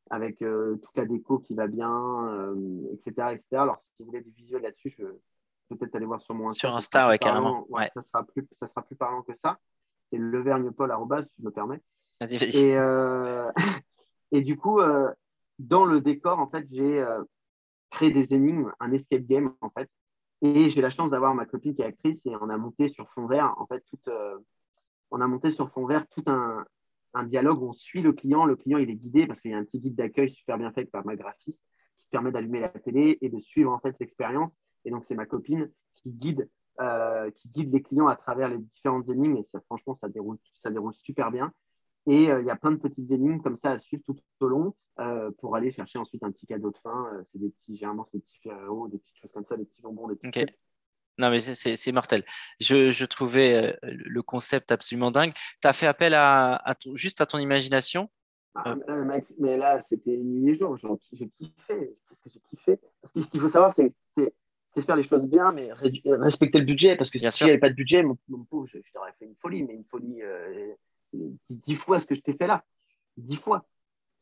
avec 0.09 0.41
euh, 0.41 0.77
toute 0.77 0.95
la 0.95 1.05
déco 1.05 1.39
qui 1.39 1.55
va 1.55 1.67
bien, 1.67 1.91
euh, 2.29 2.55
etc., 2.93 3.33
etc. 3.33 3.43
Alors, 3.63 3.83
si 3.95 4.03
vous 4.03 4.05
voulez 4.05 4.21
du 4.21 4.31
visuel 4.31 4.61
là-dessus, 4.61 4.93
je 4.97 5.05
peut-être 5.69 5.95
aller 5.95 6.05
voir 6.05 6.21
sur 6.21 6.33
mon 6.33 6.49
Insta. 6.49 6.67
Sur 6.67 6.75
Insta, 6.75 7.07
ouais, 7.09 7.19
carrément. 7.19 7.65
Ouais, 7.69 7.81
Ouais. 7.81 7.91
Ça, 7.93 8.01
sera 8.01 8.23
plus, 8.23 8.47
ça 8.59 8.67
sera 8.67 8.81
plus 8.81 8.95
parlant 8.95 9.21
que 9.21 9.33
ça. 9.33 9.57
C'est 10.09 10.17
levergnepol, 10.17 10.91
si 11.23 11.31
je 11.39 11.45
me 11.45 11.51
permets. 11.51 11.81
Vas-y, 12.19 12.38
vas-y. 12.38 12.57
Et, 12.57 12.77
euh, 12.77 13.51
et 14.31 14.41
du 14.41 14.57
coup, 14.57 14.79
euh, 14.79 15.12
dans 15.57 15.86
le 15.86 16.01
décor, 16.01 16.39
en 16.39 16.50
fait, 16.50 16.67
j'ai 16.71 17.00
euh, 17.00 17.24
créé 17.89 18.12
des 18.12 18.33
énigmes, 18.33 18.71
un 18.79 18.91
escape 18.91 19.24
game, 19.24 19.53
en 19.62 19.69
fait. 19.69 19.89
Et 20.41 20.69
j'ai 20.69 20.81
la 20.81 20.89
chance 20.89 21.09
d'avoir 21.09 21.33
ma 21.33 21.45
copine 21.45 21.75
qui 21.75 21.81
est 21.81 21.86
actrice 21.86 22.25
et 22.25 22.36
on 22.41 22.50
a 22.50 22.57
monté 22.57 22.88
sur 22.89 23.09
fond 23.12 23.27
vert, 23.27 23.53
en 23.57 23.65
fait, 23.67 23.83
tout, 23.89 24.00
euh, 24.07 24.38
on 25.12 25.21
a 25.21 25.27
monté 25.27 25.51
sur 25.51 25.71
fond 25.71 25.86
vert 25.86 26.07
tout 26.07 26.24
un, 26.27 26.65
dialogue 27.25 27.62
où 27.62 27.69
on 27.69 27.74
suit 27.74 28.01
le 28.01 28.13
client. 28.13 28.45
Le 28.45 28.55
client, 28.55 28.77
il 28.77 28.89
est 28.89 28.95
guidé 28.95 29.27
parce 29.27 29.41
qu'il 29.41 29.51
y 29.51 29.53
a 29.53 29.57
un 29.57 29.65
petit 29.65 29.79
guide 29.79 29.95
d'accueil 29.95 30.29
super 30.29 30.57
bien 30.57 30.71
fait 30.71 30.86
par 30.86 31.05
ma 31.05 31.15
graphiste 31.15 31.63
qui 31.98 32.07
permet 32.09 32.31
d'allumer 32.31 32.62
la 32.62 32.69
télé 32.69 33.17
et 33.21 33.29
de 33.29 33.39
suivre, 33.39 33.71
en 33.71 33.79
fait, 33.79 33.95
l'expérience. 34.00 34.53
Et 34.86 34.91
donc, 34.91 35.03
c'est 35.03 35.15
ma 35.15 35.25
copine 35.25 35.69
qui 35.95 36.12
guide, 36.12 36.50
qui 37.36 37.50
guide 37.50 37.74
les 37.74 37.81
clients 37.81 38.07
à 38.07 38.15
travers 38.15 38.48
les 38.48 38.59
différentes 38.59 39.09
énigmes. 39.09 39.38
Et 39.38 39.43
ça, 39.51 39.59
franchement, 39.62 39.98
ça 40.00 40.07
déroule, 40.07 40.38
ça 40.53 40.69
déroule 40.69 40.93
super 40.93 41.31
bien. 41.31 41.51
Et 42.09 42.29
euh, 42.31 42.41
il 42.41 42.47
y 42.47 42.49
a 42.49 42.55
plein 42.55 42.71
de 42.71 42.77
petites 42.77 43.09
énigmes 43.11 43.39
comme 43.39 43.55
ça 43.55 43.71
à 43.71 43.79
suivre 43.79 44.01
tout 44.05 44.17
au 44.41 44.47
long 44.47 44.75
euh, 44.99 45.29
pour 45.39 45.55
aller 45.55 45.71
chercher 45.71 45.99
ensuite 45.99 46.23
un 46.23 46.31
petit 46.31 46.47
cadeau 46.47 46.71
de 46.71 46.77
fin. 46.77 47.05
Euh, 47.13 47.23
c'est 47.31 47.37
des 47.37 47.49
petits, 47.49 47.75
généralement, 47.77 48.03
c'est 48.03 48.17
des 48.17 48.23
petits 48.23 48.39
Ferrero, 48.41 48.87
des 48.87 48.97
petites 48.97 49.17
choses 49.17 49.31
comme 49.31 49.45
ça, 49.45 49.55
des 49.55 49.65
petits 49.65 49.81
bonbons, 49.83 50.07
des 50.07 50.15
petits. 50.15 50.45
Non, 51.19 51.29
mais 51.29 51.39
c'est- 51.39 51.91
mortel. 51.91 52.23
Je, 52.59 52.91
je 52.91 53.05
trouvais 53.05 53.77
le 53.83 54.21
concept 54.23 54.71
absolument 54.71 55.11
dingue. 55.11 55.33
Tu 55.61 55.67
as 55.67 55.73
fait 55.73 55.85
appel 55.85 56.13
à, 56.13 56.55
à 56.55 56.75
ton- 56.75 56.95
juste 56.95 57.21
à 57.21 57.25
ton 57.25 57.37
imagination? 57.39 58.09
Ah, 58.55 58.75
mais 58.75 58.85
là, 58.87 58.95
Max, 59.03 59.33
mais 59.37 59.57
là, 59.57 59.81
c'était 59.83 60.17
nuit 60.17 60.51
et 60.51 60.55
jour. 60.55 60.77
J'ai 60.77 61.29
kiffé. 61.37 61.97
Qu'est-ce 62.07 62.23
que 62.23 62.29
j'ai 62.29 62.39
kiffé? 62.49 62.79
Parce 63.01 63.13
que 63.13 63.21
ce 63.21 63.29
qu'il 63.29 63.41
faut 63.41 63.49
savoir, 63.49 63.75
c'est 63.75 63.93
faire 64.81 64.95
les 64.95 65.03
choses 65.03 65.27
bien, 65.27 65.51
mais 65.51 65.69
respecter 65.73 66.57
le 66.57 66.65
budget. 66.65 66.95
Parce 66.95 67.11
que 67.11 67.19
Bien 67.19 67.31
si 67.31 67.43
j'avais 67.43 67.59
pas 67.59 67.69
de 67.69 67.75
budget, 67.75 68.01
mon, 68.01 68.17
mon 68.29 68.45
pauvre, 68.45 68.65
je, 68.67 68.79
je 68.83 68.91
t'aurais 68.93 69.13
fait 69.19 69.25
une 69.25 69.35
folie, 69.35 69.63
mais 69.63 69.73
une 69.73 69.85
folie 69.85 70.21
euh, 70.23 70.73
dix, 71.49 71.75
fois 71.75 71.99
ce 71.99 72.07
que 72.07 72.15
je 72.15 72.21
t'ai 72.21 72.33
fait 72.33 72.47
là. 72.47 72.63
Dix 73.17 73.37
fois. 73.37 73.65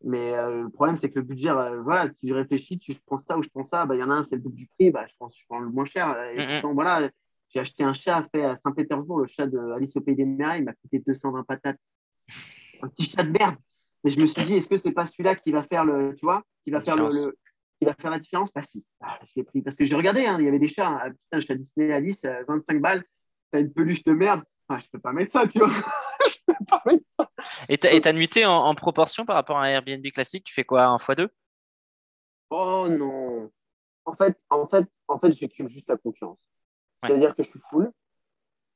Mais 0.04 0.34
euh, 0.34 0.64
le 0.64 0.70
problème, 0.70 0.96
c'est 0.98 1.10
que 1.10 1.20
le 1.20 1.26
budget, 1.26 1.50
euh, 1.50 1.82
voilà, 1.82 2.10
tu 2.10 2.32
réfléchis, 2.32 2.78
tu 2.78 2.96
prends 3.06 3.18
ça 3.20 3.38
ou 3.38 3.44
je 3.44 3.50
prends 3.50 3.66
ça. 3.66 3.86
Bah, 3.86 3.96
Il 3.96 4.00
y 4.00 4.04
en 4.04 4.12
a 4.12 4.16
un, 4.16 4.24
c'est 4.26 4.36
le 4.36 4.42
double 4.42 4.56
du 4.56 4.68
prix. 4.68 4.92
Bah, 4.92 5.06
je, 5.08 5.14
pense, 5.18 5.36
je 5.38 5.44
prends 5.48 5.60
le 5.60 5.70
moins 5.70 5.86
cher. 5.86 6.16
Et 6.34 6.38
pourtant, 6.62 6.74
voilà, 6.74 7.10
j'ai 7.50 7.60
acheté 7.60 7.84
un 7.84 7.94
chat 7.94 8.28
fait 8.32 8.44
à 8.44 8.58
Saint-Pétersbourg, 8.58 9.22
le 9.22 9.28
chat 9.28 9.48
de 9.48 9.58
Alice 9.72 9.96
au 9.96 10.02
Pays 10.02 10.16
des 10.16 10.26
Merveilles. 10.26 10.62
Il 10.62 10.66
m'a 10.66 10.74
coûté 10.74 11.00
220 11.00 11.44
patates. 11.44 11.80
Un 12.84 12.90
petit 12.90 13.06
chat 13.06 13.24
de 13.24 13.32
merde. 13.32 13.56
Et 14.04 14.12
je 14.12 14.20
me 14.22 14.28
suis 14.28 14.46
dit, 14.46 14.54
est-ce 14.54 14.70
que 14.70 14.78
c'est 14.78 14.92
pas 14.92 15.08
celui-là 15.08 15.36
qui 15.36 15.52
va 15.52 15.64
faire 15.64 15.84
le, 15.84 16.14
tu 16.14 16.26
vois, 16.26 16.44
qui 16.64 16.70
va 16.70 16.78
La 16.78 16.84
faire 16.84 16.96
le, 16.96 17.10
différence. 17.10 17.26
le- 17.26 17.38
qui 17.80 17.86
va 17.86 17.94
faire 17.96 18.12
la 18.12 18.20
différence? 18.20 18.54
Bah 18.54 18.62
si. 18.62 18.86
Ah, 19.02 19.18
je 19.26 19.32
l'ai 19.36 19.44
pris 19.44 19.62
parce 19.64 19.76
que 19.76 19.86
j'ai 19.86 19.96
regardé, 19.96 20.26
hein, 20.26 20.38
il 20.40 20.46
y 20.46 20.48
avait 20.48 20.60
des 20.60 20.68
chats, 20.70 20.88
hein. 20.88 21.10
putain, 21.10 21.38
un 21.38 21.40
chat 21.40 21.56
Disney 21.56 21.92
Alice, 21.92 22.22
euh, 22.26 22.44
25 22.48 22.80
balles, 22.82 23.04
t'as 23.52 23.60
une 23.60 23.74
peluche 23.74 24.04
de 24.04 24.14
merde. 24.14 24.44
Ah, 24.70 24.78
je 24.80 24.88
peux 24.92 25.00
pas 25.00 25.12
mettre 25.14 25.32
ça, 25.32 25.48
tu 25.48 25.58
vois. 25.60 25.72
Je 26.30 26.38
peux 26.46 26.66
pas 26.68 26.82
mettre 26.86 27.04
ça. 27.20 27.30
Et 27.70 27.78
ta, 27.78 27.92
et 27.92 28.02
ta 28.02 28.14
nuitée 28.14 28.46
en, 28.46 28.54
en 28.54 28.76
proportion 28.76 29.26
par 29.26 29.36
rapport 29.36 29.58
à 29.58 29.64
un 29.64 29.70
Airbnb 29.70 30.06
classique, 30.14 30.44
tu 30.46 30.54
fais 30.54 30.64
quoi 30.64 30.86
Un 30.86 30.98
x2 30.98 31.30
Oh 32.50 32.88
non. 32.90 33.52
En 34.06 34.16
fait, 34.16 34.38
en 34.50 34.68
fait, 34.68 34.86
en 35.08 35.20
fait, 35.20 35.34
j'écris 35.34 35.68
juste 35.68 35.90
la 35.90 35.98
confiance. 35.98 36.38
Ouais. 37.04 37.10
C'est-à-dire 37.10 37.36
que 37.36 37.44
je 37.44 37.50
suis 37.50 37.60
full. 37.70 37.92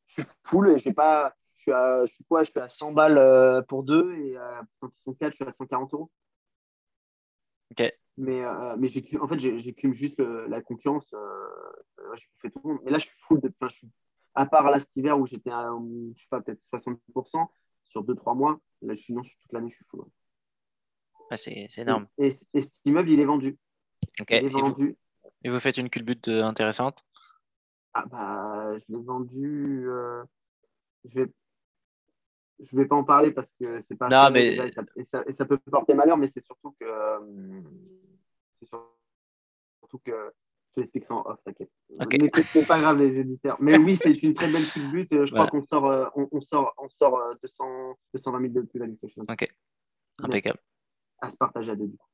Je 0.08 0.14
suis 0.16 0.24
full 0.44 0.70
et 0.72 0.80
j'ai 0.80 0.94
pas. 0.94 1.34
Je 1.56 1.62
suis 1.62 1.72
à, 1.72 2.06
je 2.06 2.12
suis 2.14 2.24
quoi? 2.26 2.44
Je 2.44 2.52
suis 2.52 2.60
à 2.60 2.68
100 2.68 2.92
balles 2.92 3.18
euh, 3.18 3.62
pour 3.62 3.84
deux 3.84 4.14
et 4.16 4.38
euh, 4.38 4.62
quand 4.80 4.90
ils 4.90 5.04
sont 5.04 5.14
quatre, 5.14 5.32
je 5.32 5.36
suis 5.36 5.46
à 5.46 5.54
140 5.58 5.94
euros. 5.94 6.12
Ok. 7.72 7.90
Mais, 8.18 8.44
euh, 8.44 8.76
mais 8.78 8.90
j'écume- 8.90 9.22
en 9.22 9.28
fait, 9.28 9.40
j'écume 9.40 9.94
juste 9.94 10.18
le- 10.20 10.48
la 10.48 10.62
confiance. 10.62 11.08
Euh, 11.14 11.18
euh, 12.00 12.16
je 12.16 12.26
fais 12.42 12.50
tout 12.50 12.60
le 12.64 12.72
monde. 12.72 12.82
Mais 12.84 12.92
là, 12.92 13.00
je 13.00 13.06
suis 13.06 13.16
full. 13.20 13.40
De, 13.40 13.54
je 13.62 13.68
suis, 13.70 13.88
à 14.36 14.46
part 14.46 14.70
là 14.70 14.80
cet 14.80 14.90
hiver 14.96 15.20
où 15.20 15.26
j'étais 15.28 15.52
à, 15.52 15.70
je 16.16 16.22
sais 16.22 16.28
pas, 16.30 16.42
peut-être 16.42 16.62
60% 16.64 17.48
sur 17.86 18.04
2-3 18.04 18.34
mois. 18.36 18.60
Là, 18.82 18.96
je 18.96 19.02
suis, 19.02 19.14
non, 19.14 19.24
je 19.24 19.30
suis 19.30 19.38
toute 19.40 19.52
l'année, 19.54 19.70
je 19.70 19.76
suis 19.76 19.86
full. 19.86 20.02
Ouais, 21.30 21.38
C'est 21.38 21.68
c'est 21.70 21.82
énorme. 21.82 22.08
Et, 22.18 22.28
et- 22.28 22.38
et 22.60 22.62
cet 22.64 22.86
immeuble, 22.86 23.10
il 23.10 23.20
est 23.20 23.26
vendu. 23.26 23.58
Il 24.20 24.26
Et 24.30 24.36
est 24.38 24.50
vous, 24.50 24.60
vendu. 24.60 24.98
et 25.44 25.50
vous 25.50 25.60
faites 25.60 25.78
une 25.78 25.90
culbute 25.90 26.28
euh, 26.28 26.44
intéressante? 26.44 27.04
Ah 27.94 28.06
bah, 28.06 28.78
je 28.80 28.86
l'ai 28.90 29.04
vendu. 29.04 29.84
euh, 29.88 30.24
je 31.06 31.22
vais, 31.22 31.32
je 32.60 32.76
vais 32.78 32.86
pas 32.86 32.96
en 32.96 33.04
parler 33.04 33.32
parce 33.32 33.52
que 33.60 33.82
c'est 33.88 33.96
pas. 33.98 34.08
Non, 34.10 34.18
assez 34.18 34.34
mais- 34.34 34.50
déjà, 34.52 34.66
et, 34.68 34.72
ça, 34.72 34.82
et 34.96 35.06
ça- 35.06 35.24
et 35.28 35.34
ça 35.34 35.46
peut 35.46 35.58
porter 35.58 35.94
malheur, 35.94 36.18
mais 36.18 36.30
c'est 36.34 36.44
surtout 36.44 36.72
que. 36.80 36.86
euh, 36.86 37.62
c'est 38.60 38.68
surtout 38.68 40.00
que. 40.06 40.32
Je 40.76 40.82
l'expliquerai 40.82 41.14
en 41.14 41.24
off, 41.26 41.40
t'inquiète. 41.46 41.70
Ok. 42.00 42.16
Mais 42.22 42.30
que 42.30 42.42
c'est 42.44 42.66
pas 42.66 42.80
grave, 42.80 42.98
les 42.98 43.20
éditeurs. 43.20 43.58
Mais 43.60 43.78
oui, 43.78 43.98
c'est 44.02 44.12
une 44.24 44.34
très 44.34 44.50
belle 44.52 44.64
petite 44.64 44.90
but. 44.90 45.08
Je 45.12 45.18
Voilà. 45.32 45.48
crois 45.48 45.48
qu'on 45.48 45.66
sort, 45.68 45.86
euh, 45.88 46.06
on, 46.16 46.30
on 46.32 46.42
sort, 46.42 46.74
on 46.78 46.88
sort 46.90 47.18
euh, 47.20 47.34
200, 47.44 47.96
220 48.14 48.42
000 48.42 48.54
de 48.54 48.62
plus-value. 48.62 48.94
Ok. 49.28 49.48
Impeccable. 50.24 50.60
À 51.22 51.30
se 51.30 51.36
partager 51.36 51.72
à 51.72 51.76
deux. 51.76 51.88
du 51.88 51.98
coup. 51.98 52.06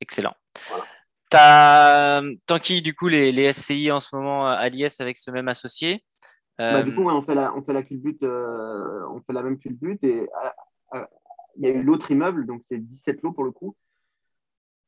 Excellent. 0.00 0.34
Voilà. 0.68 0.84
T'as 1.30 2.22
Tanky, 2.46 2.80
du 2.80 2.94
coup, 2.94 3.08
les, 3.08 3.32
les 3.32 3.52
SCI 3.52 3.90
en 3.90 4.00
ce 4.00 4.14
moment 4.14 4.46
à 4.46 4.68
l'IS 4.68 5.00
avec 5.00 5.18
ce 5.18 5.30
même 5.30 5.48
associé. 5.48 6.04
Bah, 6.58 6.78
Euh, 6.78 6.82
du 6.82 6.94
coup, 6.94 7.02
ouais, 7.02 7.12
on 7.12 7.22
fait 7.22 7.34
la, 7.34 7.54
on 7.56 7.62
fait 7.62 7.72
la 7.72 7.82
culbute, 7.82 8.22
euh, 8.22 9.04
on 9.10 9.20
fait 9.22 9.32
la 9.32 9.42
même 9.42 9.58
culbute 9.58 10.02
et 10.04 10.20
euh, 10.22 10.48
euh, 10.94 11.04
il 11.56 11.64
y 11.64 11.66
a 11.66 11.70
eu 11.74 11.82
l'autre 11.82 12.10
immeuble, 12.10 12.46
donc 12.46 12.62
c'est 12.68 12.78
17 12.78 13.22
lots 13.22 13.32
pour 13.32 13.42
le 13.44 13.50
coup. 13.50 13.74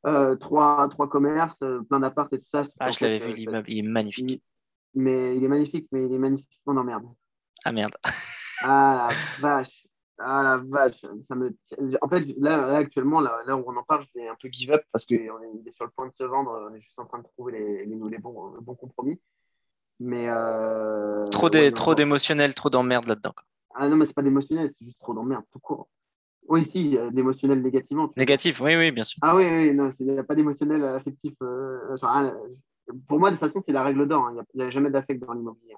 Euh, 0.06 0.36
trois, 0.36 0.88
trois 0.90 1.08
commerces, 1.08 1.60
euh, 1.62 1.82
plein 1.82 1.98
d'apparts 1.98 2.28
et 2.32 2.38
tout 2.38 2.48
ça. 2.48 2.64
ah, 2.78 2.90
je 2.90 3.04
l'avais 3.04 3.20
euh, 3.22 3.26
vu, 3.26 3.34
l'immeuble, 3.34 3.68
il 3.68 3.78
est 3.78 3.82
magnifique. 3.82 4.42
Mais 4.94 5.36
il 5.36 5.42
est 5.42 5.48
magnifique, 5.48 5.88
mais 5.90 6.04
il 6.04 6.12
est 6.14 6.18
magnifiquement 6.18 6.74
dans 6.74 6.84
merde. 6.84 7.04
Ah 7.64 7.72
merde. 7.72 7.94
Ah 8.62 9.10
la 9.10 9.40
vache, 9.40 9.86
ah 10.18 10.42
la 10.42 10.58
vache. 10.58 11.04
Ça 11.28 11.34
me... 11.34 11.54
En 12.00 12.08
fait, 12.08 12.24
là, 12.38 12.56
là, 12.68 12.76
actuellement, 12.76 13.20
là, 13.20 13.42
là 13.46 13.56
où 13.56 13.64
on 13.66 13.76
en 13.76 13.82
parle, 13.82 14.06
je 14.14 14.20
vais 14.20 14.28
un 14.28 14.36
peu 14.40 14.48
give 14.50 14.70
up 14.70 14.82
parce 14.92 15.04
qu'on 15.04 15.14
est, 15.14 15.72
sur 15.72 15.84
le 15.84 15.90
point 15.90 16.06
de 16.06 16.12
se 16.16 16.24
vendre. 16.24 16.68
On 16.70 16.74
est 16.74 16.80
juste 16.80 16.98
en 16.98 17.04
train 17.06 17.18
de 17.18 17.24
trouver 17.24 17.52
les, 17.52 17.84
les, 17.86 17.96
les 18.10 18.18
bons, 18.18 18.54
le 18.54 18.60
bon 18.60 18.74
compromis. 18.76 19.20
Mais 19.98 20.26
euh, 20.28 21.26
Trop 21.28 21.50
ouais, 21.52 21.70
d'émotionnel, 21.96 22.54
trop 22.54 22.70
d'emmerde 22.70 23.08
là-dedans. 23.08 23.34
Ah 23.74 23.88
non, 23.88 23.96
mais 23.96 24.06
c'est 24.06 24.14
pas 24.14 24.22
d'émotionnel, 24.22 24.72
c'est 24.78 24.84
juste 24.84 25.00
trop 25.00 25.14
d'emmerde, 25.14 25.44
tout 25.52 25.58
court. 25.58 25.88
Oui, 26.48 26.64
si, 26.66 26.96
d'émotionnel 27.12 27.60
négativement. 27.62 28.12
Négatif, 28.16 28.60
oui, 28.60 28.76
oui, 28.76 28.90
bien 28.92 29.04
sûr. 29.04 29.18
Ah 29.22 29.34
oui, 29.34 29.44
oui, 29.46 29.74
non, 29.74 29.92
il 29.98 30.06
n'y 30.12 30.18
a 30.18 30.24
pas 30.24 30.34
d'émotionnel 30.34 30.82
euh, 30.82 30.96
affectif. 30.96 31.34
euh, 31.42 31.96
genre, 31.96 32.10
ah, 32.12 32.32
pour 33.08 33.18
moi, 33.18 33.30
de 33.30 33.36
toute 33.36 33.44
façon, 33.44 33.60
c'est 33.60 33.72
la 33.72 33.82
règle 33.82 34.06
d'or. 34.06 34.26
hein. 34.26 34.44
Il 34.54 34.58
n'y 34.58 34.62
a, 34.66 34.70
jamais 34.70 34.90
d'affect 34.90 35.20
dans 35.24 35.32
l'immobilier. 35.32 35.74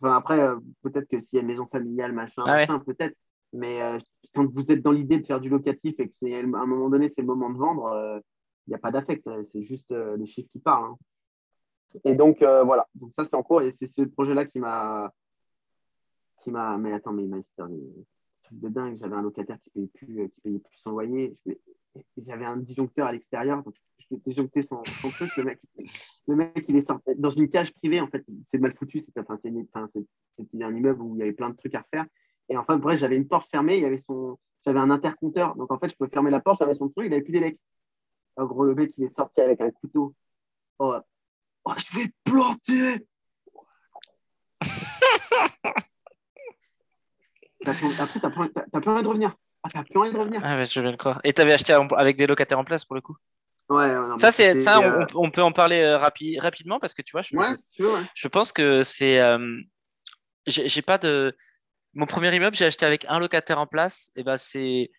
Enfin, 0.00 0.16
après, 0.16 0.40
euh, 0.40 0.56
peut-être 0.82 1.08
que 1.08 1.20
s'il 1.20 1.36
y 1.36 1.38
a 1.38 1.42
une 1.42 1.46
maison 1.48 1.66
familiale, 1.66 2.12
machin, 2.12 2.42
Ah 2.46 2.52
ouais. 2.56 2.66
machin, 2.66 2.80
peut-être. 2.80 3.16
Mais 3.52 3.80
euh, 3.80 3.98
quand 4.34 4.50
vous 4.52 4.72
êtes 4.72 4.82
dans 4.82 4.90
l'idée 4.90 5.20
de 5.20 5.26
faire 5.26 5.38
du 5.40 5.48
locatif 5.48 5.94
et 6.00 6.08
que 6.08 6.14
c'est 6.20 6.34
à 6.34 6.38
un 6.40 6.66
moment 6.66 6.88
donné, 6.88 7.08
c'est 7.10 7.20
le 7.20 7.28
moment 7.28 7.50
de 7.50 7.56
vendre, 7.58 8.20
il 8.66 8.70
n'y 8.70 8.74
a 8.74 8.78
pas 8.78 8.90
d'affect. 8.90 9.28
C'est 9.52 9.62
juste 9.62 9.94
les 10.18 10.26
chiffres 10.26 10.48
qui 10.50 10.58
parlent. 10.58 10.90
hein. 10.90 10.96
Et 12.04 12.16
donc, 12.16 12.38
voilà. 12.40 12.88
Donc, 12.96 13.12
ça, 13.14 13.24
c'est 13.24 13.36
en 13.36 13.44
cours. 13.44 13.62
Et 13.62 13.72
c'est 13.78 13.86
ce 13.86 14.02
projet-là 14.02 14.46
qui 14.46 14.58
m'a. 14.58 15.12
Qui 16.42 16.50
m'a. 16.50 16.76
Mais 16.76 16.92
attends, 16.92 17.12
mais 17.12 17.22
il 17.22 17.28
m'a 17.28 17.36
des 18.50 18.58
trucs 18.58 18.60
de 18.60 18.68
dingue. 18.68 18.96
J'avais 18.96 19.14
un 19.14 19.22
locataire 19.22 19.58
qui 19.62 19.70
payait 19.70 19.86
plus, 19.88 20.20
euh, 20.20 20.28
qui 20.28 20.40
payait 20.40 20.58
plus 20.58 20.76
son 20.76 20.90
loyer. 20.90 21.36
J'avais 22.18 22.44
un 22.44 22.56
disjoncteur 22.56 23.06
à 23.06 23.12
l'extérieur. 23.12 23.62
Donc, 23.62 23.74
je 23.98 24.16
disjoncter 24.26 24.62
son, 24.62 24.82
son 25.00 25.10
truc. 25.10 25.34
Le 25.36 25.44
mec, 25.44 25.60
le 26.26 26.36
mec, 26.36 26.64
il 26.68 26.76
est 26.76 26.86
sorti 26.86 27.10
dans 27.16 27.30
une 27.30 27.48
cage 27.48 27.72
privée. 27.74 28.00
En 28.00 28.08
fait, 28.08 28.24
c'est 28.48 28.58
mal 28.58 28.74
foutu. 28.74 29.00
C'était 29.00 29.20
enfin, 29.20 29.38
enfin, 29.74 29.86
un 30.60 30.74
immeuble 30.74 31.00
où 31.02 31.16
il 31.16 31.20
y 31.20 31.22
avait 31.22 31.32
plein 31.32 31.50
de 31.50 31.56
trucs 31.56 31.74
à 31.74 31.80
refaire. 31.80 32.06
Et 32.48 32.56
enfin, 32.56 32.76
bref, 32.76 33.00
j'avais 33.00 33.16
une 33.16 33.26
porte 33.26 33.50
fermée. 33.50 33.76
Il 33.76 33.82
y 33.82 33.86
avait 33.86 34.00
son. 34.00 34.38
J'avais 34.64 34.80
un 34.80 34.90
intercompteur. 34.90 35.56
Donc, 35.56 35.72
en 35.72 35.78
fait, 35.78 35.90
je 35.90 35.96
pouvais 35.96 36.10
fermer 36.10 36.30
la 36.30 36.40
porte. 36.40 36.58
J'avais 36.60 36.74
son 36.74 36.88
truc. 36.88 37.06
Il 37.06 37.10
n'avait 37.10 37.22
plus 37.22 37.32
d'élec. 37.32 37.58
En 38.36 38.46
gros, 38.46 38.64
le 38.64 38.74
mec, 38.74 38.92
il 38.98 39.04
est 39.04 39.14
sorti 39.14 39.40
avec 39.40 39.60
un 39.60 39.70
couteau. 39.70 40.14
Oh, 40.78 40.94
oh, 41.64 41.72
je 41.78 41.98
vais 41.98 42.12
planter 42.24 43.06
Après, 47.70 48.20
t'as 48.20 48.30
plus, 48.30 48.50
plus 48.80 48.90
envie 48.90 49.02
de 49.02 49.08
revenir. 49.08 49.34
Ah, 49.62 49.68
t'as 49.72 49.82
plus 49.84 49.98
envie 49.98 50.12
de 50.12 50.16
revenir. 50.18 50.40
Ah, 50.44 50.56
ouais, 50.56 50.64
je 50.66 50.80
viens 50.80 50.90
de 50.92 50.96
croire. 50.96 51.20
Et 51.24 51.32
t'avais 51.32 51.52
acheté 51.52 51.72
avec 51.72 52.16
des 52.16 52.26
locataires 52.26 52.58
en 52.58 52.64
place 52.64 52.84
pour 52.84 52.94
le 52.94 53.00
coup? 53.00 53.16
Ouais, 53.70 53.92
non, 53.94 54.18
Ça, 54.18 54.30
c'est 54.30 54.60
ça, 54.60 54.80
on, 54.80 54.84
euh, 54.84 55.06
on 55.14 55.30
peut 55.30 55.42
en 55.42 55.52
parler 55.52 55.80
euh, 55.80 55.96
rapi- 55.98 56.38
rapidement 56.38 56.78
parce 56.78 56.92
que 56.92 57.00
tu 57.00 57.12
vois, 57.12 57.22
je, 57.22 57.34
Ouais, 57.34 57.46
je- 57.50 57.56
si 57.56 57.72
tu 57.72 57.82
veux, 57.82 57.94
ouais. 57.94 58.02
je 58.14 58.28
pense 58.28 58.52
que 58.52 58.82
c'est. 58.82 59.18
euh, 59.20 59.58
j'ai 60.46 60.82
pas 60.82 60.98
de. 60.98 61.34
Mon 61.94 62.06
premier 62.06 62.34
immeuble, 62.34 62.54
j'ai 62.56 62.66
acheté 62.66 62.84
avec 62.84 63.06
un 63.08 63.18
locataire 63.18 63.58
en 63.58 63.66
place. 63.66 64.10
Et 64.16 64.22
ben, 64.22 64.36
c'est 64.36 64.90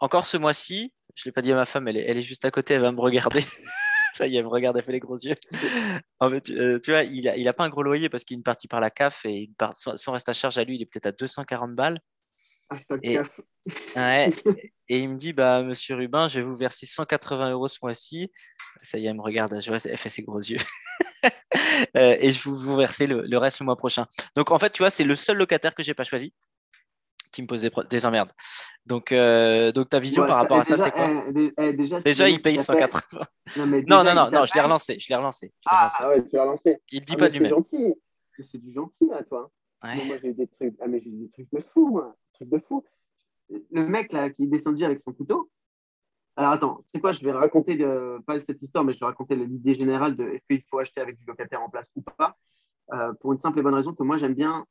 encore 0.00 0.26
ce 0.26 0.36
mois-ci. 0.36 0.92
Je 1.14 1.24
l'ai 1.26 1.32
pas 1.32 1.42
dit 1.42 1.52
à 1.52 1.54
ma 1.54 1.64
femme, 1.64 1.88
elle 1.88 1.96
est, 1.96 2.04
elle 2.06 2.18
est 2.18 2.22
juste 2.22 2.44
à 2.44 2.50
côté, 2.50 2.74
elle 2.74 2.82
va 2.82 2.92
me 2.92 3.00
regarder. 3.00 3.44
Ça 4.14 4.26
y 4.26 4.36
est, 4.36 4.38
elle 4.38 4.44
me 4.44 4.50
regarde, 4.50 4.76
elle 4.76 4.82
fait 4.82 4.92
les 4.92 5.00
gros 5.00 5.16
yeux. 5.18 5.34
En 6.20 6.30
fait, 6.30 6.40
tu, 6.42 6.56
euh, 6.58 6.78
tu 6.78 6.92
vois, 6.92 7.02
il 7.02 7.28
a, 7.28 7.36
il 7.36 7.48
a 7.48 7.52
pas 7.52 7.64
un 7.64 7.68
gros 7.68 7.82
loyer 7.82 8.08
parce 8.08 8.22
qu'il 8.24 8.36
y 8.36 8.38
a 8.38 8.40
une 8.40 8.44
partie 8.44 8.68
par 8.68 8.80
la 8.80 8.90
CAF 8.90 9.24
et 9.24 9.44
une 9.44 9.54
part, 9.54 9.76
son, 9.76 9.96
son 9.96 10.12
reste 10.12 10.28
à 10.28 10.32
charge 10.32 10.56
à 10.56 10.62
lui, 10.64 10.76
il 10.76 10.82
est 10.82 10.86
peut-être 10.86 11.06
à 11.06 11.12
240 11.12 11.74
balles. 11.74 11.98
Hashtag 12.70 13.00
Et- 13.02 13.14
CAF. 13.14 13.40
Ouais. 13.96 14.32
Et 14.88 14.98
il 14.98 15.08
me 15.08 15.16
dit, 15.16 15.32
bah, 15.32 15.62
monsieur 15.62 15.94
Rubin, 15.96 16.28
je 16.28 16.38
vais 16.40 16.44
vous 16.44 16.54
verser 16.54 16.84
180 16.86 17.50
euros 17.52 17.66
ce 17.66 17.78
mois-ci. 17.82 18.30
Ça 18.82 18.98
y 18.98 19.06
est, 19.06 19.08
elle 19.08 19.16
me 19.16 19.22
regarde, 19.22 19.58
je 19.60 19.68
vois, 19.70 19.78
elle 19.84 19.96
fait 19.96 20.10
ses 20.10 20.22
gros 20.22 20.38
yeux. 20.40 20.58
Euh, 21.96 22.16
et 22.20 22.32
je 22.32 22.48
vais 22.50 22.56
vous 22.56 22.76
verser 22.76 23.06
le, 23.06 23.22
le 23.22 23.38
reste 23.38 23.60
le 23.60 23.66
mois 23.66 23.76
prochain. 23.76 24.06
Donc, 24.36 24.50
en 24.50 24.58
fait, 24.58 24.70
tu 24.70 24.82
vois, 24.82 24.90
c'est 24.90 25.04
le 25.04 25.14
seul 25.16 25.36
locataire 25.36 25.74
que 25.74 25.82
j'ai 25.82 25.94
pas 25.94 26.04
choisi 26.04 26.32
qui 27.32 27.42
me 27.42 27.46
posait 27.46 27.70
pro- 27.70 27.82
des 27.84 28.06
emmerdes. 28.06 28.30
Donc, 28.86 29.10
euh, 29.12 29.72
donc 29.72 29.88
ta 29.88 29.98
vision 30.00 30.22
Ouais, 30.22 30.28
par 30.28 30.36
rapport 30.38 30.58
à 30.58 30.64
ça, 30.64 30.76
c'est 30.76 30.90
quoi 30.90 31.08
eh, 31.34 31.52
eh, 31.58 31.72
déjà, 31.72 32.00
Déjà, 32.00 32.24
c'est 32.26 32.32
il 32.32 32.42
paye 32.42 32.56
qu'il 32.56 32.64
t'a 32.66 32.72
fait- 32.74 32.80
180. 32.82 33.20
Non, 33.56 33.66
mais 33.66 33.82
Non, 33.88 34.02
déjà, 34.02 34.14
non, 34.14 34.30
non, 34.30 34.44
je 34.44 34.54
l'ai 34.54 34.60
relancé. 34.60 34.98
Je 34.98 35.08
l'ai 35.08 35.16
relancé. 35.16 35.52
je 35.64 35.70
l'ai 35.70 35.76
relancé. 35.76 35.96
Ah 36.00 36.08
ouais, 36.08 36.24
tu 36.24 36.36
l'as 36.36 36.44
lancé. 36.44 36.78
Il 36.90 37.00
dit 37.04 37.12
Ah, 37.14 37.18
pas 37.18 37.30
mais 37.30 37.38
de 37.48 37.54
C'est 38.36 38.42
C'est 38.50 38.58
du 38.58 38.72
gentil, 38.72 39.06
là, 39.08 39.22
toi. 39.24 39.50
Ouais. 39.82 39.96
Mais 39.96 40.04
Moi, 40.06 40.16
j'ai 40.22 40.28
eu 40.28 40.34
des 40.34 40.46
trucs. 40.46 40.74
Ah, 40.80 40.86
mais 40.86 41.00
j'ai 41.00 41.10
des 41.10 41.30
trucs 41.30 41.48
de 41.52 41.64
fou, 41.72 41.88
moi. 41.90 42.14
Des 42.32 42.46
trucs 42.46 42.48
de 42.50 42.66
fou. 42.66 42.84
Le 43.70 43.86
mec, 43.86 44.12
là, 44.12 44.30
qui 44.30 44.44
est 44.44 44.46
descendu 44.46 44.84
avec 44.84 45.00
son 45.00 45.12
couteau. 45.12 45.50
Alors, 46.36 46.52
attends, 46.52 46.84
sais 46.94 47.00
quoi, 47.00 47.12
je 47.12 47.20
vais 47.22 47.32
raconter, 47.32 47.76
de... 47.76 48.18
pas 48.26 48.40
cette 48.40 48.62
histoire, 48.62 48.84
mais 48.84 48.94
je 48.94 49.00
vais 49.00 49.06
raconter 49.06 49.36
l'idée 49.36 49.74
générale 49.74 50.16
de 50.16 50.24
est-ce 50.28 50.46
qu'il 50.48 50.62
faut 50.70 50.78
acheter 50.78 51.00
avec 51.02 51.18
du 51.18 51.24
locataire 51.26 51.60
en 51.62 51.68
place 51.68 51.86
ou 51.94 52.00
pas. 52.02 52.36
Euh, 52.94 53.12
pour 53.20 53.32
une 53.34 53.38
simple 53.40 53.58
et 53.58 53.62
bonne 53.62 53.74
raison 53.74 53.92
que 53.94 54.02
moi, 54.02 54.16
j'aime 54.18 54.34
bien 54.34 54.64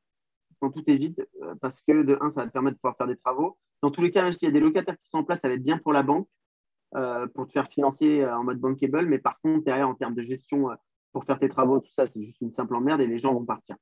quand 0.62 0.71
tout 0.71 0.84
est 0.88 0.95
vide, 0.95 1.28
euh, 1.41 1.56
parce 1.62 1.82
que 1.82 2.04
de 2.04 2.17
un, 2.21 2.32
ça 2.32 2.41
va 2.41 2.47
te 2.47 2.54
permettre 2.54 2.76
de 2.76 2.80
pouvoir 2.80 2.95
faire 2.97 3.08
des 3.08 3.17
travaux. 3.17 3.58
Dans 3.82 3.91
tous 3.91 4.02
les 4.02 4.12
cas, 4.12 4.24
même 4.24 4.34
s'il 4.34 4.47
y 4.47 4.52
a 4.52 4.54
des 4.54 4.60
locataires 4.60 4.97
qui 4.97 5.10
sont 5.10 5.17
en 5.17 5.24
place, 5.24 5.39
ça 5.41 5.47
va 5.50 5.56
être 5.56 5.63
bien 5.63 5.78
pour 5.80 5.91
la 5.91 6.04
banque, 6.04 6.28
euh, 6.95 7.28
pour 7.28 7.47
te 7.47 7.52
faire 7.52 7.67
financer 7.67 8.21
euh, 8.21 8.38
en 8.38 8.43
mode 8.43 8.60
bankable. 8.60 9.08
Mais 9.08 9.19
par 9.19 9.39
contre, 9.41 9.65
derrière, 9.65 9.89
en 9.89 9.95
termes 9.95 10.15
de 10.15 10.21
gestion, 10.21 10.69
pour 11.12 11.26
faire 11.26 11.39
tes 11.39 11.50
travaux, 11.50 11.80
tout 11.80 11.91
ça, 11.93 12.08
c'est 12.08 12.24
juste 12.24 12.39
une 12.41 12.54
simple 12.54 12.76
emmerde 12.76 13.02
et 13.02 13.08
les 13.08 13.19
gens 13.19 13.34
vont 13.34 13.45
partir. 13.45 13.76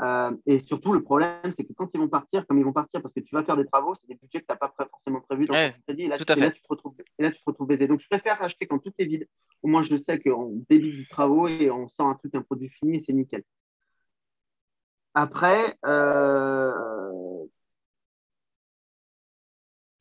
Euh, 0.00 0.34
et 0.46 0.60
surtout, 0.60 0.92
le 0.94 1.02
problème, 1.02 1.52
c'est 1.56 1.64
que 1.64 1.72
quand 1.74 1.92
ils 1.92 1.98
vont 2.00 2.08
partir, 2.08 2.46
comme 2.46 2.58
ils 2.58 2.64
vont 2.64 2.72
partir 2.72 3.02
parce 3.02 3.12
que 3.12 3.20
tu 3.20 3.34
vas 3.34 3.44
faire 3.44 3.56
des 3.56 3.66
travaux, 3.66 3.94
c'est 3.94 4.06
des 4.06 4.14
budgets 4.14 4.40
que 4.40 4.46
tu 4.46 4.52
n'as 4.52 4.56
pas 4.56 4.72
forcément 4.90 5.20
prévus 5.20 5.44
dans 5.44 5.54
Ouais, 5.54 5.72
ton 5.72 5.78
crédit. 5.88 6.02
Et 6.04 6.08
là, 6.08 6.16
tout 6.16 6.24
tu, 6.24 6.32
à 6.32 6.36
et 6.36 6.40
là, 6.40 6.46
fait. 6.46 6.56
tu 6.56 6.62
te 6.62 6.68
retrouves, 6.68 6.94
et 7.18 7.22
là, 7.22 7.30
tu 7.30 7.38
te 7.38 7.44
retrouves 7.46 7.66
baisé. 7.66 7.86
Donc, 7.86 8.00
je 8.00 8.08
préfère 8.08 8.42
acheter 8.42 8.66
quand 8.66 8.78
tout 8.78 8.92
est 8.98 9.04
vide. 9.04 9.28
Au 9.62 9.68
moins, 9.68 9.82
je 9.82 9.96
sais 9.98 10.18
qu'on 10.18 10.64
débite 10.70 10.94
du 10.94 11.06
travaux 11.06 11.48
et 11.48 11.70
on 11.70 11.86
sort 11.88 12.06
un 12.06 12.14
truc, 12.14 12.34
un 12.34 12.40
produit 12.42 12.70
fini 12.70 12.96
et 12.96 13.00
c'est 13.00 13.12
nickel. 13.12 13.42
Après, 15.14 15.76
euh, 15.84 17.44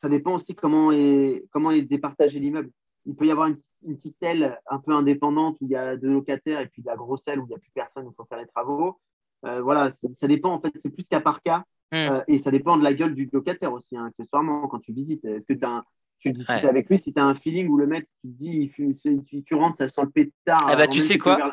ça 0.01 0.09
dépend 0.09 0.35
aussi 0.35 0.55
comment 0.55 0.91
est, 0.91 1.43
comment 1.51 1.71
est 1.71 1.81
départagé 1.81 2.39
l'immeuble. 2.39 2.71
Il 3.05 3.15
peut 3.15 3.25
y 3.25 3.31
avoir 3.31 3.47
une, 3.47 3.59
une 3.85 3.95
petite 3.95 4.21
aile 4.21 4.59
un 4.67 4.79
peu 4.79 4.91
indépendante 4.91 5.57
où 5.61 5.65
il 5.65 5.71
y 5.71 5.75
a 5.75 5.97
deux 5.97 6.11
locataires 6.11 6.59
et 6.61 6.67
puis 6.67 6.81
de 6.81 6.87
la 6.87 6.95
grosse 6.95 7.27
aile 7.27 7.39
où 7.39 7.45
il 7.45 7.49
n'y 7.49 7.55
a 7.55 7.59
plus 7.59 7.71
personne, 7.73 8.05
où 8.05 8.11
il 8.11 8.15
faut 8.15 8.25
faire 8.25 8.39
les 8.39 8.47
travaux. 8.47 8.99
Euh, 9.45 9.61
voilà, 9.61 9.91
ça, 10.19 10.27
dépend 10.27 10.53
en 10.53 10.59
fait, 10.59 10.73
c'est 10.81 10.89
plus 10.89 11.07
cas 11.07 11.21
par 11.21 11.41
cas 11.41 11.63
Hmm. 11.91 11.95
Euh, 11.95 12.23
et 12.27 12.39
ça 12.39 12.51
dépend 12.51 12.77
de 12.77 12.83
la 12.83 12.93
gueule 12.93 13.15
du 13.15 13.29
locataire 13.31 13.73
aussi, 13.73 13.97
hein, 13.97 14.05
accessoirement, 14.05 14.67
quand 14.67 14.79
tu 14.79 14.93
visites. 14.93 15.25
Est-ce 15.25 15.45
que 15.45 15.53
t'as 15.53 15.69
un- 15.69 15.83
tu 16.19 16.31
discutes 16.31 16.49
Ouais. 16.49 16.65
avec 16.65 16.89
lui 16.89 16.99
si 16.99 17.13
tu 17.13 17.19
as 17.19 17.23
un 17.23 17.35
feeling 17.35 17.67
où 17.67 17.77
le 17.77 17.87
mec, 17.87 18.07
tu 18.39 18.73
c'est- 18.75 19.25
tu, 19.25 19.43
tu 19.43 19.55
rentres, 19.55 19.77
ça 19.77 19.89
sent 19.89 20.01
le 20.03 20.09
pétard. 20.09 20.59
Eh 20.71 20.75
ben, 20.75 20.81
avant 20.83 20.91
tu 20.91 21.01
sais 21.01 21.17
quoi 21.17 21.51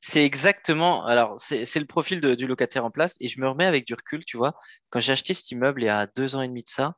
C'est 0.00 0.24
exactement. 0.24 1.04
Alors, 1.04 1.38
c'est 1.38 1.74
le 1.76 1.84
profil 1.86 2.20
de- 2.20 2.34
du 2.34 2.46
locataire 2.46 2.84
en 2.84 2.90
place. 2.90 3.16
Et 3.20 3.28
je 3.28 3.40
me 3.40 3.48
remets 3.48 3.66
avec 3.66 3.86
du 3.86 3.94
recul, 3.94 4.24
tu 4.24 4.36
vois. 4.36 4.54
Quand 4.90 5.00
j'ai 5.00 5.12
acheté 5.12 5.34
cet 5.34 5.50
immeuble 5.50 5.82
il 5.82 5.86
y 5.86 5.88
a 5.90 6.06
deux 6.16 6.36
ans 6.36 6.42
et 6.42 6.48
demi 6.48 6.62
de 6.62 6.68
ça, 6.68 6.94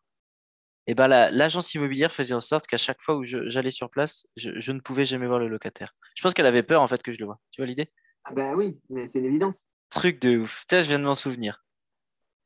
et 0.86 0.94
ben 0.94 1.08
la- 1.08 1.28
l'agence 1.28 1.74
immobilière 1.74 2.12
faisait 2.12 2.34
en 2.34 2.40
sorte 2.40 2.66
qu'à 2.66 2.76
chaque 2.76 3.00
fois 3.00 3.16
où 3.16 3.24
j'allais 3.24 3.70
sur 3.70 3.90
place, 3.90 4.26
je, 4.36 4.50
je 4.58 4.72
ne 4.72 4.80
pouvais 4.80 5.04
jamais 5.04 5.26
voir 5.26 5.38
le 5.38 5.48
locataire. 5.48 5.92
Je 6.16 6.22
pense 6.22 6.34
qu'elle 6.34 6.46
avait 6.46 6.62
peur 6.62 6.82
en 6.82 6.88
fait 6.88 7.02
que 7.02 7.12
je 7.12 7.18
le 7.20 7.26
vois. 7.26 7.38
Tu 7.52 7.60
vois 7.60 7.66
l'idée? 7.66 7.90
Ah 8.24 8.32
ben 8.32 8.54
oui, 8.54 8.78
mais 8.88 9.08
c'est 9.12 9.18
une 9.20 9.26
évidence. 9.26 9.54
Truc 9.90 10.20
de 10.20 10.38
ouf. 10.38 10.60
Putain, 10.60 10.82
je 10.82 10.88
viens 10.88 10.98
de 10.98 11.04
m'en 11.04 11.14
souvenir. 11.14 11.62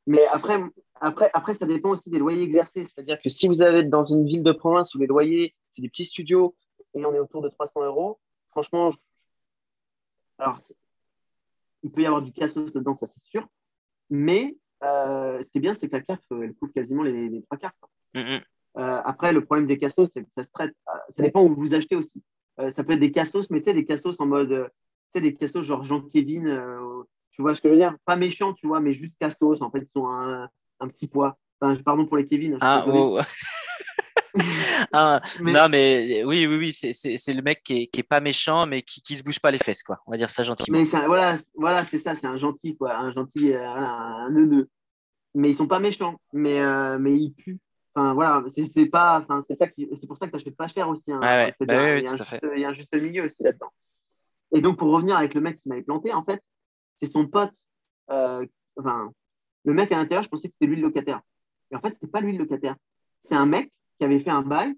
Mais 0.07 0.25
après, 0.27 0.59
après, 1.01 1.29
après, 1.33 1.55
ça 1.55 1.65
dépend 1.65 1.89
aussi 1.89 2.09
des 2.09 2.19
loyers 2.19 2.43
exercés. 2.43 2.85
C'est-à-dire 2.87 3.19
que 3.19 3.29
si 3.29 3.47
vous 3.47 3.61
avez 3.61 3.83
dans 3.83 4.03
une 4.03 4.25
ville 4.25 4.43
de 4.43 4.51
province 4.51 4.93
où 4.95 4.99
les 4.99 5.07
loyers, 5.07 5.55
c'est 5.71 5.81
des 5.81 5.89
petits 5.89 6.05
studios 6.05 6.55
et 6.93 7.05
on 7.05 7.13
est 7.13 7.19
autour 7.19 7.41
de 7.41 7.49
300 7.49 7.83
euros, 7.83 8.19
franchement, 8.51 8.93
alors, 10.37 10.59
il 11.83 11.91
peut 11.91 12.01
y 12.01 12.05
avoir 12.05 12.21
du 12.21 12.31
cassos 12.31 12.71
dedans, 12.73 12.95
ça 12.97 13.07
c'est 13.07 13.23
sûr. 13.23 13.47
Mais 14.09 14.55
euh, 14.83 15.43
ce 15.43 15.49
qui 15.51 15.57
est 15.57 15.61
bien, 15.61 15.75
c'est 15.75 15.87
que 15.87 15.95
la 15.95 16.01
CAF, 16.01 16.19
euh, 16.31 16.43
elle 16.43 16.53
couvre 16.55 16.73
quasiment 16.73 17.03
les, 17.03 17.29
les 17.29 17.41
trois 17.43 17.57
quarts. 17.57 17.73
Mm, 18.13 18.19
mm. 18.19 18.41
Euh, 18.77 19.01
après, 19.05 19.31
le 19.31 19.43
problème 19.43 19.67
des 19.67 19.77
cassos, 19.77 20.09
c'est 20.13 20.23
que 20.23 20.29
ça 20.35 20.43
se 20.43 20.49
traite. 20.51 20.75
euh, 20.89 20.97
Ça 21.15 21.23
dépend 21.23 21.43
où 21.43 21.53
vous 21.55 21.73
achetez 21.73 21.95
aussi. 21.95 22.21
Euh, 22.59 22.71
ça 22.71 22.83
peut 22.83 22.93
être 22.93 22.99
des 22.99 23.11
cassos, 23.11 23.49
mais 23.49 23.59
tu 23.59 23.65
sais, 23.65 23.73
des 23.73 23.85
cassos 23.85 24.19
en 24.19 24.25
mode. 24.25 24.69
Tu 25.13 25.19
sais, 25.19 25.21
des 25.21 25.33
cassos 25.33 25.63
genre 25.63 25.83
Jean-Kévin. 25.83 27.05
Tu 27.35 27.41
vois 27.41 27.53
ce 27.53 27.61
que 27.61 27.67
je 27.67 27.73
veux 27.73 27.79
dire? 27.79 27.95
Pas 28.05 28.15
méchants, 28.15 28.53
tu 28.53 28.65
vois, 28.65 28.79
mais 28.79 28.93
juste 28.93 29.13
cassos. 29.19 29.61
En 29.61 29.69
fait, 29.69 29.79
ils 29.79 29.91
sont 29.91 30.07
un, 30.07 30.49
un 30.79 30.87
petit 30.87 31.07
poids. 31.07 31.37
Enfin, 31.59 31.75
pardon 31.83 32.05
pour 32.05 32.17
les 32.17 32.25
Kevin. 32.25 32.57
Ah, 32.61 32.85
oh. 32.87 33.19
ah, 34.93 35.21
Non, 35.41 35.67
mais 35.69 36.23
oui, 36.23 36.47
oui, 36.47 36.57
oui, 36.57 36.73
c'est 36.73 37.33
le 37.33 37.41
mec 37.41 37.61
qui 37.63 37.83
est, 37.83 37.87
qui 37.87 37.99
est, 37.99 38.03
pas 38.03 38.21
méchant, 38.21 38.65
mais 38.65 38.81
qui, 38.81 39.01
qui 39.01 39.17
se 39.17 39.23
bouge 39.23 39.39
pas 39.39 39.51
les 39.51 39.57
fesses, 39.57 39.83
quoi. 39.83 39.99
On 40.07 40.11
va 40.11 40.17
dire 40.17 40.29
ça 40.29 40.43
gentiment. 40.43 40.77
Mais 40.77 40.85
voilà, 40.85 41.37
voilà 41.55 41.85
c'est 41.87 41.99
ça, 41.99 42.15
c'est 42.19 42.27
un 42.27 42.37
gentil, 42.37 42.77
quoi. 42.77 42.95
Un 42.95 43.11
gentil, 43.11 43.53
euh, 43.53 43.67
un 43.67 44.29
neuneu. 44.29 44.69
Mais 45.33 45.49
ils 45.49 45.57
sont 45.57 45.67
pas 45.67 45.79
méchants, 45.79 46.15
mais, 46.31 46.61
euh, 46.61 46.97
mais 46.97 47.17
ils 47.17 47.33
puent. 47.33 47.59
Enfin, 47.93 48.13
voilà, 48.13 48.43
c'est 48.73 48.85
pas, 48.87 49.19
enfin, 49.19 49.43
c'est 49.49 49.57
ça 49.57 49.67
qui, 49.67 49.89
c'est 49.99 50.07
pour 50.07 50.17
ça 50.17 50.27
que 50.27 50.31
tu 50.31 50.37
achètes 50.37 50.55
pas 50.55 50.67
cher 50.67 50.87
aussi. 50.89 51.11
Hein, 51.11 51.19
ouais. 51.21 51.53
Bah 51.61 51.97
il, 51.97 52.03
y 52.03 52.07
a 52.07 52.11
un 52.11 52.15
juste, 52.15 52.35
il 52.55 52.59
y 52.59 52.65
a 52.65 52.69
un 52.69 52.73
juste 52.73 52.93
milieu 52.93 53.25
aussi 53.25 53.43
là-dedans. 53.43 53.71
Et 54.53 54.61
donc, 54.61 54.77
pour 54.77 54.89
revenir 54.89 55.17
avec 55.17 55.33
le 55.33 55.41
mec 55.41 55.59
qui 55.59 55.69
m'avait 55.69 55.81
planté, 55.81 56.13
en 56.13 56.23
fait, 56.23 56.41
c'est 57.01 57.07
son 57.07 57.27
pote. 57.27 57.53
Euh, 58.09 58.45
enfin, 58.77 59.11
le 59.63 59.73
mec 59.73 59.91
à 59.91 59.97
l'intérieur, 59.97 60.23
je 60.23 60.29
pensais 60.29 60.47
que 60.47 60.53
c'était 60.53 60.69
lui 60.69 60.77
le 60.77 60.83
locataire. 60.83 61.21
Et 61.71 61.75
en 61.75 61.79
fait, 61.79 61.93
c'était 61.93 62.07
pas 62.07 62.21
lui 62.21 62.33
le 62.33 62.39
locataire. 62.39 62.75
C'est 63.23 63.35
un 63.35 63.45
mec 63.45 63.71
qui 63.97 64.05
avait 64.05 64.19
fait 64.19 64.29
un 64.29 64.41
bail. 64.41 64.75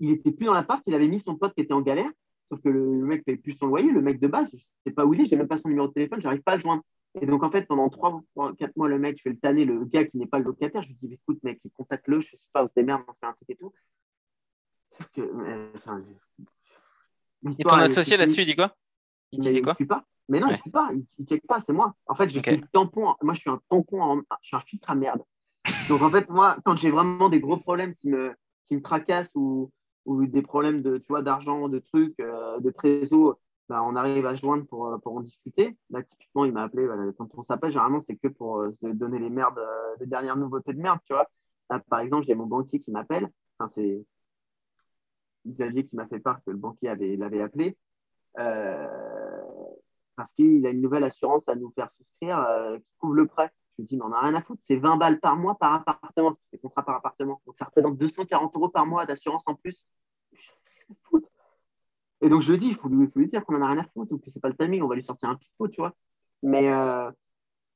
Il 0.00 0.10
était 0.10 0.32
plus 0.32 0.46
dans 0.46 0.54
l'appart, 0.54 0.82
il 0.86 0.94
avait 0.94 1.08
mis 1.08 1.20
son 1.20 1.36
pote 1.36 1.54
qui 1.54 1.60
était 1.60 1.72
en 1.72 1.82
galère. 1.82 2.10
Sauf 2.48 2.60
que 2.62 2.68
le, 2.68 2.80
mec 2.80 3.20
ne 3.20 3.24
payait 3.24 3.38
plus 3.38 3.54
son 3.54 3.66
loyer, 3.66 3.90
le 3.90 4.00
mec 4.00 4.20
de 4.20 4.26
base, 4.26 4.48
je 4.50 4.56
ne 4.56 4.60
sais 4.86 4.90
pas 4.92 5.04
où 5.04 5.12
il 5.12 5.20
est, 5.20 5.26
j'ai 5.26 5.36
même 5.36 5.48
pas 5.48 5.58
son 5.58 5.68
numéro 5.68 5.88
de 5.88 5.92
téléphone, 5.92 6.20
j'arrive 6.22 6.40
pas 6.40 6.52
à 6.52 6.56
le 6.56 6.62
joindre. 6.62 6.82
Et 7.20 7.26
donc, 7.26 7.42
en 7.42 7.50
fait, 7.50 7.66
pendant 7.66 7.88
3 7.88 8.22
4 8.58 8.76
mois, 8.76 8.88
le 8.88 8.98
mec, 8.98 9.18
je 9.18 9.22
fais 9.22 9.30
le 9.30 9.38
tanner, 9.38 9.64
le 9.64 9.84
gars 9.84 10.04
qui 10.04 10.16
n'est 10.16 10.26
pas 10.26 10.38
le 10.38 10.44
locataire. 10.44 10.82
Je 10.82 10.88
lui 10.88 10.96
dis, 11.02 11.14
écoute, 11.14 11.42
mec, 11.42 11.60
contacte-le, 11.74 12.20
je 12.20 12.36
sais 12.36 12.48
pas, 12.52 12.62
on 12.62 12.66
se 12.66 12.72
démerde, 12.74 13.02
on 13.08 13.12
fait 13.12 13.26
un 13.26 13.32
truc 13.32 13.50
et 13.50 13.56
tout. 13.56 13.72
Sauf 14.90 15.08
que. 15.08 15.74
enfin, 15.74 16.02
et 17.58 17.64
ton 17.64 17.76
associé 17.76 18.16
là-dessus, 18.16 18.42
il 18.42 18.46
dit 18.46 18.56
quoi? 18.56 18.76
Il 19.32 19.40
disait 19.40 19.62
quoi? 19.62 19.76
Il 19.78 19.86
pas. 19.86 20.04
Mais 20.28 20.40
non, 20.40 20.48
il 20.48 20.60
ne 20.66 20.70
pas, 20.70 20.90
il 20.92 21.04
ne 21.18 21.26
check 21.26 21.46
pas, 21.46 21.62
c'est 21.66 21.72
moi. 21.72 21.94
En 22.06 22.14
fait, 22.14 22.28
je 22.28 22.40
suis 22.40 22.56
le 22.56 22.66
tampon. 22.72 23.14
Moi, 23.22 23.34
je 23.34 23.40
suis 23.40 23.50
un 23.50 23.60
tampon, 23.70 24.02
en... 24.02 24.16
je 24.42 24.46
suis 24.46 24.56
un 24.56 24.60
filtre 24.60 24.90
à 24.90 24.94
merde. 24.94 25.22
Donc, 25.88 26.02
en 26.02 26.10
fait, 26.10 26.28
moi, 26.28 26.58
quand 26.64 26.76
j'ai 26.76 26.90
vraiment 26.90 27.28
des 27.28 27.40
gros 27.40 27.56
problèmes 27.56 27.94
qui 27.94 28.08
me, 28.08 28.34
qui 28.66 28.76
me 28.76 28.82
tracassent 28.82 29.34
ou, 29.34 29.70
ou 30.04 30.26
des 30.26 30.42
problèmes 30.42 30.82
de, 30.82 30.98
tu 30.98 31.06
vois, 31.08 31.22
d'argent, 31.22 31.68
de 31.68 31.78
trucs, 31.78 32.18
euh, 32.20 32.60
de 32.60 32.70
trésor, 32.70 33.38
bah, 33.70 33.82
on 33.82 33.96
arrive 33.96 34.26
à 34.26 34.36
se 34.36 34.40
joindre 34.42 34.66
pour, 34.66 34.88
euh, 34.88 34.98
pour 34.98 35.16
en 35.16 35.20
discuter. 35.20 35.76
Là, 35.90 36.02
typiquement, 36.02 36.44
il 36.44 36.52
m'a 36.52 36.62
appelé. 36.64 36.86
quand 37.16 37.28
on 37.34 37.42
s'appelle, 37.42 37.70
généralement, 37.70 38.00
c'est 38.02 38.16
que 38.16 38.28
pour 38.28 38.58
euh, 38.58 38.70
se 38.72 38.86
donner 38.86 39.18
les 39.18 39.30
merdes, 39.30 39.60
les 40.00 40.06
dernières 40.06 40.36
nouveautés 40.36 40.74
de 40.74 40.80
merde, 40.80 40.98
tu 41.04 41.14
vois. 41.14 41.26
Là, 41.70 41.80
par 41.88 42.00
exemple, 42.00 42.26
j'ai 42.26 42.34
mon 42.34 42.46
banquier 42.46 42.80
qui 42.80 42.90
m'appelle. 42.90 43.28
Enfin, 43.58 43.70
c'est 43.74 44.04
Xavier 45.46 45.84
qui 45.84 45.96
m'a 45.96 46.06
fait 46.06 46.20
part 46.20 46.42
que 46.44 46.50
le 46.50 46.58
banquier 46.58 46.94
l'avait 47.16 47.40
appelé. 47.40 47.76
Parce 50.18 50.34
qu'il 50.34 50.66
a 50.66 50.70
une 50.70 50.82
nouvelle 50.82 51.04
assurance 51.04 51.48
à 51.48 51.54
nous 51.54 51.70
faire 51.70 51.90
souscrire 51.92 52.46
qui 52.84 52.94
couvre 52.98 53.14
le 53.14 53.26
prêt. 53.26 53.50
Je 53.78 53.82
lui 53.82 53.86
dis, 53.86 53.96
mais 53.96 54.04
on 54.04 54.08
n'a 54.08 54.20
rien 54.20 54.34
à 54.34 54.42
foutre, 54.42 54.60
c'est 54.64 54.76
20 54.76 54.96
balles 54.96 55.20
par 55.20 55.36
mois 55.36 55.54
par 55.54 55.72
appartement, 55.74 56.36
c'est 56.50 56.58
contrat 56.58 56.84
par 56.84 56.96
appartement. 56.96 57.40
Donc 57.46 57.56
ça 57.56 57.64
représente 57.64 57.96
240 57.96 58.54
euros 58.56 58.68
par 58.68 58.84
mois 58.86 59.06
d'assurance 59.06 59.44
en 59.46 59.54
plus. 59.54 59.86
Et 62.20 62.28
donc 62.28 62.42
je 62.42 62.50
lui 62.50 62.58
dis, 62.58 62.66
il 62.66 62.76
faut 62.76 62.88
lui, 62.88 63.08
lui 63.14 63.28
dire 63.28 63.44
qu'on 63.44 63.56
en 63.56 63.62
a 63.62 63.68
rien 63.68 63.78
à 63.78 63.84
foutre, 63.84 64.12
ou 64.12 64.18
que 64.18 64.30
c'est 64.30 64.40
pas 64.40 64.48
le 64.48 64.56
timing, 64.56 64.82
on 64.82 64.88
va 64.88 64.96
lui 64.96 65.04
sortir 65.04 65.28
un 65.28 65.36
picot, 65.36 65.68
tu 65.68 65.80
vois. 65.80 65.94
Mais, 66.42 66.68
euh, 66.68 67.10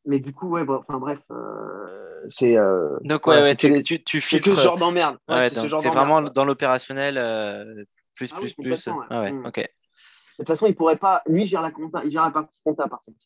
mais 0.04 0.18
du 0.18 0.32
coup, 0.32 0.48
ouais, 0.48 0.64
enfin 0.68 0.98
bref, 0.98 1.20
euh, 1.30 1.86
c'est. 2.30 2.56
Euh, 2.56 2.98
donc 3.02 3.26
ouais, 3.28 3.40
ouais 3.40 3.54
tu, 3.54 3.82
tu, 3.84 4.02
tu 4.02 4.20
filtres. 4.20 4.50
que 4.50 4.56
ce 4.56 4.62
genre 4.62 4.78
d'emmerde. 4.78 5.18
Ouais, 5.28 5.48
c'est 5.50 5.68
vraiment 5.68 6.22
dans 6.22 6.44
l'opérationnel, 6.44 7.86
plus, 8.14 8.32
ah 8.34 8.40
plus, 8.40 8.54
plus. 8.54 8.88
Ah 9.10 9.20
ouais, 9.20 9.32
mm. 9.32 9.46
ok. 9.46 9.68
De 10.38 10.44
toute 10.44 10.48
façon, 10.48 10.66
il 10.66 10.74
pourrait 10.74 10.96
pas. 10.96 11.22
Lui, 11.26 11.42
il 11.42 11.46
gère 11.46 11.62
la, 11.62 11.70
compta, 11.70 12.02
il 12.04 12.10
gère 12.10 12.24
la 12.24 12.30
partie 12.30 12.58
compta, 12.64 12.88
par 12.88 13.02
contre. 13.04 13.18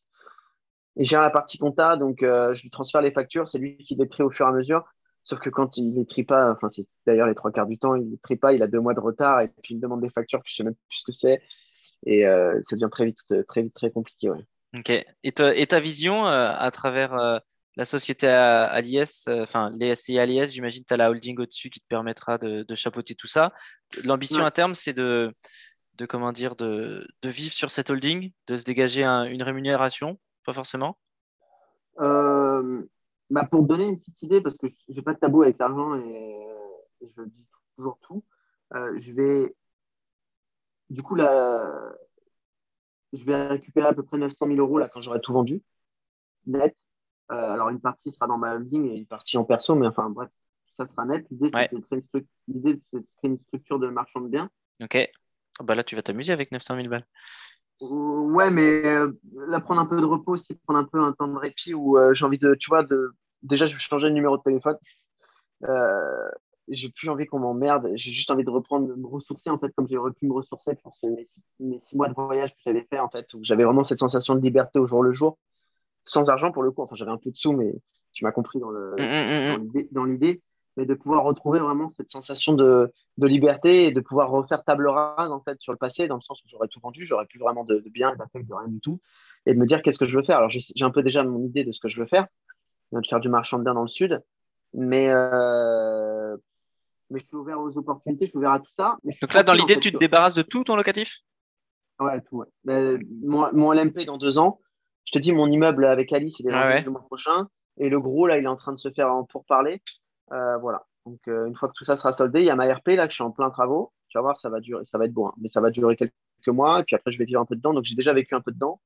Il 0.96 1.04
gère 1.04 1.20
la 1.20 1.30
partie 1.30 1.58
compta, 1.58 1.96
donc 1.96 2.22
euh, 2.22 2.54
je 2.54 2.62
lui 2.62 2.70
transfère 2.70 3.02
les 3.02 3.12
factures, 3.12 3.48
c'est 3.48 3.58
lui 3.58 3.76
qui 3.76 3.94
les 3.94 4.08
trie 4.08 4.22
au 4.22 4.30
fur 4.30 4.46
et 4.46 4.48
à 4.48 4.52
mesure. 4.52 4.84
Sauf 5.24 5.40
que 5.40 5.50
quand 5.50 5.76
il 5.76 5.94
les 5.94 6.06
trie 6.06 6.24
pas, 6.24 6.52
enfin 6.52 6.68
c'est 6.68 6.86
d'ailleurs 7.04 7.26
les 7.26 7.34
trois 7.34 7.50
quarts 7.50 7.66
du 7.66 7.78
temps, 7.78 7.96
il 7.96 8.10
les 8.10 8.18
trie 8.18 8.36
pas, 8.36 8.54
il 8.54 8.62
a 8.62 8.66
deux 8.66 8.80
mois 8.80 8.94
de 8.94 9.00
retard 9.00 9.40
et 9.40 9.48
puis 9.62 9.74
il 9.74 9.76
me 9.76 9.82
demande 9.82 10.00
des 10.00 10.08
factures 10.08 10.38
que 10.38 10.48
je 10.48 10.54
sais 10.54 10.62
même 10.62 10.74
plus 10.74 10.98
ce 10.98 11.04
que 11.04 11.12
c'est 11.12 11.42
et 12.06 12.26
euh, 12.26 12.58
ça 12.62 12.76
devient 12.76 12.88
très 12.90 13.06
vite, 13.06 13.18
très 13.48 13.62
vite, 13.62 13.74
très 13.74 13.90
compliqué. 13.90 14.30
Ouais. 14.30 14.46
Ok. 14.78 14.90
Et, 14.90 15.06
et 15.22 15.66
ta 15.66 15.80
vision 15.80 16.26
euh, 16.26 16.52
à 16.56 16.70
travers 16.70 17.42
la 17.76 17.84
société 17.84 18.26
à, 18.26 18.80
l'IS, 18.80 19.28
enfin 19.28 19.68
les 19.78 19.94
SCI 19.94 20.18
à 20.18 20.24
l'IS, 20.24 20.52
j'imagine 20.52 20.82
que 20.82 20.88
tu 20.88 20.94
as 20.94 20.96
la 20.96 21.10
holding 21.10 21.38
au-dessus 21.38 21.68
qui 21.68 21.80
te 21.80 21.86
permettra 21.88 22.38
de, 22.38 22.74
chapeauter 22.74 23.14
tout 23.14 23.26
ça. 23.26 23.52
L'ambition 24.04 24.44
à 24.46 24.50
terme, 24.50 24.74
c'est 24.74 24.94
de, 24.94 25.34
de 25.96 26.06
comment 26.06 26.32
dire, 26.32 26.56
de, 26.56 27.06
de, 27.22 27.28
vivre 27.28 27.52
sur 27.52 27.70
cette 27.70 27.90
holding, 27.90 28.32
de 28.46 28.56
se 28.56 28.64
dégager 28.64 29.04
une 29.04 29.42
rémunération 29.42 30.18
pas 30.46 30.54
forcément? 30.54 30.96
Euh, 31.98 32.82
bah 33.28 33.46
Pour 33.50 33.62
te 33.62 33.66
donner 33.66 33.84
une 33.84 33.98
petite 33.98 34.22
idée, 34.22 34.40
parce 34.40 34.56
que 34.56 34.68
je 34.88 34.94
n'ai 34.94 35.02
pas 35.02 35.12
de 35.12 35.18
tabou 35.18 35.42
avec 35.42 35.58
l'argent 35.58 35.94
et, 35.96 36.46
je 37.02 37.22
dis 37.22 37.46
toujours 37.76 37.98
tout, 38.00 38.24
euh, 38.74 38.98
je 38.98 39.12
vais. 39.12 39.54
Du 40.88 41.02
coup, 41.02 41.16
là, 41.16 41.68
je 43.12 43.24
vais 43.24 43.48
récupérer 43.48 43.88
à 43.88 43.92
peu 43.92 44.02
près 44.02 44.18
900 44.18 44.46
000 44.46 44.58
euros 44.58 44.78
là, 44.78 44.88
quand 44.88 45.02
j'aurai 45.02 45.20
tout 45.20 45.32
vendu, 45.32 45.62
net. 46.46 46.74
Euh, 47.32 47.34
alors, 47.34 47.70
une 47.70 47.80
partie 47.80 48.12
sera 48.12 48.28
dans 48.28 48.38
ma 48.38 48.54
holding 48.54 48.88
et 48.88 48.96
une 48.96 49.06
partie 49.06 49.36
en 49.36 49.44
perso, 49.44 49.74
mais 49.74 49.88
enfin, 49.88 50.08
bref, 50.10 50.30
ça 50.72 50.86
sera 50.86 51.04
net. 51.04 51.26
L'idée, 51.30 51.50
c'est 51.52 51.74
de 51.74 51.80
créer 51.80 52.02
une, 53.24 53.38
structure 53.40 53.80
de 53.80 53.88
marchand 53.88 54.20
de 54.20 54.28
biens. 54.28 54.48
Ok. 54.80 54.96
Bah 55.62 55.74
là, 55.74 55.84
tu 55.84 55.96
vas 55.96 56.02
t'amuser 56.02 56.32
avec 56.32 56.52
900 56.52 56.76
000 56.76 56.88
balles. 56.88 57.06
Ouais, 57.80 58.50
mais 58.50 58.86
euh, 58.86 59.12
là, 59.48 59.60
prendre 59.60 59.80
un 59.80 59.86
peu 59.86 60.00
de 60.00 60.06
repos 60.06 60.32
aussi, 60.32 60.54
prendre 60.66 60.80
un 60.80 60.84
peu 60.84 61.00
un 61.00 61.12
temps 61.12 61.28
de 61.28 61.36
répit 61.36 61.74
où 61.74 61.98
euh, 61.98 62.14
j'ai 62.14 62.24
envie 62.24 62.38
de, 62.38 62.54
tu 62.54 62.68
vois, 62.68 62.82
de... 62.82 63.10
déjà, 63.42 63.66
je 63.66 63.74
vais 63.74 63.80
changer 63.80 64.08
le 64.08 64.14
numéro 64.14 64.38
de 64.38 64.42
téléphone. 64.42 64.76
Euh, 65.64 66.28
j'ai 66.68 66.90
plus 66.90 67.08
envie 67.08 67.26
qu'on 67.26 67.38
m'emmerde. 67.38 67.90
J'ai 67.94 68.12
juste 68.12 68.30
envie 68.30 68.44
de 68.44 68.50
reprendre, 68.50 68.88
de 68.88 68.94
me 68.94 69.06
ressourcer, 69.06 69.50
en 69.50 69.58
fait, 69.58 69.72
comme 69.74 69.88
j'ai 69.88 69.96
pu 70.18 70.26
me 70.26 70.32
ressourcer 70.32 70.74
pour 70.82 70.96
mes, 71.60 71.80
six, 71.80 71.96
mois 71.96 72.08
de 72.08 72.14
voyage 72.14 72.50
que 72.50 72.60
j'avais 72.64 72.86
fait, 72.90 72.98
en 72.98 73.08
fait, 73.08 73.32
où 73.34 73.40
j'avais 73.42 73.64
vraiment 73.64 73.84
cette 73.84 73.98
sensation 73.98 74.34
de 74.34 74.40
liberté 74.40 74.78
au 74.78 74.86
jour 74.86 75.02
le 75.02 75.12
jour, 75.12 75.38
sans 76.04 76.28
argent 76.30 76.52
pour 76.52 76.62
le 76.62 76.70
coup. 76.70 76.82
Enfin, 76.82 76.96
j'avais 76.96 77.12
un 77.12 77.18
peu 77.18 77.30
de 77.30 77.36
sous, 77.36 77.52
mais 77.52 77.72
tu 78.12 78.24
m'as 78.24 78.32
compris 78.32 78.58
dans 78.58 78.70
mmh, 78.70 78.96
mmh, 78.98 79.58
mmh. 79.58 79.88
dans 79.92 80.04
l'idée 80.04 80.42
mais 80.76 80.84
de 80.84 80.94
pouvoir 80.94 81.24
retrouver 81.24 81.58
vraiment 81.58 81.88
cette 81.90 82.10
sensation 82.10 82.52
de, 82.52 82.92
de, 83.18 83.26
liberté 83.26 83.86
et 83.86 83.90
de 83.92 84.00
pouvoir 84.00 84.30
refaire 84.30 84.62
table 84.62 84.88
rase 84.88 85.30
en 85.30 85.40
fait 85.40 85.60
sur 85.60 85.72
le 85.72 85.78
passé, 85.78 86.06
dans 86.06 86.16
le 86.16 86.22
sens 86.22 86.42
où 86.44 86.48
j'aurais 86.48 86.68
tout 86.68 86.80
vendu, 86.80 87.06
j'aurais 87.06 87.26
plus 87.26 87.38
vraiment 87.38 87.64
de, 87.64 87.78
de 87.78 87.88
bien 87.88 88.12
et 88.12 88.42
de 88.42 88.54
rien 88.54 88.68
du 88.68 88.80
tout, 88.80 89.00
et 89.46 89.54
de 89.54 89.58
me 89.58 89.66
dire 89.66 89.82
qu'est-ce 89.82 89.98
que 89.98 90.06
je 90.06 90.16
veux 90.16 90.24
faire? 90.24 90.38
Alors 90.38 90.50
j'ai 90.50 90.84
un 90.84 90.90
peu 90.90 91.02
déjà 91.02 91.22
mon 91.22 91.42
idée 91.44 91.64
de 91.64 91.72
ce 91.72 91.80
que 91.80 91.88
je 91.88 91.98
veux 91.98 92.06
faire, 92.06 92.26
de 92.92 93.00
faire 93.08 93.20
du 93.20 93.28
marchand 93.28 93.58
de 93.58 93.64
biens 93.64 93.74
dans 93.74 93.82
le 93.82 93.88
sud, 93.88 94.22
mais, 94.74 95.08
euh, 95.08 96.36
mais 97.10 97.20
je 97.20 97.26
suis 97.26 97.36
ouvert 97.36 97.60
aux 97.60 97.76
opportunités, 97.78 98.26
je 98.26 98.30
suis 98.30 98.38
ouvert 98.38 98.52
à 98.52 98.60
tout 98.60 98.72
ça. 98.72 98.96
Donc 99.04 99.34
là, 99.34 99.42
dans 99.42 99.54
l'idée, 99.54 99.78
tu 99.78 99.92
te 99.92 99.98
débarrasses 99.98 100.34
de 100.34 100.42
tout 100.42 100.64
ton 100.64 100.76
locatif? 100.76 101.20
Ouais, 101.98 102.20
tout. 102.20 102.44
Ouais. 102.64 102.98
mon, 103.24 103.50
mon, 103.54 103.72
LMP 103.72 104.04
dans 104.04 104.18
deux 104.18 104.38
ans, 104.38 104.60
je 105.06 105.12
te 105.12 105.18
dis, 105.18 105.32
mon 105.32 105.46
immeuble 105.46 105.86
avec 105.86 106.12
Alice, 106.12 106.40
il 106.40 106.48
est 106.48 106.52
ah 106.52 106.80
le 106.80 106.90
mois 106.90 107.04
prochain, 107.06 107.48
et 107.78 107.88
le 107.88 108.00
gros, 108.00 108.26
là, 108.26 108.38
il 108.38 108.44
est 108.44 108.48
en 108.48 108.56
train 108.56 108.72
de 108.72 108.78
se 108.78 108.90
faire 108.90 109.10
pour 109.30 109.46
parler. 109.46 109.82
Euh, 110.32 110.56
voilà. 110.58 110.86
Donc, 111.04 111.20
euh, 111.28 111.46
une 111.46 111.56
fois 111.56 111.68
que 111.68 111.74
tout 111.74 111.84
ça 111.84 111.96
sera 111.96 112.12
soldé, 112.12 112.40
il 112.40 112.46
y 112.46 112.50
a 112.50 112.56
ma 112.56 112.72
RP 112.72 112.88
là 112.88 113.06
que 113.06 113.12
je 113.12 113.16
suis 113.16 113.24
en 113.24 113.30
plein 113.30 113.50
travaux. 113.50 113.92
Tu 114.08 114.18
vas 114.18 114.22
voir, 114.22 114.40
ça 114.40 114.48
va 114.48 114.60
durer, 114.60 114.84
ça 114.84 114.98
va 114.98 115.04
être 115.04 115.12
bon, 115.12 115.28
hein. 115.28 115.34
mais 115.38 115.48
ça 115.48 115.60
va 115.60 115.70
durer 115.70 115.96
quelques 115.96 116.12
mois. 116.48 116.80
Et 116.80 116.84
puis 116.84 116.96
après, 116.96 117.12
je 117.12 117.18
vais 117.18 117.24
vivre 117.24 117.40
un 117.40 117.44
peu 117.44 117.56
dedans. 117.56 117.74
Donc, 117.74 117.84
j'ai 117.84 117.94
déjà 117.94 118.12
vécu 118.12 118.34
un 118.34 118.40
peu 118.40 118.52
dedans. 118.52 118.80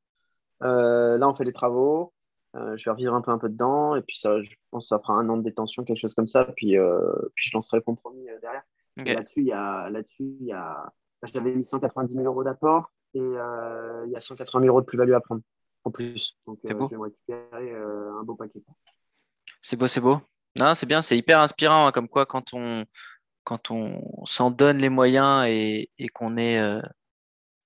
Euh, 0.63 1.17
là, 1.17 1.29
on 1.29 1.35
fait 1.35 1.45
les 1.45 1.53
travaux. 1.53 2.13
je 2.55 2.85
vais 2.85 2.91
revivre 2.91 3.15
un 3.15 3.23
peu 3.23 3.31
un 3.31 3.39
peu 3.39 3.49
dedans. 3.49 3.97
Et 3.97 4.03
puis, 4.03 4.19
ça, 4.19 4.43
je 4.43 4.55
pense 4.71 4.85
que 4.85 4.89
ça 4.89 4.99
fera 4.99 5.15
un 5.15 5.29
an 5.29 5.37
de 5.39 5.43
détention, 5.43 5.85
quelque 5.85 5.99
chose 5.99 6.15
comme 6.15 6.29
ça. 6.29 6.45
Puis, 6.45 6.77
puis 7.35 7.51
je 7.51 7.57
lancerai 7.57 7.79
le 7.79 7.83
compromis 7.83 8.27
derrière. 8.43 8.63
Là-dessus, 8.97 9.41
il 9.41 9.47
y 9.47 9.53
a, 9.53 9.89
là-dessus, 9.89 10.37
il 10.41 10.47
y 10.47 10.53
a, 10.53 10.93
j'avais 11.33 11.55
mis 11.55 11.65
190 11.65 12.13
000 12.13 12.27
euros 12.27 12.45
d'apport 12.45 12.91
et 13.15 13.19
il 13.21 14.11
y 14.11 14.17
a 14.17 14.21
180 14.21 14.61
000 14.61 14.69
euros 14.71 14.83
de 14.83 14.87
plus-value 14.87 15.15
à 15.15 15.21
prendre 15.21 15.43
en 15.85 15.91
plus. 15.91 16.37
Donc, 16.47 16.59
je 16.63 16.69
vais 16.69 16.75
me 16.75 17.01
récupérer 17.01 17.75
un 17.75 18.23
beau 18.25 18.35
paquet. 18.35 18.63
C'est 19.63 19.77
beau, 19.77 19.87
c'est 19.87 20.01
beau. 20.01 20.21
Non, 20.59 20.75
c'est 20.75 20.87
bien, 20.87 21.03
c'est 21.03 21.17
hyper 21.17 21.41
inspirant, 21.41 21.87
hein, 21.87 21.93
comme 21.93 22.09
quoi 22.09 22.27
quand 22.27 22.53
on, 22.55 22.85
quand 23.45 23.71
on 23.71 24.25
s'en 24.27 24.51
donne 24.51 24.79
les 24.79 24.89
moyens 24.89 25.47
et, 25.49 25.91
et 25.99 26.09
qu'on 26.09 26.37
est. 26.37 26.59
Euh, 26.59 26.81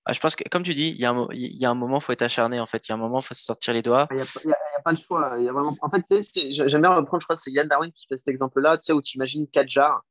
ah, 0.05 0.13
je 0.13 0.19
pense 0.19 0.35
que, 0.35 0.47
comme 0.49 0.61
tu 0.61 0.75
dis, 0.75 0.89
il 0.89 1.01
y, 1.01 1.05
a 1.05 1.11
un, 1.11 1.27
il 1.31 1.57
y 1.57 1.65
a 1.65 1.69
un 1.69 1.73
moment, 1.73 1.97
il 1.97 2.01
faut 2.01 2.11
être 2.11 2.21
acharné, 2.21 2.59
en 2.59 2.67
fait. 2.67 2.87
Il 2.87 2.89
y 2.89 2.91
a 2.91 2.95
un 2.95 2.99
moment, 2.99 3.19
il 3.19 3.25
faut 3.25 3.33
se 3.33 3.43
sortir 3.43 3.73
les 3.73 3.81
doigts. 3.81 4.07
Il 4.11 4.17
n'y 4.17 4.21
a, 4.21 4.81
pas 4.83 4.91
le 4.91 4.97
choix. 4.97 5.33
Il 5.39 5.45
y 5.45 5.49
a 5.49 5.51
vraiment... 5.51 5.75
En 5.81 5.89
fait, 5.89 6.03
j'aime 6.51 6.81
bien 6.81 6.93
reprendre, 6.93 7.21
je 7.21 7.25
crois 7.25 7.35
que 7.35 7.41
c'est 7.41 7.51
Yann 7.51 7.67
Darwin 7.67 7.91
qui 7.91 8.05
fait 8.07 8.17
cet 8.17 8.27
exemple-là, 8.27 8.77
tu 8.77 8.83
sais, 8.83 8.93
où 8.93 9.01
tu 9.01 9.17
imagines 9.17 9.47
quatre 9.47 9.69
jars, 9.69 10.03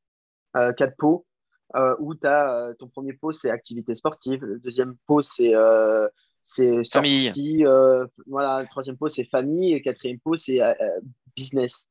euh, 0.56 0.72
quatre 0.72 0.96
pots, 0.96 1.26
euh, 1.76 1.94
où 2.00 2.16
tu 2.16 2.26
as 2.26 2.72
ton 2.80 2.88
premier 2.88 3.12
pot, 3.12 3.30
c'est 3.30 3.50
activité 3.50 3.94
sportive, 3.94 4.44
le 4.44 4.58
deuxième 4.58 4.96
pot, 5.06 5.22
c'est 5.22 5.52
c'est 6.42 6.84
famille. 6.84 7.64
voilà, 8.26 8.62
le 8.62 8.68
troisième 8.68 8.96
pot, 8.96 9.08
c'est 9.08 9.24
famille, 9.24 9.72
et 9.72 9.74
le 9.76 9.80
quatrième 9.80 10.18
pot, 10.18 10.34
c'est 10.36 10.60
business. 11.36 11.86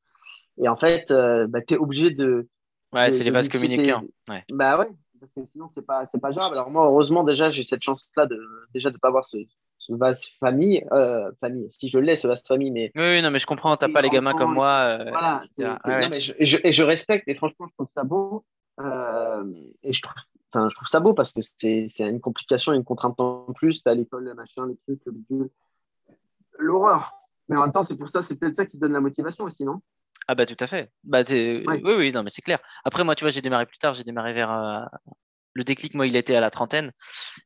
Et 0.58 0.68
en 0.68 0.76
fait, 0.76 1.10
euh, 1.10 1.46
bah, 1.46 1.60
tu 1.62 1.74
es 1.74 1.76
obligé 1.76 2.10
de. 2.10 2.48
Ouais, 2.92 3.10
c'est 3.10 3.24
les 3.24 3.30
vases 3.30 3.48
communicants. 3.48 4.02
Ouais. 4.28 4.44
Bah 4.52 4.78
ouais, 4.78 4.88
parce 5.20 5.32
que 5.32 5.40
sinon, 5.52 5.68
c'est 5.74 5.84
pas, 5.84 6.06
pas 6.06 6.32
grave. 6.32 6.52
Alors, 6.52 6.70
moi, 6.70 6.86
heureusement, 6.86 7.24
déjà, 7.24 7.50
j'ai 7.50 7.64
cette 7.64 7.82
chance-là 7.82 8.26
de 8.26 8.40
déjà 8.72 8.90
de 8.90 8.98
pas 8.98 9.08
avoir 9.08 9.24
ce, 9.24 9.38
vaste 9.88 10.26
famille, 10.38 10.86
euh, 10.92 11.30
famille, 11.40 11.68
si 11.70 11.88
je 11.88 11.98
l'ai, 11.98 12.16
ce 12.16 12.28
vaste 12.28 12.46
famille, 12.46 12.70
mais. 12.70 12.92
Oui, 12.94 13.20
non, 13.20 13.30
mais 13.30 13.40
je 13.40 13.46
comprends, 13.46 13.76
t'as 13.76 13.88
pas 13.88 14.02
les 14.02 14.10
gamins 14.10 14.34
comme 14.34 14.54
moi. 14.54 14.98
Euh, 15.00 15.10
voilà, 15.10 15.42
mais 16.08 16.20
je, 16.20 16.32
et, 16.38 16.72
je, 16.72 16.82
respecte, 16.82 17.28
et 17.28 17.34
franchement, 17.34 17.66
je 17.68 17.74
trouve 17.74 17.88
ça 17.94 18.04
beau. 18.04 18.44
Et 19.82 19.92
je 19.92 20.02
trouve, 20.02 20.14
enfin, 20.52 20.68
je 20.68 20.74
trouve 20.76 20.88
ça 20.88 21.00
beau 21.00 21.14
parce 21.14 21.32
que 21.32 21.40
c'est 21.42 21.88
une 21.98 22.20
complication, 22.20 22.72
une 22.72 22.84
contrainte 22.84 23.18
en 23.18 23.52
plus. 23.54 23.82
à 23.86 23.94
l'école, 23.94 24.24
le 24.24 24.34
machin, 24.34 24.68
les 24.68 24.76
trucs, 24.86 25.04
le 25.04 25.12
bidule. 25.12 25.50
L'horreur. 26.58 27.12
Mais 27.48 27.56
en 27.56 27.62
même 27.62 27.72
temps, 27.72 27.84
c'est 27.84 27.96
pour 27.96 28.08
ça, 28.08 28.22
c'est 28.22 28.36
peut-être 28.36 28.56
ça 28.56 28.66
qui 28.66 28.78
donne 28.78 28.92
la 28.92 29.00
motivation 29.00 29.44
aussi, 29.44 29.64
non? 29.64 29.82
Ah, 30.28 30.34
bah, 30.34 30.46
tout 30.46 30.56
à 30.60 30.66
fait. 30.66 30.90
Bah, 31.04 31.22
oui, 31.28 31.80
oui, 31.84 32.12
non, 32.12 32.22
mais 32.22 32.30
c'est 32.30 32.42
clair. 32.42 32.58
Après, 32.84 33.04
moi, 33.04 33.14
tu 33.14 33.24
vois, 33.24 33.30
j'ai 33.30 33.42
démarré 33.42 33.66
plus 33.66 33.78
tard, 33.78 33.94
j'ai 33.94 34.04
démarré 34.04 34.32
vers 34.32 34.88
le 35.54 35.64
déclic, 35.64 35.94
moi, 35.94 36.06
il 36.06 36.16
était 36.16 36.34
à 36.34 36.40
la 36.40 36.50
trentaine. 36.50 36.92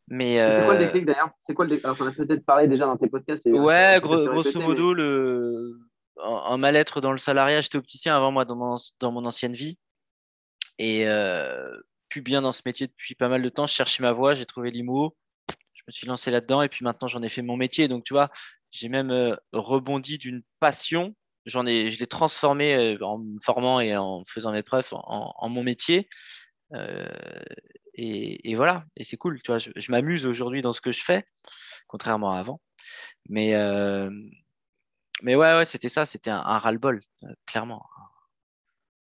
Mais 0.08 0.36
c'est 0.36 0.64
quoi 0.64 0.74
le 0.74 0.80
euh, 0.80 0.86
déclic 0.86 1.06
d'ailleurs? 1.06 1.30
C'est 1.46 1.54
quoi 1.54 1.64
le 1.64 1.70
déclic? 1.70 1.84
Alors, 1.84 1.96
on 2.00 2.06
a 2.06 2.12
peut-être 2.12 2.44
parlé 2.44 2.68
déjà 2.68 2.86
dans 2.86 2.96
tes 2.96 3.08
podcasts. 3.08 3.44
ouais, 3.46 3.98
grosso 4.00 4.60
modo, 4.60 4.94
le 4.94 5.78
en, 6.20 6.58
mal-être 6.58 7.00
dans 7.00 7.12
le 7.12 7.18
salariat, 7.18 7.60
j'étais 7.60 7.78
opticien 7.78 8.16
avant 8.16 8.32
moi 8.32 8.44
dans 8.44 8.56
mon, 8.56 8.76
dans 9.00 9.12
mon 9.12 9.24
ancienne 9.24 9.52
vie. 9.52 9.78
Et 10.78 11.08
euh, 11.08 11.76
plus 12.08 12.22
bien 12.22 12.42
dans 12.42 12.52
ce 12.52 12.62
métier 12.64 12.86
depuis 12.86 13.14
pas 13.14 13.28
mal 13.28 13.42
de 13.42 13.48
temps. 13.48 13.66
Je 13.66 13.74
cherchais 13.74 14.02
ma 14.02 14.12
voie, 14.12 14.34
j'ai 14.34 14.46
trouvé 14.46 14.70
l'IMO. 14.70 15.16
Je 15.74 15.82
me 15.86 15.92
suis 15.92 16.06
lancé 16.06 16.30
là-dedans 16.30 16.62
et 16.62 16.68
puis 16.68 16.84
maintenant 16.84 17.08
j'en 17.08 17.22
ai 17.22 17.28
fait 17.28 17.42
mon 17.42 17.56
métier. 17.56 17.88
Donc 17.88 18.04
tu 18.04 18.14
vois, 18.14 18.30
j'ai 18.70 18.88
même 18.88 19.10
euh, 19.10 19.36
rebondi 19.52 20.18
d'une 20.18 20.42
passion. 20.60 21.14
J'en 21.46 21.64
ai, 21.66 21.90
je 21.90 21.98
l'ai 21.98 22.06
transformé 22.06 22.98
en 23.00 23.18
me 23.18 23.40
formant 23.40 23.80
et 23.80 23.96
en 23.96 24.22
faisant 24.26 24.52
mes 24.52 24.62
preuves 24.62 24.88
en, 24.92 25.32
en 25.36 25.48
mon 25.48 25.62
métier. 25.62 26.08
Euh, 26.74 27.06
et, 28.00 28.54
voilà, 28.54 28.84
et 28.96 29.02
c'est 29.02 29.16
cool. 29.16 29.42
Tu 29.42 29.50
vois, 29.50 29.58
je, 29.58 29.90
m'amuse 29.90 30.24
aujourd'hui 30.24 30.62
dans 30.62 30.72
ce 30.72 30.80
que 30.80 30.92
je 30.92 31.02
fais, 31.02 31.26
contrairement 31.88 32.32
à 32.32 32.38
avant. 32.38 32.60
Mais, 33.28 33.56
euh, 33.56 34.08
mais 35.22 35.34
ouais, 35.34 35.52
ouais 35.56 35.64
c'était 35.64 35.88
ça, 35.88 36.04
c'était 36.04 36.30
un, 36.30 36.40
ras-le-bol, 36.40 37.00
euh, 37.24 37.32
clairement. 37.44 37.84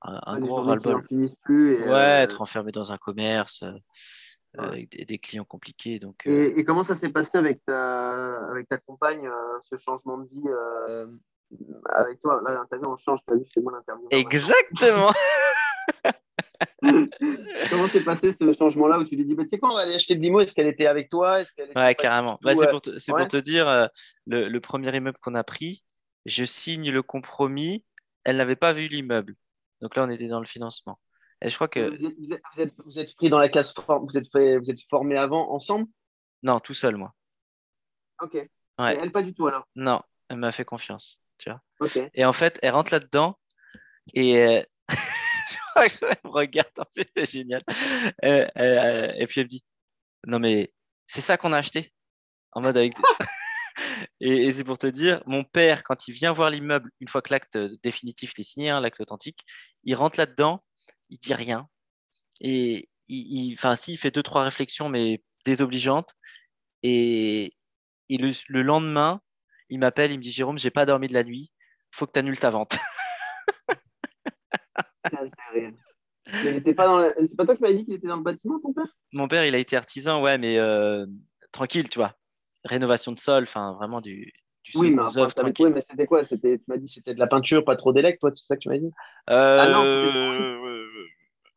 Un, 0.01 0.39
gros 0.39 0.61
ras-le-bol. 0.61 1.05
ouais, 1.09 1.35
euh, 1.49 2.23
être 2.23 2.41
enfermé 2.41 2.71
dans 2.71 2.93
un 2.93 2.97
commerce. 2.97 3.65
avec 4.57 4.89
des, 4.89 5.19
clients 5.19 5.43
compliqués. 5.43 5.99
Donc, 5.99 6.25
et, 6.25 6.63
comment 6.63 6.83
ça 6.83 6.95
s'est 6.95 7.09
passé 7.09 7.37
avec 7.37 7.65
ta, 7.65 8.49
avec 8.49 8.69
ta 8.69 8.77
compagne, 8.77 9.29
ce 9.69 9.75
changement 9.77 10.17
de 10.17 10.29
vie 10.29 11.11
avec 11.89 12.21
toi 12.21 12.41
Là, 12.45 12.53
l'interview, 12.53 12.89
on 12.89 12.97
change, 12.97 13.19
tu 13.27 13.33
as 13.33 13.37
vu, 13.37 13.43
c'est 13.53 13.61
moi 13.61 13.73
l'interview. 13.73 14.07
Exactement 14.11 15.11
Comment 16.81 17.87
s'est 17.87 18.03
passé 18.03 18.33
ce 18.33 18.53
changement-là 18.53 18.99
où 18.99 19.03
tu 19.03 19.15
lui 19.15 19.25
dis, 19.25 19.35
bah, 19.35 19.43
tu 19.43 19.49
sais 19.49 19.59
quoi, 19.59 19.71
on 19.71 19.75
va 19.75 19.81
aller 19.81 19.95
acheter 19.95 20.15
de 20.15 20.21
limo, 20.21 20.39
est-ce 20.41 20.53
qu'elle 20.53 20.67
était 20.67 20.87
avec 20.87 21.09
toi 21.09 21.39
Ouais, 21.75 21.95
carrément. 21.95 22.39
Bah, 22.41 22.55
c'est 22.55 22.69
pour, 22.69 22.81
te, 22.81 22.89
pour 23.11 23.27
te 23.27 23.37
dire, 23.37 23.67
euh, 23.67 23.87
le, 24.25 24.59
premier 24.59 24.95
immeuble 24.95 25.17
qu'on 25.21 25.35
a 25.35 25.43
pris, 25.43 25.83
je 26.25 26.43
signe 26.43 26.89
le 26.91 27.03
compromis, 27.03 27.83
elle 28.23 28.37
n'avait 28.37 28.55
pas 28.55 28.73
vu 28.73 28.87
l'immeuble. 28.87 29.35
Donc 29.81 29.95
là, 29.95 30.03
on 30.03 30.09
était 30.09 30.27
dans 30.27 30.39
le 30.39 30.45
financement. 30.45 30.99
Et 31.41 31.49
je 31.49 31.55
crois 31.55 31.67
que. 31.67 31.79
Vous 31.79 32.33
êtes, 32.61 32.73
vous 32.83 32.99
êtes, 32.99 33.15
pris 33.15 33.29
dans 33.29 33.39
la 33.39 33.49
case, 33.49 33.73
vous 33.87 34.17
êtes, 34.17 34.31
fait, 34.31 34.57
vous 34.57 34.71
êtes 34.71 34.79
formé 34.89 35.17
avant 35.17 35.51
ensemble? 35.51 35.87
Non, 36.41 36.59
tout 36.59 36.73
seul, 36.73 36.97
moi. 36.97 37.13
Ok. 38.21 38.33
Ouais. 38.33 38.97
elle, 38.99 39.11
pas 39.11 39.21
du 39.21 39.33
tout 39.33 39.47
alors? 39.47 39.67
Non, 39.75 40.01
elle 40.29 40.37
m'a 40.37 40.51
fait 40.51 40.65
confiance. 40.65 41.21
Tu 41.37 41.49
vois 41.49 41.61
Et 42.13 42.25
en 42.25 42.33
fait, 42.33 42.59
elle 42.61 42.71
rentre 42.71 42.91
là-dedans 42.91 43.37
et. 44.13 44.39
Euh, 44.39 44.63
elle 45.75 46.17
me 46.23 46.29
regarde, 46.29 46.71
en 46.77 46.85
fait, 46.95 47.09
c'est 47.15 47.29
génial. 47.29 47.63
Euh, 48.23 48.47
euh, 48.57 49.11
et 49.15 49.27
puis 49.27 49.41
elle 49.41 49.45
me 49.45 49.49
dit 49.49 49.63
Non, 50.25 50.39
mais 50.39 50.73
c'est 51.05 51.21
ça 51.21 51.37
qu'on 51.37 51.53
a 51.53 51.57
acheté 51.57 51.93
En 52.53 52.61
mode 52.61 52.77
avec. 52.77 52.93
et, 54.19 54.51
c'est 54.53 54.63
pour 54.63 54.77
te 54.77 54.87
dire, 54.87 55.21
mon 55.25 55.43
père, 55.43 55.83
quand 55.83 56.07
il 56.07 56.13
vient 56.13 56.31
voir 56.31 56.49
l'immeuble, 56.49 56.91
une 56.99 57.07
fois 57.07 57.21
que 57.21 57.31
l'acte 57.31 57.57
définitif 57.83 58.33
est 58.37 58.43
signé, 58.43 58.69
hein, 58.69 58.79
l'acte 58.79 58.99
authentique, 58.99 59.45
il 59.83 59.95
rentre 59.95 60.19
là-dedans, 60.19 60.63
il 61.09 61.17
dit 61.19 61.33
rien. 61.33 61.67
Et 62.41 62.89
il, 63.07 63.53
enfin, 63.53 63.75
si, 63.75 63.93
il 63.93 63.97
fait 63.97 64.11
deux, 64.11 64.23
trois 64.23 64.43
réflexions, 64.43 64.89
mais 64.89 65.23
désobligeantes. 65.45 66.13
Et, 66.83 67.53
et 68.09 68.17
le, 68.17 68.31
le 68.47 68.61
lendemain, 68.61 69.21
il 69.69 69.79
m'appelle, 69.79 70.11
il 70.11 70.17
me 70.17 70.23
dit 70.23 70.31
Jérôme, 70.31 70.57
j'ai 70.57 70.71
pas 70.71 70.85
dormi 70.85 71.07
de 71.07 71.13
la 71.13 71.23
nuit, 71.23 71.51
faut 71.91 72.05
que 72.05 72.11
tu 72.11 72.19
annules 72.19 72.39
ta 72.39 72.49
vente. 72.49 72.77
C'est 76.25 76.65
pas 77.37 77.45
toi 77.45 77.55
qui 77.55 77.61
m'avais 77.61 77.75
dit 77.75 77.85
qu'il 77.85 77.93
était 77.93 78.07
dans 78.07 78.17
le 78.17 78.23
bâtiment, 78.23 78.59
ton 78.59 78.73
père? 78.73 78.87
Mon 79.13 79.27
père, 79.27 79.45
il 79.45 79.55
a 79.55 79.57
été 79.57 79.75
artisan, 79.75 80.21
ouais, 80.21 80.37
mais 80.37 80.57
euh, 80.57 81.05
tranquille, 81.51 81.89
tu 81.89 81.99
vois. 81.99 82.13
Rénovation 82.65 83.11
de 83.11 83.19
sol, 83.19 83.43
enfin, 83.43 83.73
vraiment 83.73 84.01
du, 84.01 84.33
du 84.63 84.77
oui, 84.77 84.91
mais, 84.91 85.03
tranquille. 85.29 85.69
mais 85.73 85.83
c'était 85.89 86.05
quoi? 86.05 86.25
Tu 86.25 86.61
m'as 86.67 86.77
dit 86.77 86.87
c'était 86.87 87.13
de 87.13 87.19
la 87.19 87.27
peinture, 87.27 87.63
pas 87.63 87.75
trop 87.77 87.93
d'élect, 87.93 88.19
toi, 88.19 88.31
c'est 88.35 88.45
ça 88.45 88.55
que 88.55 88.61
tu 88.61 88.69
m'as 88.69 88.77
dit? 88.77 88.91
Euh... 89.29 89.59
Ah 89.61 89.69
non, 89.69 89.83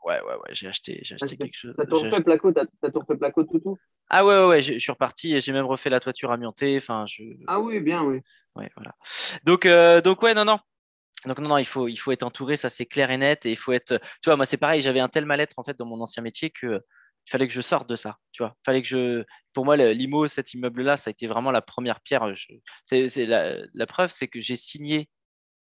Ouais, 0.04 0.20
ouais, 0.22 0.34
ouais, 0.34 0.50
j'ai 0.52 0.66
acheté, 0.66 1.00
j'ai 1.02 1.14
acheté 1.14 1.36
quelque 1.36 1.56
chose. 1.56 1.74
T'as 1.76 1.84
tout 1.84 1.96
refait 1.96 2.22
placo, 2.22 2.52
t'as 2.52 2.90
tout 2.90 3.00
refait 3.00 3.16
placo, 3.16 3.44
tout, 3.44 3.60
tout? 3.60 3.78
Ah 4.08 4.24
ouais, 4.24 4.34
ouais, 4.34 4.46
ouais, 4.46 4.62
je 4.62 4.78
suis 4.78 4.92
reparti 4.92 5.34
et 5.34 5.40
j'ai 5.40 5.52
même 5.52 5.66
refait 5.66 5.90
la 5.90 6.00
toiture 6.00 6.32
amiantée. 6.32 6.76
Enfin, 6.78 7.04
je... 7.06 7.22
Ah 7.46 7.60
oui, 7.60 7.80
bien, 7.80 8.02
oui. 8.02 8.20
Ouais, 8.56 8.70
voilà. 8.76 8.94
Donc, 9.44 9.66
euh, 9.66 10.00
donc 10.00 10.22
ouais, 10.22 10.34
non, 10.34 10.44
non. 10.44 10.58
Donc 11.26 11.38
non, 11.38 11.48
non, 11.50 11.58
il 11.58 11.66
faut, 11.66 11.86
il 11.86 11.96
faut 11.96 12.12
être 12.12 12.22
entouré, 12.22 12.56
ça 12.56 12.70
c'est 12.70 12.86
clair 12.86 13.10
et 13.10 13.18
net. 13.18 13.44
Et 13.44 13.50
il 13.50 13.56
faut 13.56 13.72
être, 13.72 13.98
tu 14.22 14.30
vois, 14.30 14.36
moi 14.36 14.46
c'est 14.46 14.56
pareil, 14.56 14.80
j'avais 14.80 15.00
un 15.00 15.08
tel 15.08 15.26
mal-être 15.26 15.58
en 15.58 15.64
fait 15.64 15.78
dans 15.78 15.84
mon 15.84 16.00
ancien 16.00 16.22
métier 16.22 16.50
que 16.50 16.80
il 17.26 17.30
fallait 17.30 17.46
que 17.46 17.52
je 17.52 17.60
sorte 17.60 17.88
de 17.88 17.96
ça, 17.96 18.18
tu 18.32 18.42
vois. 18.42 18.56
Fallait 18.64 18.82
que 18.82 18.88
je, 18.88 19.24
pour 19.52 19.64
moi, 19.64 19.76
l'IMO, 19.76 20.26
cet 20.26 20.54
immeuble-là, 20.54 20.96
ça 20.96 21.10
a 21.10 21.12
été 21.12 21.26
vraiment 21.26 21.50
la 21.50 21.62
première 21.62 22.00
pierre. 22.00 22.26
C'est 22.86 23.26
la, 23.26 23.86
preuve, 23.86 24.10
c'est 24.10 24.28
que 24.28 24.40
j'ai 24.40 24.56
signé, 24.56 25.08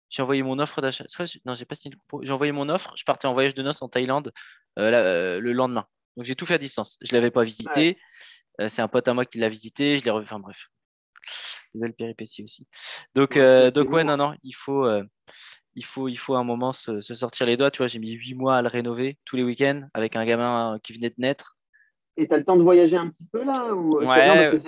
j'ai 0.09 0.23
envoyé 0.23 0.43
mon 0.43 0.59
offre 0.59 0.81
d'achat. 0.81 1.05
Non, 1.45 1.55
j'ai 1.55 1.65
pas 1.65 1.75
signé. 1.75 1.97
J'ai 2.23 2.33
envoyé 2.33 2.53
mon 2.53 2.69
offre. 2.69 2.93
Je 2.97 3.05
partais 3.05 3.27
en 3.27 3.33
voyage 3.33 3.55
de 3.55 3.63
noces 3.63 3.83
en 3.83 3.89
Thaïlande 3.89 4.33
euh, 4.79 4.93
euh, 4.93 5.41
le 5.41 5.53
lendemain. 5.53 5.87
Donc 6.17 6.27
j'ai 6.27 6.35
tout 6.35 6.47
fait 6.47 6.55
à 6.55 6.59
distance. 6.59 6.99
Je 7.03 7.15
l'avais 7.15 7.31
pas 7.31 7.45
visité. 7.45 7.99
Euh, 8.61 8.69
c'est 8.69 8.83
un 8.83 8.89
pote 8.89 9.07
à 9.09 9.15
moi 9.15 9.27
qui 9.27 9.39
l'a 9.39 9.49
visité. 9.49 9.99
Je 9.99 10.05
l'ai 10.05 10.11
Enfin 10.11 10.39
bref, 10.39 10.69
nouvelle 11.75 11.93
péripétie 11.93 12.43
aussi. 12.43 12.67
Donc, 13.15 13.37
donc 13.37 13.91
ouais, 13.91 14.05
non, 14.05 14.17
non, 14.17 14.35
il 14.43 14.55
faut, 14.55 14.89
il 15.75 15.85
faut, 15.85 16.09
il 16.09 16.17
faut 16.17 16.35
un 16.37 16.45
moment 16.45 16.73
se, 16.73 17.01
sortir 17.01 17.47
les 17.47 17.57
doigts. 17.57 17.71
Tu 17.71 17.79
vois, 17.79 17.89
j'ai 17.89 17.99
mis 17.99 18.13
huit 18.13 18.35
mois 18.35 18.57
à 18.57 18.63
le 18.63 18.69
rénover 18.69 19.19
tous 19.25 19.37
les 19.37 19.43
week-ends 19.43 19.83
avec 19.93 20.17
un 20.17 20.25
gamin 20.25 20.79
qui 20.83 20.93
venait 20.93 21.11
de 21.11 21.17
naître. 21.19 21.59
Et 22.17 22.27
tu 22.27 22.33
as 22.33 22.39
le 22.39 22.45
temps 22.45 22.57
de 22.57 22.63
voyager 22.63 22.97
un 22.97 23.11
petit 23.11 23.27
peu 23.31 23.45
là 23.45 23.75
ou... 23.75 23.91
Ouais. 23.99 24.59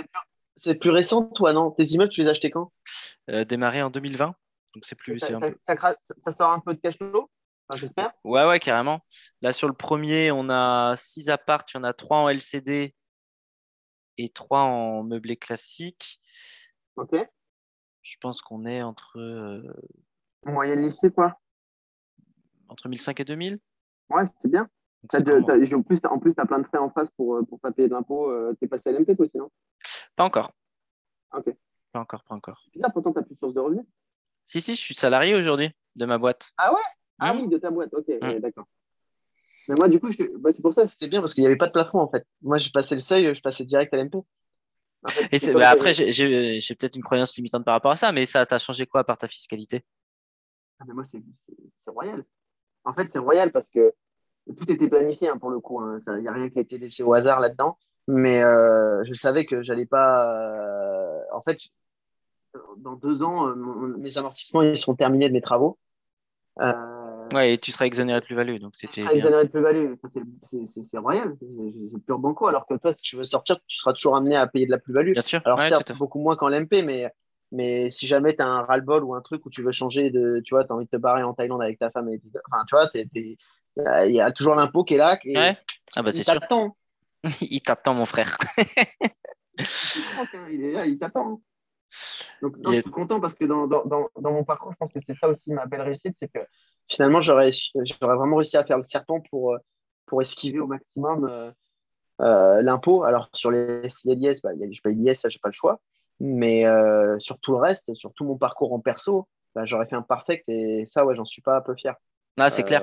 c'est 0.57 0.75
plus, 0.75 0.91
récent, 0.91 1.25
toi, 1.31 1.55
non? 1.55 1.71
Tes 1.71 1.85
immeubles, 1.85 2.11
tu 2.11 2.21
les 2.21 2.27
as 2.27 2.33
achetés 2.33 2.51
quand? 2.51 2.73
Démarré 3.47 3.81
en 3.81 3.89
2020. 3.89 4.35
Donc 4.75 4.85
c'est 4.85 4.95
plus. 4.95 5.19
Ça, 5.19 5.39
ça, 5.67 6.35
sort 6.37 6.51
un 6.51 6.61
peu 6.61 6.75
de 6.75 6.81
cash 6.81 6.97
flow 6.97 7.31
J'espère. 7.77 8.13
Ouais, 8.25 8.47
ouais, 8.47 8.61
carrément. 8.61 9.01
Là, 9.43 9.53
sur 9.53 9.69
le 9.69 9.75
premier, 9.75 10.33
on 10.33 10.49
a 10.49 10.95
six 10.97 11.29
apparts, 11.29 11.65
il 11.69 11.77
y 11.77 11.81
en 11.81 11.85
a 11.85 11.93
trois 11.93 12.19
en 12.19 12.29
LCD 12.29 12.95
et 14.17 14.29
trois 14.31 14.63
en 14.63 15.03
meublé 15.03 15.37
classique. 15.37 16.21
Ok. 16.97 17.15
Je 18.03 18.17
pense 18.21 18.41
qu'on 18.41 18.65
est 18.65 18.83
entre 18.83 19.19
euh, 19.19 19.63
Moyenne 20.45 20.83
lycée, 20.83 21.11
quoi 21.11 21.39
Entre 22.69 22.89
1005 22.89 23.21
et 23.21 23.25
2000 23.25 23.59
Ouais, 24.09 24.25
c'est 24.41 24.51
bien. 24.51 24.69
en 25.13 25.83
plus, 25.83 26.01
en 26.05 26.19
plus 26.19 26.35
tu 26.35 26.41
as 26.41 26.47
plein 26.47 26.61
de 26.61 26.67
frais 26.67 26.79
en 26.79 26.91
face 26.91 27.09
pour, 27.17 27.37
euh, 27.37 27.43
pour 27.43 27.61
pas 27.61 27.71
payer 27.71 27.89
d'impôts. 27.89 28.31
Euh, 28.31 28.55
tu 28.59 28.65
es 28.65 28.69
passé 28.69 28.89
à 28.89 28.93
l'MP, 28.93 29.15
toi 29.15 29.27
aussi, 29.27 29.37
non? 29.37 29.51
Pas 30.17 30.25
encore. 30.25 30.53
Ok. 31.35 31.55
Pas 31.93 32.01
encore, 32.01 32.25
pas 32.25 32.35
encore. 32.35 32.65
Là, 32.75 32.89
pourtant, 32.91 33.13
tu 33.13 33.19
n'as 33.19 33.25
plus 33.25 33.35
de 33.35 33.41
source 33.41 33.55
de 33.55 33.61
revenus. 33.61 33.85
Si, 34.49 34.63
si, 34.63 34.75
je 34.75 34.81
suis 34.81 34.95
salarié 34.95 35.35
aujourd'hui 35.35 35.71
de 35.95 36.07
ma 36.07 36.17
boîte. 36.17 36.53
Ah 36.57 36.73
ouais? 36.73 36.81
Ah 37.19 37.35
mmh. 37.35 37.41
oui, 37.41 37.49
de 37.49 37.59
ta 37.59 37.71
boîte, 37.71 37.93
ok, 37.93 38.09
mmh. 38.09 38.39
d'accord. 38.39 38.65
Mais 39.69 39.75
moi, 39.75 39.89
du 39.89 40.01
coup, 40.01 40.09
bah, 40.39 40.51
c'est 40.55 40.63
pour 40.63 40.73
ça, 40.73 40.89
c'était 40.89 41.09
bien 41.09 41.21
parce 41.21 41.35
qu'il 41.35 41.43
n'y 41.43 41.47
avait 41.47 41.59
pas 41.59 41.67
de 41.67 41.73
plafond 41.73 41.99
en 41.99 42.09
fait. 42.09 42.27
Moi, 42.41 42.59
j'ai 42.59 42.71
passé 42.71 42.95
le 42.95 43.03
seuil, 43.03 43.35
je 43.35 43.43
passais 43.43 43.67
direct 43.67 43.93
à 43.93 43.99
l'MP. 43.99 44.25
Bah, 45.03 45.69
après, 45.69 45.93
j'ai 45.93 46.75
peut-être 46.79 46.97
une 46.97 47.03
croyance 47.03 47.37
limitante 47.37 47.67
par 47.67 47.75
rapport 47.75 47.91
à 47.91 47.97
ça, 47.97 48.11
mais 48.11 48.25
ça 48.25 48.47
t'a 48.47 48.59
changé 48.59 48.87
quoi 48.87 49.05
par 49.05 49.19
ta 49.19 49.29
fiscalité? 49.29 49.85
Ah, 50.81 50.85
mais 50.89 50.95
moi, 50.95 51.05
c'est 51.13 51.21
royal. 51.87 52.25
En 52.85 52.95
fait, 52.95 53.11
c'est 53.13 53.19
royal 53.19 53.53
parce 53.53 53.69
que 53.69 53.93
tout 54.57 54.73
était 54.73 54.89
planifié 54.89 55.29
hein, 55.29 55.37
pour 55.37 55.51
le 55.51 55.61
coup. 55.61 55.87
Il 55.87 56.03
hein. 56.07 56.21
n'y 56.21 56.29
a 56.29 56.33
rien 56.33 56.49
qui 56.49 56.59
a 56.59 56.63
été 56.63 56.79
laissé 56.79 57.03
au 57.03 57.13
hasard 57.13 57.41
là-dedans. 57.41 57.77
Mais 58.07 58.43
euh, 58.43 59.05
je 59.05 59.13
savais 59.13 59.45
que 59.45 59.63
j'allais 59.63 59.85
pas. 59.85 60.33
Euh, 60.33 61.21
en 61.35 61.43
fait, 61.43 61.61
dans 62.79 62.95
deux 62.95 63.23
ans, 63.23 63.49
euh, 63.49 63.55
mes 63.99 64.19
amortissements 64.19 64.63
ils 64.63 64.79
seront 64.79 64.95
terminés 64.95 65.29
de 65.29 65.35
mes 65.35 65.41
travaux. 65.41 65.79
ouais, 66.59 67.55
et 67.55 67.59
tu 67.59 67.73
seras 67.73 67.87
exonéré 67.87 68.21
de 68.21 68.25
plus-value. 68.25 68.59
Donc 68.59 68.77
c'était. 68.77 69.03
exonéré 69.03 69.45
de 69.45 69.51
plus-value. 69.51 69.95
C'est 70.91 70.99
royal. 70.99 71.37
C'est 71.41 72.05
pur 72.05 72.19
banco. 72.19 72.47
Alors 72.47 72.67
que 72.67 72.75
toi, 72.75 72.93
si 72.95 73.03
tu 73.03 73.17
veux 73.17 73.25
sortir, 73.25 73.57
tu 73.67 73.77
seras 73.77 73.93
toujours 73.93 74.17
amené 74.17 74.37
à 74.37 74.47
payer 74.47 74.67
de 74.67 74.71
la 74.71 74.79
plus-value. 74.79 75.13
Bien 75.13 75.21
sûr. 75.21 75.41
Alors, 75.45 75.63
certes, 75.63 75.97
beaucoup 75.97 76.21
moins 76.21 76.37
qu'en 76.37 76.49
LMP, 76.49 76.83
mais 76.85 77.13
mais 77.53 77.91
si 77.91 78.07
jamais 78.07 78.37
tu 78.37 78.43
as 78.43 78.47
un 78.47 78.63
ras-le-bol 78.63 79.05
ou 79.05 79.15
un 79.15 79.23
truc 79.23 79.47
où 79.47 79.51
tu 79.51 79.63
veux 79.63 79.73
changer 79.73 80.11
de, 80.11 80.41
tu 80.45 80.55
vois, 80.55 80.65
tu 80.65 80.73
as 80.73 80.75
envie 80.75 80.85
de 80.85 80.91
te 80.91 80.97
barrer 80.97 81.23
en 81.23 81.33
Thaïlande 81.33 81.63
avec 81.63 81.79
ta 81.79 81.91
femme, 81.91 82.09
et, 82.11 82.21
enfin, 82.51 82.65
tu 82.69 82.75
vois, 82.75 82.91
il 84.07 84.13
y 84.13 84.21
a 84.21 84.33
toujours 84.33 84.55
l'impôt 84.55 84.85
qui 84.85 84.95
est 84.95 84.99
là. 84.99 85.19
Ah 85.97 86.03
bah 86.03 86.13
c'est 86.13 86.25
sûr. 86.25 86.39
il 87.41 87.61
t'attend, 87.61 87.95
mon 87.95 88.05
frère. 88.05 88.37
il 90.51 90.65
est 90.65 90.73
là, 90.73 90.87
il 90.87 90.99
t'attend. 90.99 91.41
Donc, 92.43 92.57
je 92.65 92.81
suis 92.81 92.91
content 92.91 93.21
parce 93.21 93.35
que 93.35 93.45
dans, 93.45 93.67
dans, 93.67 93.85
dans, 93.85 94.09
dans, 94.21 94.33
mon 94.33 94.45
parcours, 94.45 94.73
je 94.73 94.77
pense 94.77 94.93
que 94.93 95.01
c'est 95.05 95.17
ça 95.17 95.29
aussi 95.29 95.53
ma 95.53 95.67
belle 95.67 95.83
réussite, 95.83 96.17
c'est 96.21 96.29
que 96.29 96.41
finalement, 96.89 97.21
j'aurais 97.21 97.51
vraiment 98.01 98.37
réussi 98.37 98.57
à 98.57 98.65
faire 98.65 98.79
le 98.79 98.85
serpent 98.85 99.21
pour, 99.31 99.57
pour 100.09 100.23
esquiver 100.23 100.59
au 100.59 100.67
maximum 100.67 101.29
euh, 101.29 101.51
euh, 102.21 102.63
l'impôt. 102.63 103.05
Alors, 103.05 103.29
sur 103.33 103.51
les 103.51 103.89
CILIS, 103.89 104.41
bah, 104.43 104.51
je 104.59 104.81
paye 104.81 104.95
l'IS, 104.95 105.21
ça, 105.21 105.29
j'ai 105.29 105.39
pas 105.39 105.51
le 105.51 105.55
choix. 105.55 105.81
Mais 106.21 106.67
euh, 106.67 107.19
sur 107.21 107.39
tout 107.39 107.53
le 107.53 107.59
reste, 107.59 107.95
sur 107.95 108.13
tout 108.15 108.25
mon 108.25 108.37
parcours 108.37 108.73
en 108.73 108.81
perso, 108.81 109.29
bah, 109.55 109.65
j'aurais 109.65 109.87
fait 109.87 109.95
un 109.95 110.03
parfait 110.03 110.43
et 110.49 110.85
ça, 110.87 111.05
ouais, 111.05 111.15
j'en 111.15 111.25
suis 111.25 111.43
pas 111.43 111.57
un 111.57 111.61
peu 111.61 111.77
fier. 111.77 111.95
Ah, 112.37 112.51
c'est 112.51 112.65
clair. 112.65 112.83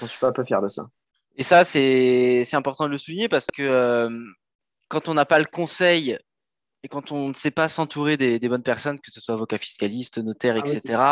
j'en 0.00 0.06
suis 0.06 0.18
pas 0.18 0.28
un 0.28 0.32
peu 0.32 0.44
fier 0.44 0.62
de 0.62 0.68
ça. 0.68 0.88
Et 1.36 1.42
ça, 1.42 1.64
c'est 1.64 2.44
important 2.54 2.84
de 2.86 2.90
le 2.90 2.98
souligner 2.98 3.28
parce 3.28 3.46
que 3.46 4.08
quand 4.88 5.08
on 5.08 5.14
n'a 5.14 5.24
pas 5.24 5.38
le 5.38 5.44
conseil 5.46 6.18
et 6.84 6.88
quand 6.88 7.12
on 7.12 7.28
ne 7.28 7.32
sait 7.32 7.50
pas 7.50 7.68
s'entourer 7.68 8.18
des, 8.18 8.38
bonnes 8.46 8.62
personnes, 8.62 9.00
que 9.00 9.10
ce 9.10 9.18
soit 9.18 9.34
avocat 9.34 9.56
fiscaliste, 9.56 10.18
notaire, 10.18 10.56
ah 10.56 10.58
etc., 10.58 11.02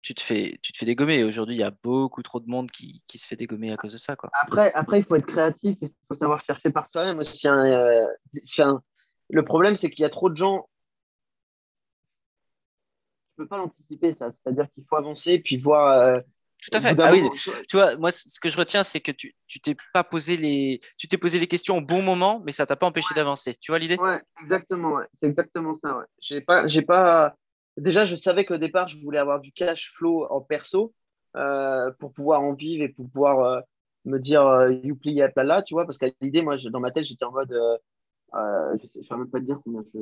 tu 0.00 0.14
te 0.14 0.22
fais, 0.22 0.56
tu 0.62 0.72
te 0.72 0.78
fais 0.78 0.86
dégommer. 0.86 1.24
Aujourd'hui, 1.24 1.56
il 1.56 1.58
y 1.58 1.64
a 1.64 1.72
beaucoup 1.82 2.22
trop 2.22 2.38
de 2.38 2.48
monde 2.48 2.70
qui, 2.70 3.02
qui, 3.08 3.18
se 3.18 3.26
fait 3.26 3.34
dégommer 3.34 3.72
à 3.72 3.76
cause 3.76 3.92
de 3.92 3.98
ça. 3.98 4.14
Quoi. 4.14 4.30
Après, 4.40 4.72
après, 4.74 5.00
il 5.00 5.04
faut 5.04 5.16
être 5.16 5.26
créatif, 5.26 5.76
il 5.82 5.90
faut 6.06 6.14
savoir 6.14 6.40
chercher 6.42 6.70
par 6.70 6.86
soi-même 6.86 7.18
aussi. 7.18 7.48
Euh, 7.48 8.06
le 9.28 9.44
problème, 9.44 9.74
c'est 9.74 9.90
qu'il 9.90 10.04
y 10.04 10.06
a 10.06 10.10
trop 10.10 10.30
de 10.30 10.36
gens. 10.36 10.68
Tu 13.30 13.42
peux 13.42 13.48
pas 13.48 13.56
l'anticiper, 13.56 14.14
ça. 14.14 14.30
C'est-à-dire 14.30 14.68
qu'il 14.74 14.84
faut 14.88 14.96
avancer, 14.96 15.40
puis 15.40 15.56
voir. 15.56 15.90
Euh, 15.90 16.14
tout 16.70 16.78
à 16.78 16.80
fait. 16.80 16.96
Ah 16.98 17.12
oui, 17.12 17.28
tu 17.68 17.76
vois, 17.76 17.96
moi, 17.96 18.10
ce 18.10 18.40
que 18.40 18.48
je 18.48 18.56
retiens, 18.56 18.82
c'est 18.82 19.00
que 19.00 19.12
tu, 19.12 19.34
tu 19.46 19.60
t'es 19.60 19.76
pas 19.92 20.04
posé 20.04 20.36
les, 20.36 20.80
tu 20.98 21.06
t'es 21.08 21.18
posé 21.18 21.38
les 21.38 21.46
questions 21.46 21.78
au 21.78 21.80
bon 21.80 22.02
moment, 22.02 22.42
mais 22.44 22.52
ça 22.52 22.66
t'a 22.66 22.76
pas 22.76 22.86
empêché 22.86 23.14
d'avancer. 23.14 23.54
Tu 23.60 23.70
vois 23.70 23.78
l'idée? 23.78 23.96
Ouais, 23.96 24.20
exactement. 24.42 24.94
Ouais. 24.94 25.04
C'est 25.20 25.28
exactement 25.28 25.74
ça. 25.74 25.98
Ouais. 25.98 26.04
J'ai 26.20 26.40
pas, 26.40 26.66
j'ai 26.66 26.82
pas, 26.82 27.36
déjà, 27.76 28.04
je 28.04 28.16
savais 28.16 28.44
qu'au 28.44 28.56
départ, 28.56 28.88
je 28.88 28.98
voulais 28.98 29.18
avoir 29.18 29.40
du 29.40 29.52
cash 29.52 29.92
flow 29.94 30.26
en 30.30 30.40
perso 30.40 30.92
euh, 31.36 31.90
pour 31.98 32.12
pouvoir 32.12 32.40
en 32.40 32.54
vivre 32.54 32.84
et 32.84 32.88
pour 32.88 33.08
pouvoir 33.10 33.40
euh, 33.40 33.60
me 34.04 34.18
dire 34.18 34.42
euh, 34.42 34.72
Youpli 34.72 35.20
là, 35.36 35.62
tu 35.62 35.74
vois, 35.74 35.84
parce 35.84 35.98
qu'à 35.98 36.08
l'idée, 36.20 36.42
moi, 36.42 36.56
dans 36.56 36.80
ma 36.80 36.90
tête, 36.90 37.04
j'étais 37.04 37.24
en 37.24 37.32
mode, 37.32 37.52
euh, 37.52 38.76
je 38.82 38.98
ne 38.98 39.04
saurais 39.04 39.20
même 39.20 39.30
pas 39.30 39.38
te 39.38 39.44
dire 39.44 39.60
combien 39.62 39.82
je, 39.94 40.00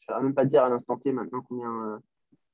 je 0.00 0.22
même 0.22 0.34
pas 0.34 0.44
te 0.44 0.50
dire 0.50 0.64
à 0.64 0.68
l'instant 0.68 0.96
T 0.96 1.12
maintenant 1.12 1.42
combien, 1.48 2.00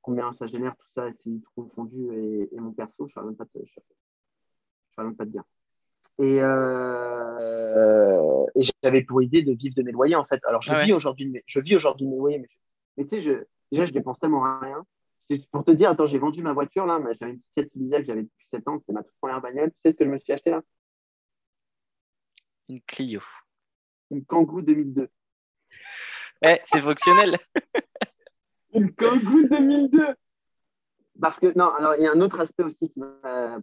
combien 0.06 0.32
ça 0.32 0.46
génère 0.46 0.74
tout 0.76 0.88
ça, 0.88 1.08
c'est 1.22 1.42
trop 1.42 1.68
fondu 1.74 2.12
et, 2.12 2.48
et, 2.54 2.60
mon 2.60 2.72
perso, 2.72 3.08
je 3.08 3.20
ne 3.20 3.26
même 3.26 3.36
pas 3.36 3.44
te, 3.44 3.58
même 4.98 5.16
pas 5.16 5.26
te 5.26 5.30
dire. 5.30 5.42
Et, 6.18 6.36
et 8.54 8.62
j'avais 8.82 9.02
pour 9.02 9.20
idée 9.20 9.42
de 9.42 9.52
vivre 9.52 9.74
de 9.74 9.82
mes 9.82 9.92
loyers 9.92 10.14
en 10.14 10.24
fait. 10.24 10.42
Alors 10.46 10.62
je 10.62 10.72
ah 10.72 10.84
vis 10.84 10.94
aujourd'hui, 10.94 11.42
je 11.46 11.60
vis 11.60 11.76
aujourd'hui 11.76 12.06
mes 12.06 12.16
loyers, 12.16 12.38
mais, 12.38 12.48
mais 12.96 13.04
tu 13.04 13.16
sais, 13.16 13.22
je, 13.22 13.44
Déjà, 13.70 13.86
je 13.86 13.92
dépense 13.92 14.18
tellement 14.20 14.58
rien. 14.60 14.86
Pour 15.50 15.64
te 15.64 15.72
dire, 15.72 15.90
attends, 15.90 16.06
j'ai 16.06 16.18
vendu 16.18 16.42
ma 16.42 16.52
voiture 16.52 16.86
là, 16.86 17.00
j'avais 17.18 17.32
une 17.32 17.38
petite 17.38 17.52
Fiat 17.52 17.66
Ibiza 17.74 17.98
que 18.00 18.06
j'avais 18.06 18.22
depuis 18.22 18.46
7 18.46 18.68
ans, 18.68 18.78
c'était 18.78 18.92
ma 18.92 19.02
toute 19.02 19.16
première 19.20 19.40
bagnole. 19.40 19.72
Tu 19.72 19.80
sais 19.80 19.90
ce 19.90 19.96
que 19.96 20.04
je 20.04 20.10
me 20.10 20.18
suis 20.18 20.32
acheté 20.32 20.50
là? 20.50 20.62
Une 22.68 22.80
Clio. 22.82 23.20
Une 24.10 24.24
Kangoo 24.24 24.62
2002. 24.62 25.08
Eh, 26.42 26.60
c'est 26.64 26.80
fonctionnel. 26.80 27.38
une 28.76 28.92
Kangoo 28.92 29.48
2002. 29.48 30.14
Parce 31.20 31.40
que, 31.40 31.56
non, 31.56 31.72
alors 31.74 31.94
il 31.96 32.02
y 32.02 32.06
a 32.06 32.12
un 32.12 32.20
autre 32.20 32.40
aspect 32.40 32.62
aussi 32.62 32.90
qui 32.90 33.00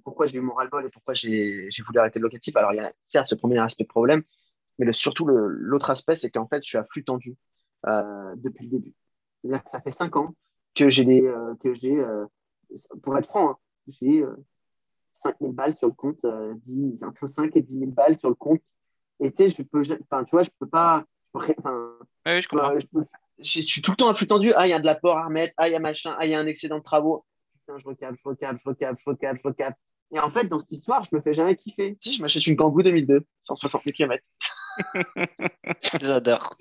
pourquoi 0.04 0.28
j'ai 0.28 0.38
eu 0.38 0.42
mon 0.42 0.54
ras-le-bol 0.54 0.86
et 0.86 0.90
pourquoi 0.90 1.14
j'ai 1.14 1.70
voulu 1.86 2.00
arrêter 2.00 2.20
le 2.20 2.24
locatif. 2.24 2.56
Alors, 2.56 2.74
il 2.74 2.78
y 2.78 2.80
a 2.80 2.92
certes 3.06 3.28
ce 3.28 3.36
premier 3.36 3.60
aspect 3.60 3.84
de 3.84 3.90
problème, 3.90 4.24
mais 4.80 4.86
le, 4.86 4.94
surtout 4.94 5.28
l'autre 5.28 5.90
aspect, 5.92 6.16
c'est 6.16 6.32
qu'en 6.32 6.48
fait, 6.48 6.64
je 6.64 6.70
suis 6.70 6.78
à 6.78 6.84
flux 6.84 7.04
tendu 7.04 7.36
euh, 7.86 8.34
depuis 8.38 8.66
le 8.66 8.72
début. 8.72 8.94
C'est-à-dire 9.42 9.64
que 9.64 9.70
ça 9.70 9.82
fait 9.82 9.92
5 9.92 10.16
ans 10.16 10.34
que 10.76 10.90
j'ai 10.90 11.06
des, 11.06 11.26
euh, 11.26 11.54
que 11.62 11.74
j'ai, 11.74 12.00
euh, 12.00 12.26
pour 13.04 13.18
être 13.18 13.28
franc, 13.28 13.52
hein, 13.52 13.58
j'ai 13.88 14.26
5 15.24 15.36
000 15.40 15.52
balles 15.52 15.76
sur 15.76 15.88
le 15.88 15.94
compte, 15.94 16.20
10, 16.22 16.26
euh, 16.26 17.08
entre 17.08 17.28
5 17.28 17.56
et 17.56 17.62
10 17.62 17.80
000 17.80 17.92
balles 17.92 18.18
sur 18.20 18.30
le 18.30 18.36
compte. 18.36 18.62
Et 19.20 19.32
tu 19.32 19.44
sais, 19.44 19.50
je 19.52 19.62
peux, 19.62 19.84
enfin, 20.02 20.24
tu 20.24 20.32
vois, 20.32 20.44
je 20.44 20.50
peux 20.60 20.68
pas, 20.68 21.06
enfin, 21.34 21.90
oui, 22.26 22.42
je 22.42 22.48
comprends. 22.48 22.80
Je, 22.80 22.86
suis 23.42 23.82
tout 23.82 23.92
le 23.92 23.98
temps 23.98 24.10
à 24.10 24.16
flux 24.16 24.28
tendu. 24.28 24.54
Ah, 24.56 24.68
il 24.68 24.70
y 24.70 24.74
a 24.74 24.80
de 24.80 24.86
l'apport 24.86 25.18
à 25.18 25.26
remettre. 25.26 25.54
Ah, 25.58 25.68
il 25.68 25.72
y 25.72 25.76
a 25.76 25.80
machin. 25.80 26.16
Ah, 26.20 26.26
il 26.26 26.32
y 26.32 26.36
a 26.36 26.40
un 26.40 26.48
excédent 26.48 26.80
de 26.80 26.84
travaux. 26.84 27.26
Putain, 27.60 27.80
je 27.80 27.86
recap, 27.86 28.16
je 28.16 28.30
recap, 28.30 28.58
je 28.64 28.70
recap, 28.70 28.98
je 29.00 29.10
recap, 29.10 29.38
je 29.38 29.48
recap. 29.48 29.76
Et 30.14 30.20
en 30.20 30.30
fait, 30.30 30.46
dans 30.46 30.60
cette 30.60 30.72
histoire, 30.72 31.04
je 31.10 31.16
me 31.16 31.22
fais 31.22 31.34
jamais 31.34 31.56
kiffer. 31.56 31.98
Si, 32.00 32.14
je 32.14 32.22
m'achète 32.22 32.46
une 32.46 32.56
Kangoo 32.56 32.84
2002, 32.84 33.26
160 33.46 33.84
000 33.84 33.94
km. 33.96 34.24
J'adore. 36.02 36.56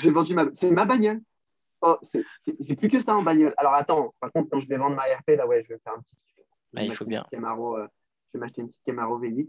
J'ai 0.00 0.10
vendu 0.10 0.34
ma... 0.34 0.46
C'est 0.54 0.70
ma 0.70 0.86
bagnole. 0.86 1.20
Oh, 1.82 1.98
j'ai 2.58 2.74
plus 2.74 2.88
que 2.88 3.00
ça 3.00 3.14
en 3.14 3.22
bagnole. 3.22 3.54
Alors 3.58 3.74
attends, 3.74 4.14
par 4.18 4.32
contre, 4.32 4.48
quand 4.50 4.60
je 4.60 4.66
vais 4.66 4.78
vendre 4.78 4.96
ma 4.96 5.02
RP, 5.02 5.36
là, 5.36 5.46
ouais, 5.46 5.62
je 5.62 5.74
vais 5.74 5.80
faire 5.84 5.92
un 5.92 5.98
petit. 6.00 6.16
Bah, 6.72 6.82
il 6.82 6.94
faut 6.94 7.04
bien. 7.04 7.26
Camaro, 7.30 7.76
euh, 7.76 7.86
je 8.28 8.38
vais 8.38 8.40
m'acheter 8.40 8.62
une 8.62 8.68
petite 8.68 8.82
Camaro 8.84 9.20
V8. 9.20 9.48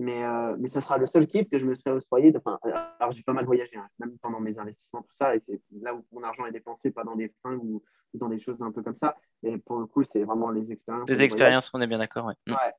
Mais, 0.00 0.22
euh, 0.22 0.54
mais 0.60 0.68
ça 0.68 0.80
sera 0.80 0.96
le 0.96 1.08
seul 1.08 1.26
kiff 1.26 1.50
que 1.50 1.58
je 1.58 1.64
me 1.64 1.74
serais 1.74 1.90
octroyé. 1.90 2.32
Enfin, 2.36 2.58
alors, 3.00 3.10
j'ai 3.10 3.24
pas 3.24 3.32
mal 3.32 3.44
voyagé, 3.44 3.76
hein, 3.76 3.88
même 3.98 4.16
pendant 4.18 4.38
mes 4.38 4.56
investissements, 4.56 5.02
tout 5.02 5.14
ça. 5.18 5.34
Et 5.34 5.42
c'est 5.44 5.60
là 5.80 5.92
où 5.92 6.04
mon 6.12 6.22
argent 6.22 6.46
est 6.46 6.52
dépensé, 6.52 6.92
pas 6.92 7.02
dans 7.02 7.16
des 7.16 7.34
fringues 7.40 7.64
ou, 7.64 7.82
dans 8.14 8.28
des 8.28 8.38
choses 8.38 8.62
un 8.62 8.70
peu 8.70 8.80
comme 8.82 8.96
ça. 9.02 9.16
Et 9.42 9.58
pour 9.58 9.80
le 9.80 9.86
coup, 9.86 10.04
c'est 10.04 10.22
vraiment 10.22 10.50
les 10.50 10.70
expériences. 10.70 11.08
Les 11.08 11.24
expériences, 11.24 11.70
on 11.74 11.80
est 11.80 11.88
bien 11.88 11.98
d'accord, 11.98 12.26
ouais. 12.26 12.34
Mm. 12.46 12.52
ouais. 12.52 12.72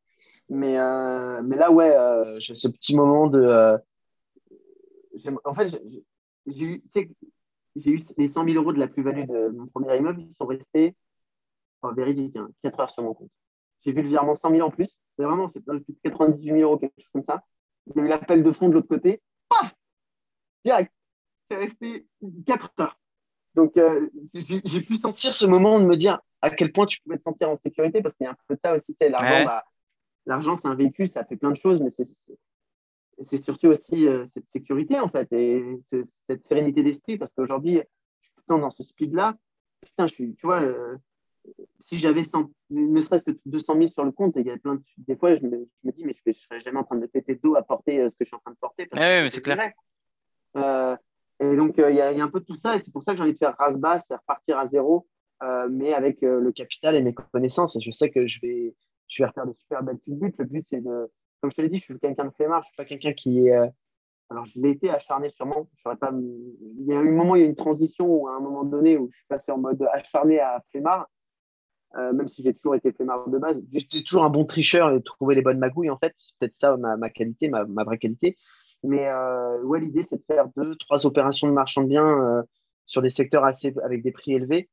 Mais, 0.47 0.79
euh, 0.79 1.41
mais 1.43 1.58
là, 1.58 1.71
ouais, 1.71 1.93
j'ai 2.39 2.55
ce 2.55 2.69
petit 2.69 2.95
moment 2.95 3.27
de. 3.27 3.77
en 5.43 5.53
fait, 5.53 5.77
j'ai 6.47 6.65
eu 6.65 6.82
j'ai 7.75 7.91
eu 7.91 8.01
les 8.17 8.27
100 8.27 8.45
000 8.45 8.55
euros 8.55 8.73
de 8.73 8.79
la 8.79 8.88
plus-value 8.88 9.25
de 9.25 9.49
mon 9.49 9.67
premier 9.67 9.97
immeuble, 9.97 10.21
ils 10.21 10.34
sont 10.34 10.45
restés, 10.45 10.95
enfin, 11.82 11.93
véridique, 11.93 12.38
4 12.63 12.79
hein, 12.79 12.84
heures 12.84 12.91
sur 12.91 13.03
mon 13.03 13.13
compte. 13.13 13.32
J'ai 13.82 13.91
vu 13.91 14.01
le 14.01 14.10
virement 14.10 14.36
100 14.36 14.51
000 14.51 14.67
en 14.67 14.71
plus. 14.71 14.99
C'est 15.19 15.25
vraiment, 15.25 15.49
c'est 15.49 15.62
98 16.01 16.45
000 16.45 16.62
euros, 16.62 16.77
quelque 16.77 16.93
chose 16.95 17.10
comme 17.12 17.25
ça. 17.25 17.43
Il 17.88 17.97
y 17.97 17.99
a 17.99 18.05
eu 18.05 18.08
l'appel 18.08 18.41
de 18.41 18.53
fond 18.53 18.69
de 18.69 18.75
l'autre 18.75 18.88
côté. 18.88 19.21
Paf 19.49 19.75
Direct. 20.63 20.93
C'est 21.51 21.58
resté 21.58 22.08
4 22.45 22.71
heures. 22.79 22.97
Donc, 23.55 23.75
euh, 23.75 24.10
j'ai 24.34 24.82
pu 24.82 24.97
sentir 24.97 25.34
ce 25.34 25.45
moment 25.45 25.77
de 25.77 25.86
me 25.86 25.97
dire 25.97 26.21
à 26.41 26.51
quel 26.51 26.71
point 26.71 26.86
tu 26.86 27.01
pouvais 27.01 27.17
te 27.17 27.23
sentir 27.23 27.49
en 27.49 27.58
sécurité, 27.58 28.01
parce 28.01 28.15
qu'il 28.15 28.23
y 28.23 28.27
a 28.27 28.32
un 28.32 28.38
peu 28.47 28.55
de 28.55 28.60
ça 28.63 28.73
aussi. 28.73 28.95
L'argent, 29.01 29.43
bah, 29.43 29.65
l'argent, 30.25 30.58
c'est 30.62 30.69
un 30.69 30.75
véhicule, 30.75 31.10
ça 31.10 31.25
fait 31.25 31.36
plein 31.36 31.51
de 31.51 31.58
choses, 31.58 31.82
mais 31.82 31.89
c'est 31.89 32.08
c'est 33.27 33.39
surtout 33.39 33.67
aussi 33.67 34.08
euh, 34.08 34.25
cette 34.34 34.49
sécurité, 34.49 34.97
en 34.97 35.10
fait, 35.10 35.27
et 35.34 35.82
cette 36.29 36.47
sérénité 36.47 36.82
d'esprit, 36.82 37.17
parce 37.17 37.34
qu'aujourd'hui, 37.34 37.82
je 38.21 38.27
suis 38.27 38.36
tout 38.36 38.41
le 38.47 38.53
temps 38.53 38.60
dans 38.60 38.71
ce 38.71 38.86
speed-là. 38.86 39.36
Putain, 39.82 40.08
je 40.08 40.13
suis, 40.13 40.36
tu 40.36 40.45
vois, 40.45 40.62
euh, 40.62 40.95
si 41.80 41.97
j'avais 41.97 42.23
ne 42.69 43.02
serait-ce 43.02 43.25
que 43.25 43.38
200 43.45 43.78
000 43.78 43.89
sur 43.89 44.04
le 44.04 44.12
compte, 44.12 44.34
il 44.36 44.45
y 44.45 44.52
a 44.52 44.58
plein 44.58 44.75
de, 44.75 44.82
des 44.97 45.15
fois, 45.15 45.36
je 45.36 45.45
me, 45.45 45.67
dis, 45.91 46.06
mais 46.06 46.13
je 46.13 46.30
ne 46.30 46.34
serais 46.34 46.62
jamais 46.62 46.80
en 46.80 46.84
train 46.84 46.95
de 46.95 47.02
me 47.02 47.08
péter 47.08 47.36
dos 47.36 47.56
à 47.56 47.63
porter 47.63 47.99
euh, 47.99 48.10
ce 48.10 48.15
que 48.15 48.25
je 48.25 48.28
suis 48.28 48.36
en 48.36 48.39
train 48.39 48.52
de 48.52 48.58
porter. 48.58 48.88
Ah 48.91 48.97
oui, 48.97 49.23
mais 49.23 49.30
c'est 49.30 49.41
clair. 49.41 49.71
et 50.56 51.56
donc, 51.56 51.78
il 51.78 51.95
y, 51.95 52.02
a, 52.02 52.12
y, 52.12 52.21
a 52.21 52.23
un 52.23 52.30
peu 52.30 52.39
de 52.39 52.45
tout 52.45 52.58
ça, 52.58 52.75
et 52.75 52.82
c'est 52.82 52.91
pour 52.91 53.04
ça 53.04 53.13
que 53.13 53.17
j'ai 53.17 53.23
envie 53.23 53.34
de 53.34 53.38
faire 53.38 53.56
race 53.58 53.78
basse, 53.78 54.06
repartir 54.10 54.58
à 54.58 54.67
zéro, 54.67 55.08
mais 55.69 55.93
avec 55.93 56.21
le 56.21 56.52
capital 56.52 56.95
et 56.95 57.02
mes 57.02 57.13
connaissances. 57.13 57.75
Et 57.75 57.80
je 57.80 57.91
sais 57.91 58.10
que 58.10 58.28
je 58.28 58.39
vais, 58.41 58.75
je 59.08 59.23
vais 59.23 59.28
refaire 59.28 59.47
de 59.47 59.54
super 59.54 59.84
belles 59.84 59.99
buts. 60.08 60.34
Le 60.38 60.45
but, 60.45 60.65
c'est 60.67 60.82
de 60.82 61.10
comme 61.41 61.52
je 61.52 61.56
te 61.56 61.62
l'ai 61.62 61.69
dit, 61.69 61.80
je 61.80 61.84
suis 61.84 61.99
quelqu'un 61.99 62.25
de 62.25 62.32
flemmard, 62.32 62.63
je 62.63 62.67
suis 62.67 62.75
pas 62.75 62.86
quelqu'un 62.86 63.13
qui 63.13 63.47
est. 63.47 63.52
Euh, 63.52 63.67
alors, 64.30 64.45
je 64.45 64.60
l'ai 64.60 64.71
été 64.71 64.89
acharné 64.89 65.32
sûrement. 65.32 65.67
Je 65.78 65.95
pas... 65.95 66.12
Il 66.13 66.86
y 66.86 66.93
a 66.93 67.02
eu 67.02 67.08
un 67.08 67.12
moment, 67.12 67.36
il 67.36 67.41
y 67.41 67.45
a 67.45 67.47
une 67.47 67.56
transition 67.56 68.06
où, 68.06 68.28
à 68.28 68.36
un 68.36 68.39
moment 68.39 68.63
donné 68.63 68.97
où 68.97 69.10
je 69.12 69.17
suis 69.17 69.28
passé 69.28 69.52
en 69.52 69.58
mode 69.58 69.82
acharné 69.91 70.39
à 70.39 70.63
flemmard, 70.69 71.10
euh, 71.97 72.13
même 72.13 72.28
si 72.28 72.43
j'ai 72.43 72.54
toujours 72.54 72.75
été 72.75 72.91
flemmard 72.91 73.30
de 73.30 73.38
base. 73.38 73.58
J'étais 73.71 74.04
toujours 74.04 74.23
un 74.23 74.30
bon 74.30 74.45
tricheur 74.45 74.91
et 74.91 75.02
trouver 75.02 75.36
les 75.36 75.41
bonnes 75.41 75.60
magouilles, 75.60 75.89
en 75.89 75.97
fait. 75.97 76.13
C'est 76.17 76.36
peut-être 76.39 76.56
ça 76.56 76.78
ma, 76.78 77.10
qualité, 77.10 77.49
ma, 77.49 77.84
vraie 77.84 77.97
qualité. 77.97 78.38
Mais 78.84 79.08
euh, 79.08 79.62
ouais, 79.63 79.80
l'idée, 79.80 80.06
c'est 80.10 80.17
de 80.17 80.23
faire 80.25 80.47
deux, 80.56 80.75
trois 80.75 81.06
opérations 81.06 81.47
de 81.47 81.54
marchand 81.54 81.84
de 81.84 81.88
biens 81.88 82.43
sur 82.86 83.02
des 83.02 83.10
secteurs 83.10 83.43
assez, 83.43 83.73
avec 83.84 84.04
des 84.04 84.12
prix 84.12 84.34
élevés 84.34 84.70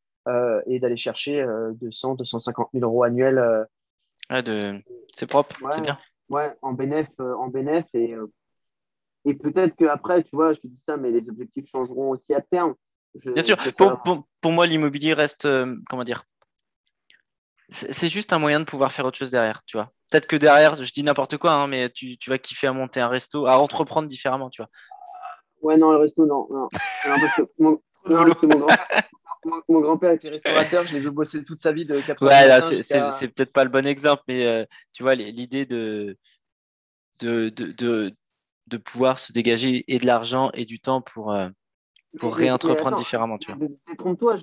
et 0.66 0.80
d'aller 0.80 0.97
chercher 0.97 1.47
200, 1.80 2.16
250 2.16 2.68
000 2.74 2.84
euros 2.84 3.05
annuels. 3.05 3.66
de... 4.30 4.80
C'est 5.14 5.26
propre, 5.26 5.57
c'est 5.72 5.80
bien 5.80 5.99
ouais, 6.28 6.55
en 6.62 6.72
bénéf, 6.72 7.09
euh, 7.20 7.34
en 7.34 7.49
bénéf 7.49 7.84
et, 7.95 8.14
euh, 8.14 8.26
et 9.24 9.34
peut-être 9.34 9.74
qu'après, 9.76 10.22
tu 10.22 10.36
vois, 10.36 10.55
je 10.55 10.61
te 10.61 10.66
dis 10.66 10.82
ça, 10.86 10.97
mais 10.97 11.11
les 11.11 11.28
objectifs 11.28 11.68
changeront 11.68 12.11
aussi 12.11 12.34
à 12.34 12.40
terme. 12.40 12.74
Bien 13.24 13.43
sûr, 13.43 13.57
pour, 13.76 14.01
pour, 14.03 14.26
pour, 14.40 14.53
moi, 14.53 14.66
l'immobilier 14.66 15.14
reste, 15.14 15.47
euh, 15.47 15.76
comment 15.88 16.05
dire, 16.05 16.24
c'est 17.68 18.08
juste 18.08 18.32
un 18.32 18.38
moyen 18.38 18.60
de 18.60 18.64
pouvoir 18.64 18.92
faire 18.92 19.04
autre 19.04 19.18
chose 19.18 19.30
derrière, 19.30 19.62
tu 19.66 19.76
vois. 19.76 19.90
Peut-être 20.10 20.26
que 20.26 20.36
derrière, 20.36 20.76
je 20.76 20.92
dis 20.92 21.02
n'importe 21.02 21.36
quoi, 21.36 21.52
hein, 21.52 21.66
mais 21.66 21.90
tu, 21.90 22.16
tu, 22.16 22.30
vas 22.30 22.38
kiffer 22.38 22.68
à 22.68 22.72
monter 22.72 23.00
un 23.00 23.08
resto, 23.08 23.46
à 23.46 23.58
entreprendre 23.58 24.06
différemment, 24.08 24.50
tu 24.50 24.62
vois. 24.62 24.70
Ouais, 25.62 25.76
non, 25.76 25.90
le 25.90 25.96
resto, 25.96 26.26
non. 26.26 26.46
non. 26.50 26.68
mon, 27.58 27.80
mon, 29.68 29.80
grand-père 29.80 30.12
était 30.12 30.28
restaurateur, 30.28 30.86
je 30.86 30.92
l'ai 30.92 31.00
vu 31.00 31.10
bosser 31.10 31.42
toute 31.42 31.60
sa 31.60 31.72
vie 31.72 31.84
de 31.84 32.00
80 32.00 32.28
Ouais, 32.28 33.10
c'est 33.10 33.28
peut-être 33.28 33.52
pas 33.52 33.64
le 33.64 33.70
bon 33.70 33.84
exemple, 33.84 34.22
mais 34.28 34.46
euh, 34.46 34.64
tu 34.92 35.02
vois, 35.02 35.14
l'idée 35.14 35.66
de 35.66 36.16
de, 37.20 37.48
de, 37.48 37.72
de, 37.72 38.12
de, 38.66 38.76
pouvoir 38.76 39.18
se 39.18 39.32
dégager 39.32 39.84
et 39.88 39.98
de 39.98 40.06
l'argent 40.06 40.50
et 40.52 40.66
du 40.66 40.78
temps 40.80 41.00
pour, 41.00 41.32
euh, 41.32 41.48
pour 42.18 42.34
réentreprendre 42.34 42.96
différemment, 42.96 43.38
tu 43.38 43.52
vois. 43.52 43.68
Détrompe-toi, 43.88 44.36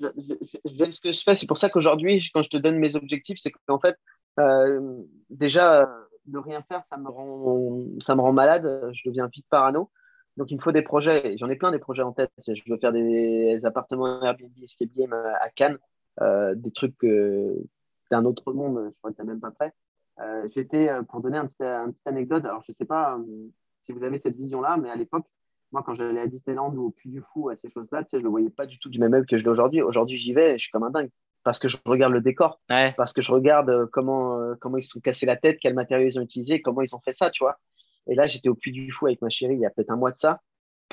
j'aime 0.65 0.91
ce 0.91 1.01
que 1.01 1.11
je 1.11 1.21
fais. 1.21 1.35
C'est 1.35 1.47
pour 1.47 1.57
ça 1.57 1.69
qu'aujourd'hui, 1.69 2.29
quand 2.33 2.43
je 2.43 2.49
te 2.49 2.57
donne 2.57 2.77
mes 2.77 2.95
objectifs, 2.95 3.37
c'est 3.39 3.51
qu'en 3.67 3.79
fait, 3.79 3.97
euh, 4.39 5.01
déjà, 5.29 5.89
de 6.25 6.37
rien 6.37 6.61
faire, 6.63 6.83
ça 6.89 6.97
me, 6.97 7.09
rend, 7.09 7.83
ça 8.01 8.15
me 8.15 8.21
rend 8.21 8.33
malade. 8.33 8.91
Je 8.93 9.09
deviens 9.09 9.27
vite 9.27 9.45
parano. 9.49 9.89
Donc, 10.37 10.49
il 10.51 10.57
me 10.57 10.61
faut 10.61 10.71
des 10.71 10.81
projets. 10.81 11.37
J'en 11.37 11.49
ai 11.49 11.55
plein 11.55 11.71
des 11.71 11.79
projets 11.79 12.01
en 12.01 12.11
tête. 12.11 12.31
Je 12.47 12.61
veux 12.67 12.77
faire 12.77 12.91
des 12.91 13.59
appartements 13.63 14.21
Airbnb, 14.23 14.51
escape 14.63 14.89
game 14.89 15.13
à 15.13 15.49
Cannes, 15.49 15.77
euh, 16.21 16.55
des 16.55 16.71
trucs 16.71 17.05
d'un 18.11 18.25
autre 18.25 18.53
monde. 18.53 18.91
Je 18.91 18.97
crois 18.99 19.11
que 19.11 19.17
tu 19.17 19.23
même 19.23 19.39
pas 19.39 19.51
prêt. 19.51 19.73
Euh, 20.19 20.47
j'étais, 20.53 20.89
pour 21.09 21.21
donner 21.21 21.37
un 21.37 21.47
petit, 21.47 21.63
un 21.63 21.91
petit 21.91 22.01
anecdote, 22.05 22.45
alors 22.45 22.63
je 22.65 22.71
ne 22.71 22.75
sais 22.75 22.85
pas 22.85 23.17
si 23.85 23.91
vous 23.91 24.03
avez 24.03 24.19
cette 24.19 24.35
vision-là, 24.35 24.77
mais 24.77 24.89
à 24.89 24.95
l'époque, 24.95 25.25
moi, 25.73 25.83
quand 25.83 25.95
j'allais 25.95 26.21
à 26.21 26.27
Disneyland 26.27 26.73
ou 26.75 26.85
au 26.85 26.91
Puy 26.91 27.09
du 27.09 27.21
Fou, 27.33 27.49
à 27.49 27.55
ces 27.55 27.69
choses-là, 27.69 28.03
tu 28.03 28.11
sais, 28.11 28.17
je 28.17 28.19
ne 28.19 28.23
le 28.25 28.29
voyais 28.29 28.49
pas 28.51 28.67
du 28.67 28.77
tout 28.77 28.89
du 28.89 28.99
même 28.99 29.13
œil 29.15 29.25
que 29.25 29.37
je 29.37 29.43
l'ai 29.43 29.49
aujourd'hui. 29.49 29.81
Aujourd'hui, 29.81 30.17
j'y 30.17 30.31
vais 30.31 30.51
et 30.51 30.59
je 30.59 30.63
suis 30.63 30.71
comme 30.71 30.83
un 30.83 30.91
dingue. 30.91 31.09
Parce 31.43 31.59
que 31.59 31.67
je 31.67 31.77
regarde 31.85 32.13
le 32.13 32.21
décor, 32.21 32.61
parce 32.95 33.11
que 33.11 33.21
je 33.21 33.31
regarde 33.31 33.69
euh, 33.69 33.87
comment, 33.91 34.39
euh, 34.39 34.55
comment 34.61 34.77
ils 34.77 34.83
se 34.83 34.91
sont 34.91 35.01
cassés 35.01 35.25
la 35.25 35.35
tête, 35.35 35.59
quels 35.59 35.73
matériaux 35.73 36.07
ils 36.07 36.19
ont 36.19 36.21
utilisés, 36.21 36.61
comment 36.61 36.81
ils 36.83 36.95
ont 36.95 37.01
fait 37.01 37.11
ça, 37.11 37.31
tu 37.31 37.43
vois. 37.43 37.57
Et 38.07 38.15
là, 38.15 38.27
j'étais 38.27 38.47
au 38.47 38.55
Puy 38.55 38.71
du 38.71 38.91
Fou 38.91 39.07
avec 39.07 39.21
ma 39.21 39.29
chérie 39.29 39.55
il 39.55 39.59
y 39.59 39.65
a 39.65 39.69
peut-être 39.71 39.89
un 39.89 39.97
mois 39.97 40.11
de 40.11 40.17
ça. 40.17 40.41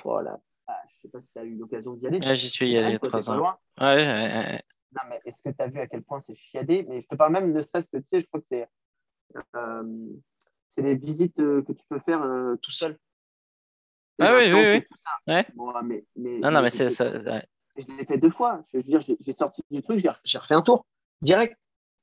Oh 0.05 0.19
ah, 0.19 0.75
je 0.89 0.97
ne 0.97 1.01
sais 1.03 1.09
pas 1.09 1.21
si 1.21 1.29
tu 1.33 1.39
as 1.39 1.45
eu 1.45 1.57
l'occasion 1.57 1.95
d'y 1.95 2.07
aller. 2.07 2.21
j'y 2.35 2.49
suis 2.49 2.77
allé 2.77 2.89
il 2.89 2.93
y 2.93 2.95
a 2.95 2.99
trois 2.99 3.31
ans. 3.31 3.59
Ouais, 3.81 4.63
non, 4.93 5.03
mais 5.09 5.21
est-ce 5.25 5.41
que 5.43 5.55
tu 5.55 5.63
as 5.63 5.69
vu 5.69 5.79
à 5.79 5.87
quel 5.87 6.03
point 6.03 6.21
c'est 6.27 6.35
chiadé? 6.35 6.85
Mais 6.89 7.03
je 7.03 7.07
te 7.07 7.15
parle 7.15 7.33
même 7.33 7.53
de 7.53 7.63
ça, 7.63 7.69
parce 7.75 7.87
que 7.89 7.99
tu 7.99 8.07
sais, 8.13 8.21
je 8.23 8.27
crois 8.27 8.41
que 8.41 8.47
c'est 8.49 8.67
euh, 9.55 9.83
c'est 10.71 10.83
des 10.83 10.97
visites 10.97 11.37
que 11.37 11.73
tu 11.73 11.85
peux 11.89 12.01
faire 12.01 12.25
tout 12.61 12.73
seul. 12.73 12.97
Ah 14.21 14.37
oui, 14.37 14.53
oui, 14.53 14.61
oui. 14.61 14.85
Ouais. 15.27 15.47
mais, 15.83 16.05
mais, 16.17 16.39
non, 16.39 16.51
non, 16.51 16.63
mais 16.63 16.71
c'est 16.71 16.91
ça. 16.91 17.11
Je 17.77 17.87
l'ai 17.97 18.05
fait 18.05 18.19
deux 18.19 18.31
fois. 18.31 18.63
Je 18.73 18.79
veux 18.79 18.83
dire, 18.83 19.01
j'ai 19.01 19.33
sorti 19.33 19.63
du 19.71 19.83
truc, 19.83 20.05
j'ai 20.25 20.39
refait 20.39 20.55
un 20.55 20.63
tour 20.63 20.87
direct. 21.23 21.57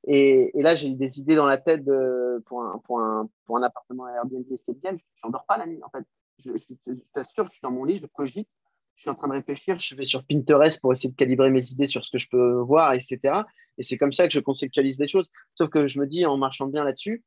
Et, 0.06 0.58
et 0.58 0.62
là, 0.62 0.76
j'ai 0.76 0.90
eu 0.90 0.96
des 0.96 1.20
idées 1.20 1.36
dans 1.36 1.46
la 1.46 1.58
tête 1.58 1.84
de, 1.84 2.42
pour, 2.46 2.62
un, 2.62 2.78
pour, 2.86 3.00
un, 3.02 3.30
pour 3.46 3.58
un 3.58 3.64
appartement 3.64 4.08
Airbnb 4.08 4.46
Escape 4.52 4.80
Game. 4.82 4.98
Je 5.16 5.22
n'endors 5.26 5.46
pas 5.46 5.58
la 5.58 5.66
nuit, 5.66 5.82
en 5.84 5.90
fait. 5.90 6.06
Je, 6.40 6.52
je, 6.56 6.94
t'assure, 7.14 7.46
je 7.46 7.52
suis 7.52 7.62
dans 7.62 7.72
mon 7.72 7.84
lit, 7.84 8.00
je 8.00 8.06
cogite, 8.06 8.48
je 8.96 9.02
suis 9.02 9.10
en 9.10 9.16
train 9.16 9.28
de 9.28 9.34
réfléchir, 9.34 9.80
je 9.80 9.96
vais 9.96 10.06
sur 10.06 10.24
Pinterest 10.24 10.80
pour 10.80 10.94
essayer 10.94 11.10
de 11.10 11.16
calibrer 11.16 11.50
mes 11.50 11.72
idées 11.72 11.88
sur 11.88 12.06
ce 12.06 12.12
que 12.12 12.20
je 12.20 12.30
peux 12.30 12.54
voir, 12.60 12.94
etc. 12.94 13.42
Et 13.78 13.84
c'est 13.84 13.98
comme 13.98 14.14
ça 14.14 14.28
que 14.28 14.34
je 14.34 14.40
conceptualise 14.40 15.00
les 15.00 15.08
choses. 15.08 15.30
Sauf 15.56 15.70
que 15.70 15.88
je 15.88 16.00
me 16.00 16.08
dis, 16.08 16.26
en 16.26 16.38
marchant 16.38 16.68
bien 16.68 16.84
là-dessus, 16.84 17.24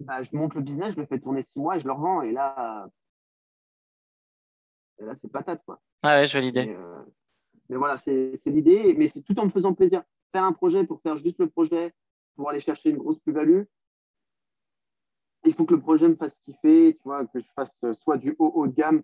bah, 0.00 0.22
je 0.22 0.36
monte 0.36 0.54
le 0.54 0.62
business, 0.62 0.94
je 0.94 1.00
le 1.00 1.06
fais 1.06 1.18
tourner 1.18 1.44
six 1.50 1.58
mois 1.58 1.76
et 1.76 1.80
je 1.80 1.86
le 1.86 1.92
revends. 1.92 2.22
Et 2.22 2.32
là, 2.32 2.88
là, 5.04 5.14
c'est 5.20 5.30
patate, 5.30 5.62
quoi. 5.64 5.80
Ah 6.02 6.16
ouais, 6.16 6.26
je 6.26 6.32
vois 6.32 6.40
l'idée. 6.40 6.68
Euh, 6.68 7.02
mais, 7.68 7.76
voilà, 7.76 7.98
c'est 7.98 8.40
l'idée, 8.46 8.94
mais 8.96 9.08
c'est 9.08 9.22
tout 9.22 9.38
en 9.38 9.46
me 9.46 9.50
faisant 9.50 9.74
plaisir. 9.74 10.02
Faire 10.32 10.44
un 10.44 10.52
projet 10.52 10.84
pour 10.84 11.00
faire 11.02 11.18
juste 11.18 11.38
le 11.38 11.48
projet, 11.48 11.92
pour 12.36 12.50
aller 12.50 12.60
chercher 12.60 12.90
une 12.90 12.98
grosse 12.98 13.18
plus-value. 13.20 13.62
Il 15.44 15.54
faut 15.54 15.64
que 15.64 15.74
le 15.74 15.80
projet 15.80 16.08
me 16.08 16.14
fasse 16.16 16.38
kiffer, 16.44 16.96
tu 16.96 17.02
vois, 17.04 17.26
que 17.26 17.40
je 17.40 17.46
fasse 17.56 17.84
soit 17.94 18.16
du 18.16 18.36
haut 18.38 18.52
haut 18.54 18.66
de 18.66 18.74
gamme, 18.74 19.02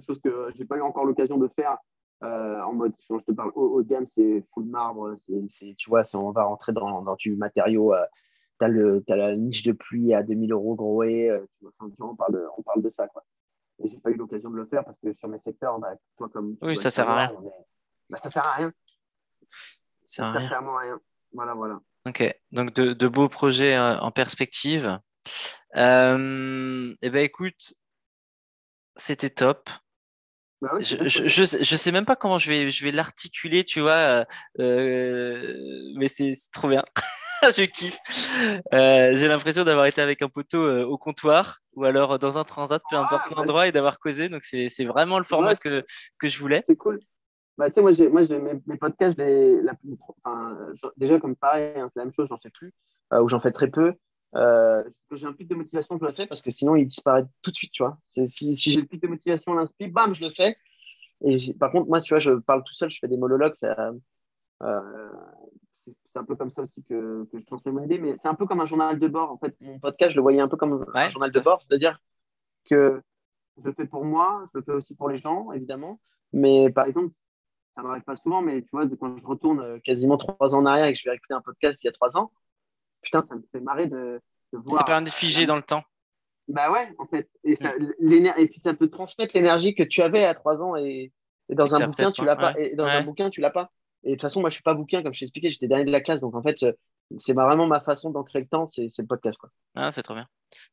chose 0.00 0.20
que 0.20 0.50
je 0.52 0.58
n'ai 0.58 0.64
pas 0.64 0.76
eu 0.76 0.82
encore 0.82 1.04
l'occasion 1.04 1.38
de 1.38 1.48
faire 1.48 1.78
euh, 2.24 2.60
en 2.62 2.72
mode, 2.72 2.92
je 2.98 3.16
te 3.18 3.32
parle 3.32 3.52
haut 3.54 3.74
haut 3.74 3.82
de 3.82 3.88
gamme, 3.88 4.06
c'est 4.16 4.42
full 4.52 4.64
marbre, 4.64 5.16
c'est, 5.50 5.74
tu 5.76 5.90
vois, 5.90 6.02
on 6.14 6.30
va 6.32 6.44
rentrer 6.44 6.72
dans, 6.72 7.02
dans 7.02 7.14
du 7.14 7.36
matériau. 7.36 7.94
Euh, 7.94 8.04
tu 8.58 9.12
as, 9.12 9.16
la 9.16 9.36
niche 9.36 9.62
de 9.62 9.72
pluie 9.72 10.14
à 10.14 10.22
2000 10.22 10.52
euros 10.52 10.74
gros 10.74 11.02
et 11.02 11.30
on, 12.00 12.16
parle 12.16 12.32
de, 12.32 12.46
on 12.56 12.62
parle 12.62 12.82
de 12.82 12.90
ça. 12.96 13.06
Quoi. 13.08 13.22
Et 13.82 13.88
j'ai 13.88 13.98
pas 13.98 14.10
eu 14.10 14.14
l'occasion 14.14 14.50
de 14.50 14.56
le 14.56 14.66
faire 14.66 14.84
parce 14.84 14.98
que 14.98 15.12
sur 15.14 15.28
mes 15.28 15.38
secteurs, 15.40 15.78
bah, 15.78 15.94
toi 16.16 16.28
comme. 16.32 16.56
Oui, 16.62 16.76
ça 16.76 16.90
sert 16.90 17.08
à 17.08 17.26
rien. 17.26 17.36
Bah, 18.08 18.18
ça 18.22 18.30
sert 18.30 18.46
à 18.46 18.52
rien. 18.54 18.72
Ça 20.04 20.16
sert 20.16 20.24
à 20.24 20.32
rien. 20.32 20.48
clairement 20.48 20.76
rien. 20.76 21.00
Voilà, 21.32 21.54
voilà. 21.54 21.80
Ok, 22.06 22.22
donc 22.52 22.72
de, 22.74 22.92
de 22.92 23.08
beaux 23.08 23.28
projets 23.28 23.76
euh, 23.76 23.98
en 23.98 24.12
perspective. 24.12 24.98
Euh, 25.76 26.94
eh 27.02 27.10
ben 27.10 27.24
écoute, 27.24 27.74
c'était 28.96 29.30
top. 29.30 29.68
Bah 30.62 30.70
oui, 30.74 30.84
je, 30.84 31.06
je, 31.06 31.26
je, 31.26 31.76
sais 31.76 31.92
même 31.92 32.06
pas 32.06 32.16
comment 32.16 32.38
je 32.38 32.48
vais, 32.48 32.70
je 32.70 32.84
vais 32.84 32.90
l'articuler, 32.90 33.64
tu 33.64 33.80
vois, 33.80 34.24
euh, 34.58 35.92
mais 35.96 36.08
c'est 36.08 36.32
trop 36.52 36.68
bien. 36.68 36.84
je 37.56 37.64
kiffe. 37.64 37.98
Euh, 38.72 39.14
j'ai 39.14 39.28
l'impression 39.28 39.64
d'avoir 39.64 39.86
été 39.86 40.00
avec 40.00 40.22
un 40.22 40.28
poteau 40.28 40.62
euh, 40.62 40.84
au 40.84 40.98
comptoir 40.98 41.60
ou 41.74 41.84
alors 41.84 42.18
dans 42.18 42.38
un 42.38 42.44
transat, 42.44 42.82
peu 42.90 42.96
importe 42.96 43.26
ah, 43.30 43.34
l'endroit, 43.36 43.68
et 43.68 43.72
d'avoir 43.72 43.98
causé. 43.98 44.28
Donc, 44.28 44.42
c'est 44.44 44.84
vraiment 44.84 45.18
le 45.18 45.24
format 45.24 45.54
que, 45.56 45.84
que 46.18 46.28
je 46.28 46.38
voulais. 46.38 46.64
C'est 46.68 46.76
cool. 46.76 47.00
Bah, 47.58 47.68
tu 47.68 47.74
sais, 47.74 47.82
moi, 47.82 47.92
j'ai, 47.94 48.08
moi 48.08 48.22
mes, 48.22 48.60
mes, 48.66 48.76
podcasts, 48.76 49.16
les, 49.18 49.60
la, 49.62 49.72
enfin, 50.24 50.58
déjà, 50.96 51.18
comme 51.18 51.36
pareil, 51.36 51.72
hein, 51.76 51.88
c'est 51.92 52.00
la 52.00 52.04
même 52.04 52.14
chose, 52.14 52.28
j'en 52.28 52.38
fais 52.38 52.50
plus, 52.50 52.72
euh, 53.12 53.20
ou 53.22 53.28
j'en 53.28 53.40
fais 53.40 53.52
très 53.52 53.68
peu. 53.68 53.94
Euh, 54.34 54.84
j'ai 55.12 55.26
un 55.26 55.32
pic 55.32 55.48
de 55.48 55.54
motivation, 55.54 55.98
je 55.98 56.04
le 56.04 56.12
fais 56.12 56.26
parce 56.26 56.42
que 56.42 56.50
sinon, 56.50 56.76
il 56.76 56.86
disparaît 56.86 57.24
tout 57.42 57.50
de 57.50 57.56
suite, 57.56 57.72
tu 57.72 57.82
vois. 57.82 57.96
Si, 58.28 58.56
si 58.56 58.72
j'ai 58.72 58.80
le 58.80 58.86
pic 58.86 59.00
de 59.00 59.08
motivation, 59.08 59.54
l'inspire, 59.54 59.88
bam, 59.90 60.14
je 60.14 60.24
le 60.24 60.30
fais. 60.30 60.56
Et 61.24 61.38
par 61.54 61.70
contre, 61.72 61.88
moi, 61.88 62.02
tu 62.02 62.12
vois, 62.12 62.18
je 62.18 62.32
parle 62.32 62.62
tout 62.64 62.74
seul, 62.74 62.90
je 62.90 62.98
fais 62.98 63.08
des 63.08 63.16
monologues, 63.16 63.54
ça, 63.54 63.92
euh, 64.62 65.10
c'est 66.16 66.20
un 66.20 66.24
peu 66.24 66.34
comme 66.34 66.50
ça 66.50 66.62
aussi 66.62 66.82
que, 66.84 67.28
que 67.30 67.38
je 67.38 67.44
transmets 67.44 67.72
mon 67.72 67.84
idée, 67.84 67.98
mais 67.98 68.16
c'est 68.22 68.28
un 68.28 68.34
peu 68.34 68.46
comme 68.46 68.60
un 68.62 68.66
journal 68.66 68.98
de 68.98 69.06
bord. 69.06 69.30
En 69.30 69.36
fait, 69.36 69.54
mon 69.60 69.78
podcast, 69.78 70.12
je 70.12 70.16
le 70.16 70.22
voyais 70.22 70.40
un 70.40 70.48
peu 70.48 70.56
comme 70.56 70.86
un 70.94 71.08
journal 71.10 71.30
de 71.30 71.40
bord, 71.40 71.60
c'est-à-dire 71.60 72.00
que 72.70 73.02
je 73.58 73.64
le 73.64 73.74
fais 73.74 73.84
pour 73.84 74.02
moi, 74.02 74.48
je 74.52 74.58
le 74.58 74.64
fais 74.64 74.72
aussi 74.72 74.94
pour 74.94 75.10
les 75.10 75.18
gens, 75.18 75.52
évidemment. 75.52 76.00
Mais 76.32 76.70
par 76.70 76.86
exemple, 76.86 77.14
ça 77.74 77.82
ne 77.82 77.88
m'arrive 77.88 78.02
pas 78.04 78.16
souvent, 78.16 78.40
mais 78.40 78.62
tu 78.62 78.68
vois, 78.72 78.86
quand 78.98 79.18
je 79.18 79.26
retourne 79.26 79.60
euh, 79.60 79.78
quasiment 79.78 80.16
trois 80.16 80.54
ans 80.54 80.60
en 80.60 80.66
arrière 80.66 80.86
et 80.86 80.94
que 80.94 80.98
je 80.98 81.06
vais 81.06 81.14
écouter 81.14 81.34
un 81.34 81.42
podcast 81.42 81.78
il 81.82 81.86
y 81.86 81.90
a 81.90 81.92
trois 81.92 82.16
ans, 82.16 82.32
putain, 83.02 83.22
ça 83.28 83.34
me 83.34 83.42
fait 83.52 83.60
marrer 83.60 83.86
de, 83.86 84.18
de 84.54 84.58
voir. 84.58 84.78
Ça 84.78 84.84
permet 84.84 85.04
de 85.04 85.10
figer 85.10 85.44
dans 85.44 85.56
le 85.56 85.62
temps. 85.62 85.82
Bah 86.48 86.72
ouais, 86.72 86.94
en 86.98 87.06
fait. 87.06 87.28
Et, 87.44 87.56
ça, 87.56 87.74
mm. 87.78 88.32
et 88.38 88.48
puis 88.48 88.60
ça 88.64 88.72
peut 88.72 88.88
transmettre 88.88 89.36
l'énergie 89.36 89.74
que 89.74 89.82
tu 89.82 90.00
avais 90.00 90.24
à 90.24 90.34
trois 90.34 90.62
ans 90.62 90.76
et, 90.76 91.12
dans 91.50 91.74
un 91.74 91.88
bouquin, 91.88 92.10
tu 92.10 92.24
l'as 92.24 92.36
pas. 92.36 92.58
Et 92.58 92.74
dans 92.74 92.86
un 92.86 93.02
bouquin, 93.02 93.28
tu 93.28 93.42
l'as 93.42 93.50
pas. 93.50 93.70
Et 94.06 94.10
de 94.10 94.14
toute 94.14 94.22
façon, 94.22 94.40
moi, 94.40 94.50
je 94.50 94.54
suis 94.54 94.62
pas 94.62 94.74
bouquin, 94.74 95.02
comme 95.02 95.12
je 95.12 95.18
t'ai 95.18 95.24
expliqué, 95.24 95.50
j'étais 95.50 95.66
dernier 95.66 95.84
de 95.84 95.90
la 95.90 96.00
classe. 96.00 96.20
Donc, 96.20 96.36
en 96.36 96.42
fait, 96.42 96.62
euh, 96.62 96.72
c'est 97.18 97.32
vraiment 97.32 97.66
ma 97.66 97.80
façon 97.80 98.10
d'ancrer 98.10 98.38
le 98.38 98.46
temps, 98.46 98.68
c'est 98.68 98.90
le 98.96 99.06
podcast. 99.06 99.36
Quoi. 99.36 99.50
Ah, 99.74 99.90
c'est 99.90 100.02
trop 100.02 100.14
bien. 100.14 100.26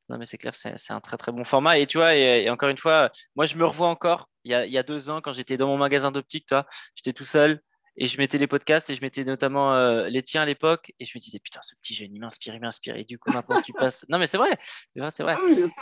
Non, 0.08 0.20
mais 0.20 0.26
c'est 0.26 0.38
clair, 0.38 0.54
c'est 0.54 0.92
un 0.92 1.00
très 1.00 1.18
très 1.18 1.32
bon 1.32 1.44
format. 1.44 1.80
Et 1.80 1.88
tu 1.88 1.98
vois, 1.98 2.16
et, 2.16 2.48
encore 2.52 2.70
une 2.70 2.78
fois, 2.78 3.10
moi, 3.36 3.46
je 3.46 3.58
me 3.58 3.66
revois 3.66 3.88
encore 3.88 4.30
il 4.44 4.52
y 4.52 4.56
a, 4.56 4.66
il 4.66 4.72
y 4.72 4.78
a 4.78 4.84
deux 4.84 5.10
ans 5.10 5.20
quand 5.20 5.34
j'étais 5.34 5.58
dans 5.58 5.68
mon 5.68 5.78
magasin 5.78 6.12
d'optique, 6.12 6.46
toi, 6.46 6.68
j'étais 6.96 7.14
tout 7.14 7.24
seul 7.24 7.62
et 7.96 8.06
je 8.06 8.18
mettais 8.18 8.38
les 8.38 8.48
podcasts 8.48 8.90
et 8.90 8.96
je 8.96 9.02
mettais 9.02 9.24
notamment 9.24 9.74
euh, 9.74 10.10
les 10.10 10.22
tiens 10.22 10.42
à 10.44 10.46
l'époque 10.46 10.92
et 11.00 11.06
je 11.06 11.18
me 11.18 11.20
disais, 11.20 11.40
putain, 11.40 11.62
ce 11.64 11.76
petit 11.76 11.96
jeune, 11.96 12.14
il 12.14 12.20
m'inspire, 12.20 12.54
il 12.54 12.62
m'inspire. 12.62 12.98
Et 12.98 13.04
du 13.04 13.18
coup, 13.18 13.32
maintenant, 13.32 13.62
tu 13.62 13.74
passes. 13.74 14.06
Non, 14.10 14.20
mais 14.20 14.28
c'est 14.28 14.38
vrai, 14.38 14.58
c'est 14.90 15.00
vrai, 15.00 15.12
c'est 15.12 15.24
vrai. 15.24 15.38
Ah 15.40 15.82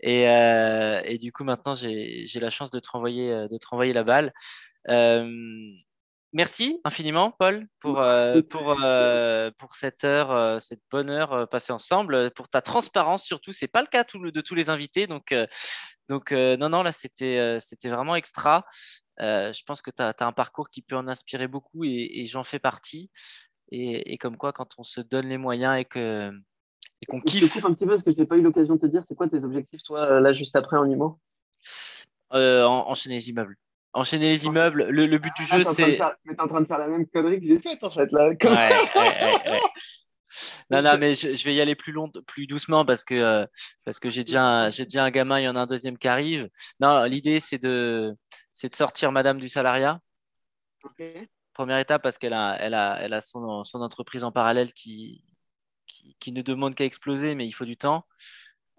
et, 0.00 0.28
euh, 0.28 1.00
et, 1.04 1.18
du 1.18 1.32
coup, 1.32 1.44
maintenant, 1.44 1.74
j'ai 1.74 2.26
la 2.34 2.50
chance 2.50 2.70
de 2.70 2.78
te 2.78 2.88
renvoyer, 2.90 3.30
de 3.50 3.56
te 3.58 3.66
renvoyer 3.66 3.92
la 3.92 4.04
balle. 4.04 4.32
Euh, 4.88 5.26
Merci 6.32 6.80
infiniment, 6.84 7.30
Paul, 7.38 7.66
pour, 7.80 8.00
euh, 8.00 8.42
pour, 8.42 8.76
euh, 8.82 9.50
pour 9.58 9.74
cette 9.76 10.04
heure, 10.04 10.30
euh, 10.32 10.58
cette 10.58 10.82
bonne 10.90 11.08
heure 11.08 11.48
passée 11.48 11.72
ensemble, 11.72 12.30
pour 12.32 12.48
ta 12.48 12.60
transparence 12.60 13.24
surtout. 13.24 13.52
C'est 13.52 13.68
pas 13.68 13.80
le 13.80 13.86
cas 13.86 14.04
de 14.04 14.40
tous 14.40 14.54
les 14.54 14.68
invités. 14.68 15.06
Donc, 15.06 15.34
donc 16.08 16.32
non, 16.32 16.68
non, 16.68 16.82
là, 16.82 16.92
c'était 16.92 17.58
c'était 17.60 17.88
vraiment 17.88 18.16
extra. 18.16 18.64
je 19.18 19.64
pense 19.64 19.82
que 19.82 19.90
tu 19.90 20.02
as, 20.02 20.14
un 20.20 20.32
parcours 20.32 20.68
qui 20.68 20.82
peut 20.82 20.96
en 20.96 21.08
inspirer 21.08 21.46
beaucoup 21.46 21.84
et, 21.84 22.26
j'en 22.26 22.44
fais 22.44 22.58
partie. 22.58 23.10
Et, 23.70 24.18
comme 24.18 24.36
quoi, 24.36 24.52
quand 24.52 24.74
on 24.78 24.84
se 24.84 25.00
donne 25.00 25.28
les 25.28 25.38
moyens 25.38 25.78
et 25.78 25.84
que 25.84 26.30
et 27.02 27.06
qu'on 27.06 27.20
kiffe. 27.20 27.52
Je 27.52 27.66
un 27.66 27.74
petit 27.74 27.84
peu 27.84 27.92
parce 27.92 28.04
que 28.04 28.12
je 28.12 28.18
n'ai 28.18 28.26
pas 28.26 28.36
eu 28.36 28.42
l'occasion 28.42 28.74
de 28.76 28.80
te 28.80 28.86
dire, 28.86 29.02
c'est 29.06 29.14
quoi 29.14 29.28
tes 29.28 29.42
objectifs, 29.44 29.82
toi, 29.84 30.20
là, 30.20 30.32
juste 30.32 30.56
après, 30.56 30.76
en 30.76 30.88
IMO 30.88 31.18
Enchaîner 32.30 33.16
les 33.16 33.30
immeubles 33.30 33.56
enchaîner 33.96 34.28
les 34.28 34.44
immeubles. 34.44 34.84
Le, 34.88 35.18
but 35.18 35.32
du 35.36 35.44
ah, 35.50 35.56
jeu, 35.56 35.64
c'est. 35.64 35.98
Mais 36.24 36.34
t'es 36.34 36.40
en 36.40 36.48
train 36.48 36.60
de 36.60 36.66
faire 36.66 36.78
la 36.78 36.88
même 36.88 37.06
connerie 37.06 37.40
que 37.40 37.46
j'ai 37.46 37.58
faite, 37.58 37.82
en 37.82 37.90
fait, 37.90 38.10
là. 38.12 38.30
non, 40.70 40.82
non, 40.82 40.98
mais 40.98 41.14
je, 41.14 41.44
vais 41.44 41.54
y 41.54 41.60
aller 41.60 41.74
plus 41.74 41.92
long, 41.92 42.10
plus 42.26 42.46
doucement 42.46 42.84
parce 42.84 43.04
que 43.04 43.14
euh, 43.14 43.46
parce 43.84 43.98
que 43.98 44.10
j'ai 44.10 44.24
déjà 44.24 44.68
déjà 44.70 45.04
un 45.04 45.10
gamin, 45.10 45.40
il 45.40 45.44
y 45.44 45.48
en 45.48 45.56
a 45.56 45.60
un 45.60 45.66
deuxième 45.66 45.96
qui 45.98 46.08
arrive. 46.08 46.48
Non, 46.80 47.04
l'idée 47.04 47.40
c'est 47.40 47.58
de 47.58 48.14
de 48.62 48.74
sortir 48.74 49.12
Madame 49.12 49.38
du 49.38 49.48
salariat. 49.48 50.00
Première 51.54 51.78
étape 51.78 52.02
parce 52.02 52.18
qu'elle 52.18 52.34
a 52.34 52.56
elle 52.60 52.74
a 52.74 52.98
elle 53.00 53.14
a 53.14 53.20
son 53.20 53.64
son 53.64 53.80
entreprise 53.80 54.24
en 54.24 54.32
parallèle 54.32 54.72
qui 54.72 55.24
qui, 56.20 56.32
ne 56.32 56.42
demande 56.42 56.74
qu'à 56.74 56.84
exploser, 56.84 57.34
mais 57.34 57.46
il 57.46 57.52
faut 57.52 57.64
du 57.64 57.76
temps. 57.76 58.06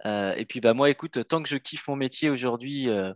Euh, 0.06 0.34
et 0.36 0.46
puis 0.46 0.60
bah 0.62 0.74
moi, 0.74 0.90
écoute, 0.90 1.28
tant 1.28 1.42
que 1.42 1.50
je 1.50 1.58
kiffe 1.58 1.88
mon 1.88 1.96
métier 1.96 2.30
aujourd'hui. 2.30 2.90
Euh, 2.90 3.14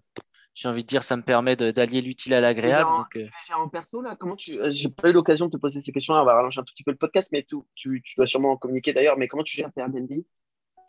j'ai 0.54 0.68
envie 0.68 0.84
de 0.84 0.88
dire, 0.88 1.04
ça 1.04 1.16
me 1.16 1.22
permet 1.22 1.56
d'allier 1.56 2.02
l'utile 2.02 2.34
à 2.34 2.42
l'agréable. 2.42 2.90
En, 2.90 3.06
euh. 3.16 3.28
en 3.56 3.70
perso, 3.70 4.02
là, 4.02 4.16
comment 4.20 4.36
tu. 4.36 4.60
Euh, 4.60 4.72
j'ai 4.74 4.90
pas 4.90 5.10
eu 5.10 5.14
l'occasion 5.14 5.46
de 5.46 5.52
te 5.52 5.58
poser 5.58 5.82
ces 5.82 5.92
questions, 5.92 6.14
on 6.14 6.26
va 6.26 6.36
rallonger 6.36 6.60
un 6.60 6.64
tout 6.64 6.74
petit 6.74 6.84
peu 6.84 6.92
le 6.92 6.98
podcast, 6.98 7.30
mais 7.32 7.46
tu, 7.48 7.58
tu, 7.76 8.16
dois 8.18 8.28
sûrement 8.28 8.52
en 8.52 8.58
communiquer 8.58 8.94
d'ailleurs, 8.94 9.18
mais 9.18 9.28
comment 9.28 9.44
tu 9.44 9.56
gères 9.56 9.72
tes 9.72 9.82
Airbnb? 9.82 10.12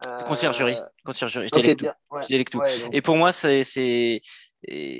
Euh... 0.06 0.18
Conciergerie, 0.24 0.76
conciergerie, 1.04 1.48
je 1.52 1.58
okay, 1.58 2.44
tout. 2.44 2.60
Et 2.92 3.02
pour 3.02 3.16
moi, 3.16 3.30
c'est, 3.30 3.62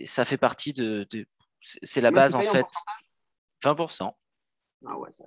ça 0.04 0.24
fait 0.24 0.38
partie 0.38 0.72
de, 0.72 1.06
de, 1.10 1.26
c'est 1.60 2.00
la 2.00 2.12
base 2.12 2.36
en 2.36 2.42
fait. 2.42 2.64
pourcentage? 3.62 4.10
20%. 4.10 4.12
Ah 4.86 4.98
ouais, 4.98 5.10
ça. 5.16 5.24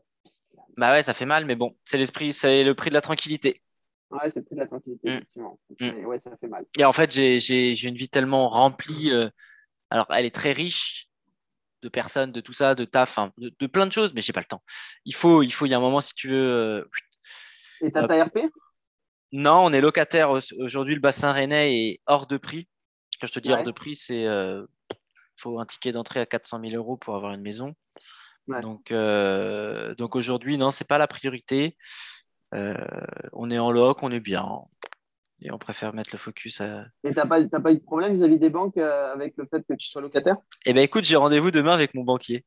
Bah 0.77 0.91
ouais, 0.91 1.03
ça 1.03 1.13
fait 1.13 1.25
mal, 1.25 1.45
mais 1.45 1.55
bon, 1.55 1.77
c'est 1.85 1.97
l'esprit, 1.97 2.33
c'est 2.33 2.63
le 2.63 2.75
prix 2.75 2.89
de 2.89 2.95
la 2.95 3.01
tranquillité. 3.01 3.61
Ouais, 4.11 4.29
c'est 4.33 4.45
plus 4.45 4.55
de 4.55 4.61
la 4.61 4.67
tranquillité, 4.67 5.09
Mm. 5.09 5.13
effectivement. 5.15 5.59
Mm. 5.69 5.75
Mais 5.91 6.05
ouais, 6.05 6.19
ça 6.23 6.31
fait 6.37 6.47
mal. 6.47 6.65
Et 6.77 6.85
en 6.85 6.91
fait, 6.91 7.11
j'ai, 7.11 7.73
une 7.87 7.95
vie 7.95 8.09
tellement 8.09 8.49
remplie. 8.49 9.11
euh, 9.11 9.29
alors, 9.89 10.05
elle 10.09 10.25
est 10.25 10.33
très 10.35 10.51
riche 10.51 11.07
de 11.81 11.89
personnes, 11.89 12.31
de 12.31 12.41
tout 12.41 12.53
ça, 12.53 12.75
de 12.75 12.85
taf, 12.85 13.17
hein, 13.17 13.31
de, 13.37 13.53
de 13.59 13.67
plein 13.67 13.85
de 13.85 13.91
choses, 13.91 14.13
mais 14.13 14.21
j'ai 14.21 14.33
pas 14.33 14.39
le 14.39 14.45
temps. 14.47 14.63
Il 15.05 15.13
faut, 15.15 15.43
il 15.43 15.51
faut, 15.51 15.65
il 15.65 15.69
y 15.69 15.73
a 15.73 15.77
un 15.77 15.81
moment, 15.81 16.01
si 16.01 16.13
tu 16.13 16.29
veux. 16.29 16.35
euh, 16.81 16.89
Et 17.81 17.91
t'as 17.91 18.03
Hop. 18.03 18.09
ta 18.09 18.23
RP 18.25 18.37
Non, 19.31 19.65
on 19.65 19.71
est 19.73 19.81
locataire. 19.81 20.31
au- 20.31 20.39
Aujourd'hui, 20.59 20.95
le 20.95 21.01
bassin 21.01 21.31
rennais 21.31 21.75
est 21.89 22.01
hors 22.07 22.25
de 22.27 22.37
prix. 22.37 22.67
Quand 23.19 23.27
je 23.27 23.33
te 23.33 23.39
dis 23.39 23.51
hors 23.51 23.63
de 23.63 23.71
prix, 23.71 23.95
c'est 23.95 24.25
euh, 24.25 24.65
faut 25.37 25.59
un 25.59 25.65
ticket 25.65 25.91
d'entrée 25.91 26.19
à 26.19 26.25
400 26.25 26.59
000 26.61 26.75
euros 26.75 26.97
pour 26.97 27.15
avoir 27.15 27.33
une 27.33 27.41
maison. 27.41 27.73
Ouais. 28.47 28.61
Donc, 28.61 28.91
euh, 28.91 29.95
donc 29.95 30.15
aujourd'hui, 30.15 30.57
non, 30.57 30.71
c'est 30.71 30.85
pas 30.87 30.97
la 30.97 31.07
priorité. 31.07 31.75
Euh, 32.55 32.75
on 33.33 33.51
est 33.51 33.59
en 33.59 33.71
loc, 33.71 34.03
on 34.03 34.11
est 34.11 34.19
bien. 34.19 34.61
Et 35.41 35.51
on 35.51 35.57
préfère 35.57 35.93
mettre 35.93 36.11
le 36.13 36.17
focus 36.17 36.61
à. 36.61 36.85
Et 37.03 37.13
t'as 37.13 37.25
pas, 37.25 37.45
pas 37.45 37.71
eu 37.71 37.75
de 37.75 37.83
problème 37.83 38.15
vis-à-vis 38.15 38.39
des 38.39 38.49
banques 38.49 38.77
euh, 38.77 39.13
avec 39.13 39.35
le 39.37 39.45
fait 39.45 39.63
que 39.67 39.73
tu 39.73 39.89
sois 39.89 40.01
locataire? 40.01 40.37
Eh 40.65 40.73
ben 40.73 40.81
écoute, 40.81 41.03
j'ai 41.03 41.17
rendez-vous 41.17 41.51
demain 41.51 41.73
avec 41.73 41.93
mon 41.93 42.03
banquier. 42.03 42.45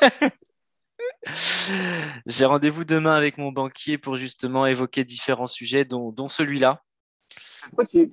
j'ai 2.26 2.44
rendez-vous 2.44 2.84
demain 2.84 3.14
avec 3.14 3.38
mon 3.38 3.52
banquier 3.52 3.98
pour 3.98 4.16
justement 4.16 4.66
évoquer 4.66 5.04
différents 5.04 5.46
sujets, 5.46 5.84
dont, 5.84 6.10
dont 6.10 6.28
celui-là. 6.28 6.82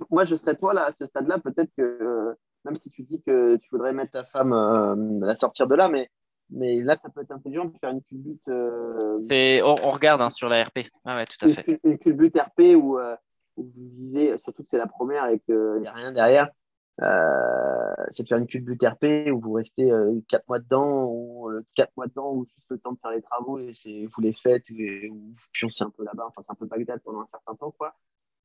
Moi, 0.09 0.25
je 0.25 0.35
serais 0.35 0.55
toi 0.55 0.73
là, 0.73 0.85
à 0.85 0.91
ce 0.93 1.05
stade-là, 1.05 1.39
peut-être 1.39 1.71
que 1.75 1.81
euh, 1.81 2.33
même 2.65 2.77
si 2.77 2.89
tu 2.89 3.03
dis 3.03 3.21
que 3.21 3.57
tu 3.57 3.69
voudrais 3.71 3.93
mettre 3.93 4.11
ta 4.11 4.23
femme 4.23 4.53
euh, 4.53 5.25
la 5.25 5.35
sortir 5.35 5.67
de 5.67 5.75
là, 5.75 5.89
mais, 5.89 6.09
mais 6.51 6.81
là, 6.81 6.97
ça 7.01 7.09
peut 7.09 7.21
être 7.21 7.31
intelligent 7.31 7.65
de 7.65 7.77
faire 7.79 7.91
une 7.91 8.01
culbute, 8.03 8.47
euh, 8.49 9.19
C'est, 9.27 9.61
on, 9.63 9.75
on 9.83 9.89
regarde 9.91 10.21
hein, 10.21 10.29
sur 10.29 10.49
la 10.49 10.63
RP. 10.63 10.79
Ah 11.05 11.15
ouais, 11.15 11.25
tout 11.25 11.45
à 11.45 11.47
une, 11.47 11.53
fait. 11.55 11.79
une 11.83 11.97
culbute 11.97 12.37
RP 12.37 12.75
où, 12.75 12.99
euh, 12.99 13.15
où 13.57 13.63
vous 13.63 13.89
vivez, 13.97 14.37
surtout 14.39 14.63
que 14.63 14.69
c'est 14.69 14.77
la 14.77 14.87
première 14.87 15.27
et 15.27 15.39
qu'il 15.39 15.79
n'y 15.79 15.87
a 15.87 15.93
rien 15.93 16.11
derrière. 16.11 16.49
Euh, 17.01 17.93
c'est 18.11 18.23
de 18.23 18.27
faire 18.27 18.37
une 18.37 18.47
culbute 18.47 18.83
RP 18.83 19.31
où 19.31 19.39
vous 19.39 19.53
restez 19.53 19.91
euh, 19.91 20.19
quatre 20.27 20.47
mois 20.47 20.59
dedans 20.59 21.05
ou 21.09 21.49
euh, 21.49 21.65
quatre 21.73 21.91
mois 21.97 22.05
dedans 22.05 22.31
ou 22.33 22.45
juste 22.45 22.69
le 22.69 22.77
temps 22.77 22.91
de 22.91 22.99
faire 22.99 23.11
les 23.11 23.21
travaux 23.21 23.57
et 23.57 23.71
c'est 23.73 24.05
vous 24.05 24.21
les 24.21 24.33
faites 24.33 24.69
et, 24.69 25.09
ou 25.09 25.15
vous 25.15 25.45
pioncez 25.53 25.83
un 25.83 25.89
peu 25.89 26.03
là-bas. 26.03 26.25
Enfin, 26.27 26.43
c'est 26.45 26.51
un 26.51 26.55
peu 26.55 26.67
Bagdad 26.67 27.01
pendant 27.03 27.21
un 27.21 27.27
certain 27.27 27.55
temps, 27.55 27.71
quoi. 27.71 27.95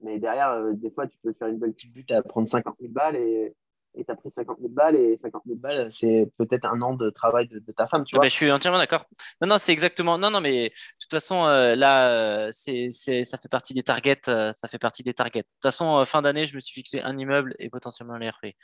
Mais 0.01 0.19
derrière, 0.19 0.51
euh, 0.51 0.73
des 0.75 0.91
fois, 0.91 1.07
tu 1.07 1.19
peux 1.23 1.33
faire 1.33 1.49
une 1.49 1.59
belle 1.59 1.75
culbute 1.75 2.11
à 2.13 2.23
prendre 2.23 2.49
50 2.49 2.77
000 2.81 2.93
balles 2.93 3.17
et 3.17 3.55
et 3.97 4.05
t'as 4.05 4.17
pris 4.17 4.31
50 4.37 4.59
000 4.61 4.73
balles 4.73 4.97
et 4.97 5.19
50 5.23 5.45
000 5.47 5.59
balles, 5.59 5.93
c'est 5.93 6.31
peut-être 6.39 6.65
un 6.67 6.81
an 6.83 6.95
de 6.95 7.11
travail 7.11 7.49
de, 7.49 7.59
de 7.61 7.73
ta 7.73 7.87
femme, 7.89 8.05
tu 8.05 8.15
Ah 8.15 8.19
vois. 8.19 8.21
ben, 8.21 8.29
je 8.31 8.35
suis 8.35 8.51
entièrement 8.51 8.79
d'accord. 8.79 9.05
Non, 9.43 9.49
non, 9.49 9.59
c'est 9.59 9.73
exactement. 9.73 10.17
Non, 10.17 10.31
non, 10.31 10.41
mais 10.41 10.69
de 10.71 10.75
toute 11.01 11.11
façon, 11.11 11.45
euh, 11.45 11.75
là, 11.77 12.09
euh, 12.47 12.51
c'est, 12.53 12.89
ça 12.91 13.37
fait 13.37 13.49
partie 13.51 13.75
des 13.75 13.83
targets. 13.83 14.21
euh, 14.29 14.53
ça 14.55 14.69
fait 14.69 14.79
partie 14.79 15.03
des 15.03 15.13
targets. 15.13 15.41
De 15.41 15.45
toute 15.45 15.63
façon, 15.63 15.99
euh, 15.99 16.05
fin 16.05 16.23
d'année, 16.23 16.47
je 16.47 16.55
me 16.55 16.61
suis 16.61 16.73
fixé 16.73 17.01
un 17.03 17.19
immeuble 17.19 17.55
et 17.59 17.69
potentiellement 17.69 18.17
les 18.17 18.31
RP. 18.31 18.55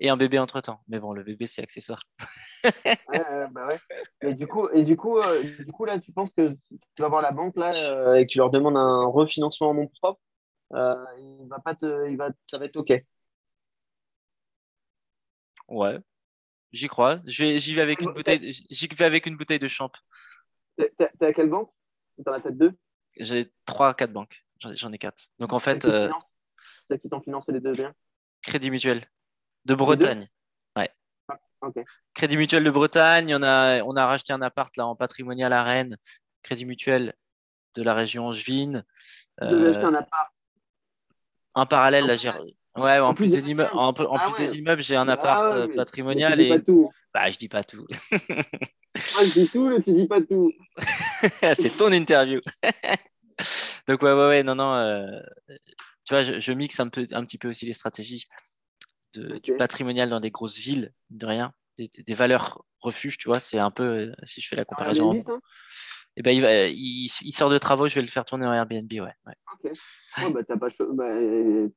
Et 0.00 0.08
un 0.10 0.16
bébé 0.16 0.38
entre 0.38 0.60
temps. 0.60 0.80
Mais 0.88 1.00
bon, 1.00 1.12
le 1.12 1.22
bébé, 1.24 1.46
c'est 1.46 1.62
accessoire. 1.62 2.00
Ouais, 3.06 3.18
ouais, 3.18 3.46
bah 3.50 3.66
ouais. 3.68 3.80
Et 4.22 4.34
du 4.34 4.46
coup, 4.46 4.68
et 4.70 4.82
du 4.82 4.96
coup, 4.96 5.18
du 5.58 5.72
coup 5.72 5.84
là, 5.84 5.98
tu 6.00 6.10
penses 6.12 6.32
que 6.32 6.54
si 6.62 6.78
tu 6.94 7.02
vas 7.02 7.08
voir 7.08 7.20
la 7.22 7.32
banque 7.32 7.56
là 7.56 8.16
et 8.18 8.26
que 8.26 8.32
tu 8.32 8.38
leur 8.38 8.50
demandes 8.50 8.76
un 8.78 9.04
refinancement 9.06 9.70
en 9.70 9.74
nom 9.74 9.88
propre, 10.00 10.20
il 11.18 11.46
va 11.48 11.58
pas 11.60 11.74
te, 11.74 12.08
il 12.10 12.16
va, 12.16 12.30
ça 12.50 12.58
va 12.58 12.66
être 12.66 12.76
ok. 12.76 12.92
Ouais, 15.68 15.98
j'y 16.72 16.88
crois. 16.88 17.20
J'y 17.24 17.74
vais 17.74 17.82
avec 17.82 18.00
une 18.00 18.12
bouteille. 18.12 18.52
J'y 18.70 18.86
vais 18.88 19.04
avec 19.04 19.26
une 19.26 19.36
bouteille 19.36 19.58
de 19.58 19.68
champ. 19.68 19.90
T'es 20.76 20.90
à 21.20 21.32
quelle 21.32 21.48
banque? 21.48 21.70
T'en 22.24 22.32
as 22.32 22.40
peut-être 22.40 22.58
deux? 22.58 22.72
J'ai 23.18 23.52
trois, 23.64 23.94
quatre 23.94 24.12
banques. 24.12 24.44
J'en, 24.60 24.92
ai 24.92 24.98
quatre. 24.98 25.24
Donc 25.38 25.52
en 25.52 25.58
fait, 25.58 25.84
euh, 25.84 26.08
finance- 26.08 27.00
qui 27.02 27.08
t'ont 27.08 27.20
financé 27.20 27.52
les 27.52 27.60
deux 27.60 27.72
biens. 27.72 27.94
Crédit 28.42 28.70
Mutuel 28.70 29.06
de 29.64 29.74
Bretagne. 29.74 30.28
Ok. 31.64 31.82
Crédit 32.12 32.36
Mutuel 32.36 32.62
de 32.62 32.70
Bretagne. 32.70 33.34
On 33.34 33.42
a, 33.42 33.82
on 33.84 33.96
a 33.96 34.06
racheté 34.06 34.32
un 34.32 34.42
appart 34.42 34.76
là 34.76 34.86
en 34.86 34.96
patrimonial 34.96 35.52
à 35.52 35.62
Rennes. 35.62 35.96
Crédit 36.42 36.66
Mutuel 36.66 37.14
de 37.74 37.82
la 37.82 37.94
région 37.94 38.26
Angevine. 38.26 38.84
Euh, 39.40 39.82
un 39.82 39.94
appart. 39.94 40.32
un 41.54 41.66
parallèle, 41.66 42.06
là, 42.06 42.14
j'ai. 42.14 42.30
Ouais, 42.76 42.98
en, 42.98 43.08
en 43.10 43.14
plus 43.14 43.32
plus 43.32 43.40
des 43.42 43.50
immeubles, 43.50 43.70
en, 43.74 43.88
en 43.90 44.16
Ah 44.18 44.24
plus 44.24 44.32
ouais. 44.32 44.50
des 44.50 44.58
immeubles, 44.58 44.82
j'ai 44.82 44.96
un 44.96 45.08
Ah 45.08 45.12
appart 45.12 45.50
ouais, 45.50 45.56
euh, 45.56 45.68
patrimonial 45.76 46.32
tu 46.32 46.38
dis 46.38 46.44
et 46.46 46.48
pas 46.48 46.60
tout. 46.60 46.90
bah 47.12 47.30
je 47.30 47.38
dis 47.38 47.48
pas 47.48 47.62
tout. 47.62 47.86
Moi, 48.10 49.24
je 49.24 49.32
dis 49.32 49.48
tout, 49.48 49.68
mais 49.68 49.80
tu 49.82 49.92
dis 49.92 50.06
pas 50.06 50.20
tout. 50.20 50.52
C'est 51.54 51.76
ton 51.76 51.92
interview. 51.92 52.40
Donc 53.88 54.02
ouais, 54.02 54.12
ouais, 54.12 54.28
ouais, 54.28 54.42
non, 54.42 54.54
non. 54.54 54.74
euh, 54.74 55.20
tu 56.04 56.14
vois, 56.14 56.22
je, 56.22 56.38
je 56.38 56.52
mixe 56.52 56.78
un 56.80 56.88
peu, 56.88 57.06
un 57.12 57.24
petit 57.24 57.38
peu 57.38 57.48
aussi 57.48 57.66
les 57.66 57.72
stratégies 57.72 58.26
de, 59.14 59.38
du 59.38 59.56
patrimonial 59.56 60.10
dans 60.10 60.20
des 60.20 60.30
grosses 60.30 60.58
villes, 60.58 60.92
de 61.10 61.26
rien, 61.26 61.52
des, 61.78 61.88
des 61.88 62.14
valeurs 62.14 62.64
refuges, 62.80 63.18
tu 63.18 63.28
vois. 63.28 63.40
C'est 63.40 63.58
un 63.58 63.70
peu, 63.70 63.84
euh, 63.84 64.12
si 64.24 64.40
je 64.40 64.48
fais 64.48 64.56
la 64.56 64.62
Un 64.62 64.64
comparaison, 64.64 65.24
et 66.16 66.22
ben 66.22 66.30
il, 66.30 66.40
va- 66.42 66.66
il, 66.68 67.06
il 67.22 67.32
sort 67.32 67.50
de 67.50 67.58
travaux, 67.58 67.88
je 67.88 67.94
vais 67.96 68.02
le 68.02 68.08
faire 68.08 68.24
tourner 68.24 68.46
en 68.46 68.52
Airbnb, 68.52 68.90
ouais. 68.92 69.00
ouais. 69.00 69.34
Ok. 69.54 69.72
Ouais, 70.18 70.30
bah, 70.32 70.40
t'as 70.46 70.56
pas, 70.56 70.68
bah, 70.92 71.08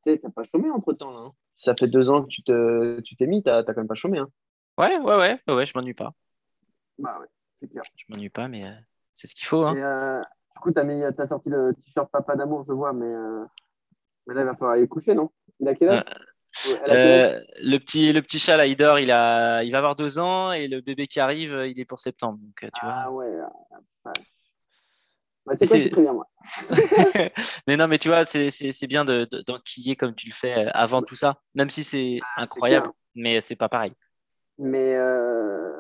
t'as 0.06 0.30
pas 0.30 0.44
chômé 0.52 0.70
entre 0.72 0.94
temps 0.94 1.12
là. 1.12 1.20
hein. 1.28 1.32
Ça 1.58 1.74
fait 1.78 1.88
deux 1.88 2.10
ans 2.10 2.22
que 2.24 2.28
tu 2.28 2.44
te, 2.44 3.00
tu 3.02 3.16
t'es 3.16 3.26
mis, 3.26 3.42
t'as 3.42 3.64
t'as 3.64 3.74
quand 3.74 3.82
même 3.82 3.88
pas 3.88 3.96
chômé. 3.96 4.20
Hein. 4.20 4.30
Ouais, 4.78 4.98
ouais, 5.00 5.16
ouais, 5.48 5.54
ouais, 5.54 5.66
je 5.66 5.72
m'ennuie 5.76 5.94
pas. 5.96 6.12
Bah 7.00 7.18
ouais, 7.20 7.28
c'est 7.60 7.68
clair. 7.68 7.84
Je 7.96 8.06
m'ennuie 8.10 8.30
pas, 8.30 8.48
mais 8.48 8.66
euh, 8.66 8.72
c'est 9.14 9.28
ce 9.28 9.34
qu'il 9.36 9.48
faut. 9.48 9.64
Hein. 9.66 9.76
Et, 9.76 9.82
euh, 9.84 10.22
du 10.22 10.62
coup, 10.62 10.72
t'as 10.72 10.84
mis, 10.84 11.02
t'as 11.16 11.28
sorti 11.28 11.50
le 11.50 11.74
t-shirt 11.74 12.12
Papa 12.12 12.36
d'amour, 12.36 12.64
je 12.68 12.74
vois, 12.74 12.94
mais, 12.94 13.06
euh, 13.06 13.44
mais 14.28 14.36
là, 14.36 14.42
il 14.42 14.46
va 14.46 14.54
falloir 14.54 14.72
aller 14.74 14.88
coucher, 14.88 15.16
non? 15.16 15.32
Il 15.60 15.68
a 15.68 15.74
quel 15.74 15.90
âge? 15.90 16.04
Euh, 16.90 17.40
le 17.62 17.78
petit 17.78 18.12
le 18.14 18.22
petit 18.24 18.40
chat 18.40 18.58
là, 18.58 18.66
il 18.66 18.76
dort, 18.76 18.98
il 18.98 19.12
a 19.12 19.64
il 19.64 19.72
va 19.72 19.78
avoir 19.78 19.96
deux 19.96 20.18
ans 20.18 20.52
et 20.52 20.68
le 20.68 20.82
bébé 20.82 21.06
qui 21.06 21.20
arrive, 21.20 21.52
il 21.68 21.80
est 21.80 21.86
pour 21.86 22.00
septembre. 22.00 22.40
Donc 22.40 22.56
tu 22.60 22.70
Ah 22.82 23.10
vois. 23.10 23.26
ouais. 23.26 23.32
Ah, 25.48 25.52
ah. 25.52 25.56
Bah, 25.56 25.58
Mais 25.60 25.68
c'est 25.68 26.12
moi. 26.14 26.28
mais 27.68 27.78
non, 27.78 27.88
mais 27.88 27.98
tu 27.98 28.08
vois, 28.10 28.26
c'est 28.26 28.88
bien 28.88 29.06
de 29.06 29.26
de- 29.30 29.42
d'enquiller 29.42 29.96
comme 29.96 30.16
tu 30.16 30.28
le 30.28 30.34
fais 30.34 30.68
euh, 30.68 30.72
avant 30.74 31.02
tout 31.02 31.16
ça, 31.16 31.42
même 31.56 31.70
si 31.70 31.84
c'est 31.84 32.20
Ah, 32.36 32.44
incroyable, 32.44 32.92
mais 33.16 33.42
c'est 33.42 33.56
pas 33.56 33.70
pareil. 33.70 33.94
Mais, 34.58 34.96
euh, 34.96 35.72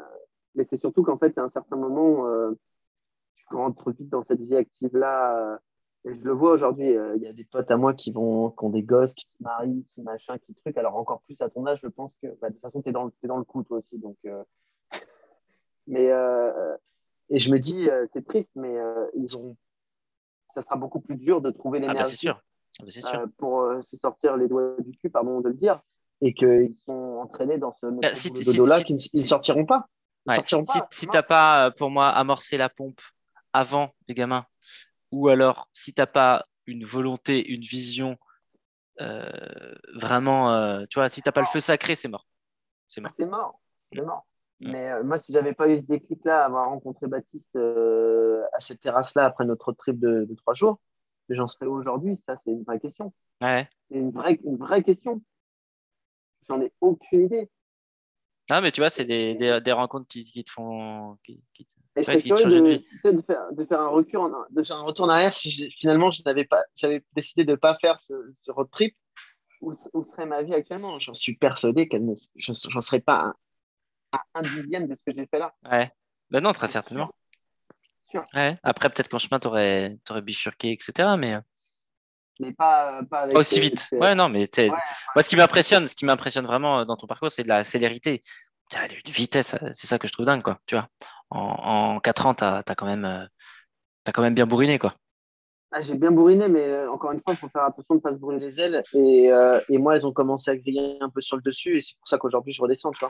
mais 0.55 0.65
c'est 0.70 0.78
surtout 0.78 1.03
qu'en 1.03 1.18
fait, 1.18 1.38
à 1.38 1.43
un 1.43 1.49
certain 1.49 1.76
moment, 1.76 2.28
euh, 2.28 2.51
tu 3.36 3.55
rentres 3.55 3.91
vite 3.91 4.09
dans 4.09 4.24
cette 4.24 4.41
vie 4.41 4.55
active-là. 4.55 5.59
et 6.05 6.15
je 6.15 6.24
le 6.24 6.32
vois 6.32 6.51
aujourd'hui, 6.51 6.95
euh, 6.95 7.15
il 7.15 7.24
y 7.24 7.28
a 7.28 7.34
des 7.34 7.45
potes 7.45 7.72
à 7.72 7.78
moi 7.78 7.93
qui 7.93 8.11
vont, 8.11 8.51
qui 8.51 8.63
ont 8.65 8.70
des 8.70 8.84
gosses, 8.84 9.13
qui 9.13 9.26
se 9.26 9.43
marient, 9.43 9.86
qui 9.95 10.01
machin, 10.01 10.38
qui 10.38 10.53
truc. 10.55 10.78
Alors 10.78 10.95
encore 10.95 11.22
plus 11.24 11.39
à 11.41 11.49
ton 11.49 11.65
âge, 11.65 11.80
je 11.82 11.88
pense 11.88 12.15
que 12.22 12.28
bah, 12.39 12.49
de 12.49 12.53
toute 12.53 12.61
façon, 12.61 12.82
tu 12.82 12.89
es 12.89 12.91
dans, 12.91 13.05
le- 13.05 13.11
t'es 13.22 13.28
dans 13.28 13.38
le 13.38 13.43
coup 13.43 13.63
toi 13.63 13.80
aussi. 13.80 13.97
Donc, 13.97 14.18
mais, 15.88 16.11
et 17.30 17.40
je 17.40 17.52
me 17.52 17.60
dis, 17.60 17.90
euh, 17.90 18.06
c'est 18.14 18.26
triste, 18.26 18.50
mais 18.56 18.78
euh, 18.78 19.06
ils 19.16 19.38
ont, 19.38 19.56
ça 20.56 20.64
sera 20.64 20.76
beaucoup 20.76 21.00
plus 21.00 21.16
dur 21.16 21.42
de 21.42 21.52
trouver 21.52 21.80
Ah 21.80 21.82
bah 21.82 21.90
l'énergie 21.90 22.16
sûr, 22.16 22.42
Ah 22.80 22.84
bah, 22.84 22.92
sûr. 22.92 23.20
euh, 23.20 23.28
pour 23.38 23.84
se 23.84 23.98
sortir 23.98 24.38
les 24.38 24.48
doigts 24.48 24.76
du 24.80 24.98
cul, 24.98 25.10
pardon 25.10 25.42
de 25.42 25.50
le 25.50 25.56
dire, 25.56 25.82
et 26.22 26.34
qu'ils 26.34 26.76
sont 26.86 27.20
entraînés 27.22 27.58
dans 27.58 27.74
ce 27.74 27.86
Bah, 27.88 28.14
si- 28.14 28.32
dodo-là 28.32 28.82
qu'ils 28.82 28.98
ne 29.14 29.22
sortiront 29.22 29.66
pas. 29.66 29.88
Ils 30.26 30.32
Ouais. 30.32 30.36
sortiront 30.36 30.64
Si, 30.64 30.78
pas. 30.80 30.88
si 30.92 31.08
t'as 31.08 31.24
pas, 31.24 31.72
pour 31.72 31.90
moi, 31.90 32.10
amorcé 32.10 32.58
la 32.58 32.70
pompe 32.70 33.02
avant 33.54 33.94
les 34.08 34.14
gamins, 34.14 34.46
ou 35.12 35.30
alors 35.30 35.70
si 35.74 35.94
t'as 35.94 36.06
pas 36.08 36.46
une 36.66 36.84
volonté, 36.84 37.48
une 37.50 37.62
vision 37.62 38.18
vraiment, 39.94 40.86
tu 40.88 41.00
vois, 41.00 41.10
si 41.10 41.22
t'as 41.22 41.32
pas 41.32 41.42
le 41.42 41.48
feu 41.48 41.60
sacré, 41.60 41.96
c'est 41.96 42.08
mort. 42.08 42.28
C'est 42.88 43.02
mort. 43.02 43.14
C'est 43.18 43.26
mort. 43.26 43.60
C'est 43.94 44.02
mort. 44.02 44.26
Mm. 44.60 44.72
Mais 44.72 44.89
euh, 44.91 45.03
moi, 45.03 45.20
si 45.20 45.32
j'avais 45.34 45.53
pas 45.53 45.70
eu 45.70 45.78
ce 45.78 45.86
déclic-là, 45.86 46.45
avoir 46.45 46.70
rencontré 46.70 47.08
Baptiste 47.08 47.55
euh, 47.55 48.43
à 48.53 48.60
cette 48.60 48.82
terrasse-là 48.82 49.26
après 49.26 49.45
notre 49.45 49.72
trip 49.74 49.99
de, 49.99 50.26
de 50.30 50.36
trois 50.36 50.53
jours, 50.53 50.80
j'en 51.30 51.47
serais 51.47 51.66
où 51.68 51.74
aujourd'hui 51.74 52.20
Ça, 52.28 52.38
c'est 52.43 52.51
une 52.51 52.64
vraie 52.64 52.80
question. 52.80 53.14
Ouais. 53.41 53.70
C'est 53.89 53.97
une 53.97 54.12
vraie, 54.12 54.39
une 54.43 54.58
vraie 54.58 54.84
question. 54.84 55.22
J'en 56.47 56.62
ai 56.62 56.72
aucune 56.82 57.26
idée. 57.26 57.49
Ah, 58.49 58.62
mais 58.62 58.72
tu 58.72 58.80
vois, 58.80 58.89
c'est 58.89 59.03
des, 59.03 59.36
des, 59.36 59.60
des 59.62 59.72
rencontres 59.74 60.08
qui, 60.08 60.24
qui 60.24 60.43
te 60.43 60.49
font. 60.51 61.18
Qui, 61.24 61.41
qui 61.53 61.66
te- 61.66 61.74
Et 61.97 62.03
je 62.03 62.10
Ouais, 62.10 62.16
qui 62.16 62.24
te 62.30 62.36
curieux 62.36 62.43
change 62.43 62.53
de 62.53 62.60
de, 62.72 62.78
vie. 62.78 62.84
tu 62.84 62.97
sais, 62.99 63.14
de, 63.14 63.22
faire, 63.22 63.51
de 63.51 63.66
faire 63.66 63.82
un 63.82 63.89
recul, 63.89 64.20
en- 64.20 64.32
de 64.49 64.64
faire 64.64 64.78
un 64.78 64.84
retour 64.84 65.05
en 65.05 65.10
arrière 65.10 65.34
si 65.34 65.49
j'ai- 65.49 65.70
finalement 65.70 66.12
je 66.12 66.22
n'avais 66.26 66.45
pas, 66.45 66.64
j'avais 66.76 67.03
décidé 67.14 67.43
de 67.43 67.51
ne 67.51 67.55
pas 67.58 67.78
faire 67.82 67.99
ce, 67.99 68.14
ce 68.39 68.51
road 68.51 68.70
trip. 68.72 68.95
Où, 69.62 69.74
où 69.93 70.05
serait 70.05 70.26
ma 70.28 70.43
vie 70.43 70.53
actuellement? 70.53 70.99
J'en 70.99 71.14
suis 71.16 71.36
persuadé 71.36 71.88
qu'elle 71.88 72.05
ne, 72.05 72.14
je 72.36 72.53
j'en 72.70 72.82
serais 72.82 72.99
pas 73.01 73.34
à, 74.34 74.39
un 74.39 74.41
dixième 74.41 74.88
de 74.88 74.95
ce 74.95 75.03
que 75.03 75.15
j'ai 75.15 75.28
fait 75.28 75.39
là. 75.39 75.53
Ouais. 75.70 75.91
Ben 76.30 76.41
non, 76.41 76.51
très 76.51 76.68
certainement. 76.68 77.09
Sûr. 78.09 78.24
Ouais. 78.34 78.57
Après, 78.63 78.89
peut-être 78.89 79.09
qu'en 79.09 79.18
chemin, 79.18 79.39
t'aurais 79.39 79.97
aurais 80.09 80.22
bifurqué, 80.22 80.72
etc. 80.72 81.09
Mais 81.18 81.36
euh, 81.36 81.41
Mais 82.39 82.53
pas, 82.53 83.01
pas 83.09 83.22
avec. 83.22 83.38
aussi 83.38 83.57
euh, 83.57 83.61
vite. 83.61 83.88
Ouais, 83.91 84.15
non, 84.15 84.30
mais 84.30 84.47
Ouais, 84.57 84.70
moi, 84.70 85.24
ce 85.24 85.30
qui 85.30 85.36
m'impressionne, 85.36 85.88
ce 85.88 85.95
qui 85.95 86.05
m'impressionne 86.05 86.45
vraiment 86.45 86.80
euh, 86.80 86.86
dans 86.86 86.95
ton 86.95 87.07
parcours, 87.07 87.32
c'est 87.32 87.43
de 87.43 87.49
la 87.49 87.63
célérité. 87.63 88.22
il 88.72 88.76
y 88.76 88.78
a 88.78 88.86
une 88.86 89.11
vitesse, 89.11 89.55
c'est 89.74 89.88
ça 89.88 89.99
que 89.99 90.07
je 90.07 90.13
trouve 90.13 90.26
dingue, 90.26 90.43
quoi. 90.43 90.59
Tu 90.65 90.76
vois, 90.76 90.88
en, 91.30 91.95
en 91.95 91.99
4 91.99 92.26
ans, 92.26 92.34
tu 92.34 92.43
as, 92.43 92.63
quand 92.78 92.86
même, 92.86 93.05
as 93.05 94.11
quand 94.11 94.22
même 94.22 94.36
bien 94.36 94.45
bourriné, 94.45 94.80
quoi. 94.80 94.95
Ah, 95.72 95.82
j'ai 95.82 95.95
bien 95.95 96.11
bourriné, 96.11 96.47
mais 96.47 96.63
euh, 96.63 96.91
encore 96.91 97.11
une 97.11 97.20
fois, 97.20 97.34
il 97.34 97.38
faut 97.38 97.49
faire 97.49 97.63
attention 97.63 97.95
de 97.95 97.99
ne 97.99 98.01
pas 98.01 98.13
se 98.13 98.18
brûler 98.20 98.39
les 98.39 98.61
ailes. 98.61 98.82
Et, 98.93 99.32
euh, 99.32 99.59
et, 99.68 99.78
moi, 99.78 99.95
elles 99.95 100.07
ont 100.07 100.13
commencé 100.13 100.49
à 100.49 100.55
griller 100.55 100.97
un 101.01 101.09
peu 101.09 101.22
sur 101.22 101.36
le 101.36 101.41
dessus, 101.41 101.78
et 101.78 101.82
c'est 101.82 101.97
pour 101.97 102.07
ça 102.07 102.18
qu'aujourd'hui, 102.18 102.53
je 102.53 102.61
redescends. 102.61 102.91
Tu 102.91 103.05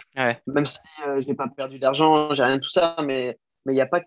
Même 0.47 0.65
si 0.65 0.79
euh, 1.05 1.21
je 1.21 1.27
n'ai 1.27 1.35
pas 1.35 1.47
perdu 1.47 1.77
d'argent, 1.77 2.33
j'ai 2.33 2.43
rien 2.43 2.57
de 2.57 2.61
tout 2.61 2.69
ça, 2.69 2.95
mais 3.03 3.37
il 3.67 3.73
n'y 3.73 3.81
a 3.81 3.85
pas 3.85 4.01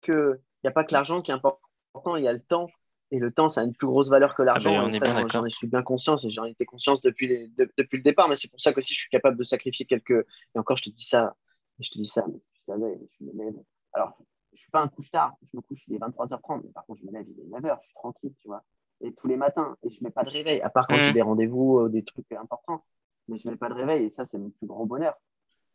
que, 0.00 0.40
y 0.64 0.68
a 0.68 0.70
pas 0.70 0.84
que 0.84 0.94
l'argent 0.94 1.20
qui 1.20 1.32
est 1.32 1.34
important, 1.34 2.16
il 2.16 2.24
y 2.24 2.28
a 2.28 2.32
le 2.32 2.40
temps. 2.40 2.68
Et 3.12 3.18
le 3.18 3.32
temps, 3.32 3.48
ça 3.48 3.60
a 3.60 3.64
une 3.64 3.74
plus 3.74 3.88
grosse 3.88 4.08
valeur 4.08 4.36
que 4.36 4.42
l'argent. 4.42 4.72
Ah 4.72 4.88
ben, 4.88 5.28
j'en 5.28 5.44
suis 5.50 5.66
bien 5.66 5.82
conscient, 5.82 6.16
et 6.16 6.30
j'en 6.30 6.44
étais 6.44 6.64
conscience 6.64 7.02
depuis, 7.02 7.26
les, 7.26 7.50
depuis 7.58 7.98
le 7.98 8.02
départ, 8.02 8.28
mais 8.28 8.36
c'est 8.36 8.48
pour 8.48 8.60
ça 8.60 8.72
que 8.72 8.80
je 8.80 8.86
suis 8.86 9.10
capable 9.10 9.36
de 9.36 9.44
sacrifier 9.44 9.84
quelques. 9.84 10.24
Et 10.54 10.58
encore, 10.58 10.78
je 10.78 10.84
te 10.84 10.90
dis 10.90 11.04
ça, 11.04 11.34
je 11.78 11.90
te 11.90 11.98
dis 11.98 12.06
ça, 12.06 12.24
mais 12.26 12.38
tu 12.38 12.60
savais, 12.66 12.98
je 13.18 13.24
me 13.24 13.32
lève. 13.44 13.54
Alors, 13.92 14.16
je 14.52 14.60
suis 14.60 14.70
pas 14.70 14.80
un 14.80 14.88
couche-tard. 14.88 15.34
Je 15.42 15.56
me 15.56 15.62
couche, 15.62 15.80
il 15.88 15.94
est 15.94 15.98
23h30. 15.98 16.62
Mais 16.64 16.70
par 16.70 16.84
contre, 16.86 17.00
je 17.00 17.06
me 17.06 17.12
lève, 17.12 17.26
il 17.28 17.40
est 17.40 17.58
9h. 17.58 17.78
Je 17.80 17.86
suis 17.86 17.94
tranquille, 17.94 18.34
tu 18.40 18.48
vois. 18.48 18.62
Et 19.00 19.12
tous 19.14 19.28
les 19.28 19.36
matins. 19.36 19.76
Et 19.82 19.90
je 19.90 20.02
mets 20.02 20.10
pas 20.10 20.24
de 20.24 20.30
réveil. 20.30 20.60
À 20.62 20.70
part 20.70 20.86
quand 20.86 20.96
y 20.96 21.00
a 21.00 21.10
mmh. 21.10 21.14
des 21.14 21.22
rendez-vous, 21.22 21.78
euh, 21.78 21.88
des 21.88 22.04
trucs 22.04 22.30
importants. 22.32 22.84
Mais 23.28 23.38
je 23.38 23.48
mets 23.48 23.56
pas 23.56 23.68
de 23.68 23.74
réveil. 23.74 24.06
Et 24.06 24.10
ça, 24.10 24.26
c'est 24.30 24.38
mon 24.38 24.50
plus 24.50 24.66
gros 24.66 24.86
bonheur. 24.86 25.14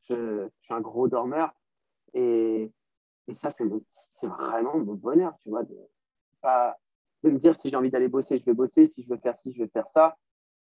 Je, 0.09 0.47
suis 0.61 0.73
un 0.73 0.82
gros 0.82 1.07
dormeur. 1.07 1.53
Et, 2.13 2.71
et 3.28 3.36
ça, 3.36 3.53
c'est 3.57 4.28
vraiment 4.28 4.78
mon 4.78 4.93
bonheur, 4.93 5.34
tu 5.41 5.49
vois. 5.49 5.63
De, 5.63 5.76
pas, 6.41 6.78
de 7.23 7.32
me 7.32 7.39
dire 7.39 7.59
si 7.59 7.69
j'ai 7.69 7.76
envie 7.76 7.89
d'aller 7.89 8.07
bosser, 8.07 8.39
je 8.39 8.45
vais 8.45 8.53
bosser. 8.53 8.88
Si 8.93 9.03
je 9.03 9.09
veux 9.09 9.17
faire 9.17 9.38
ci, 9.41 9.53
je 9.53 9.63
vais 9.63 9.69
faire 9.69 9.88
ça. 9.93 10.17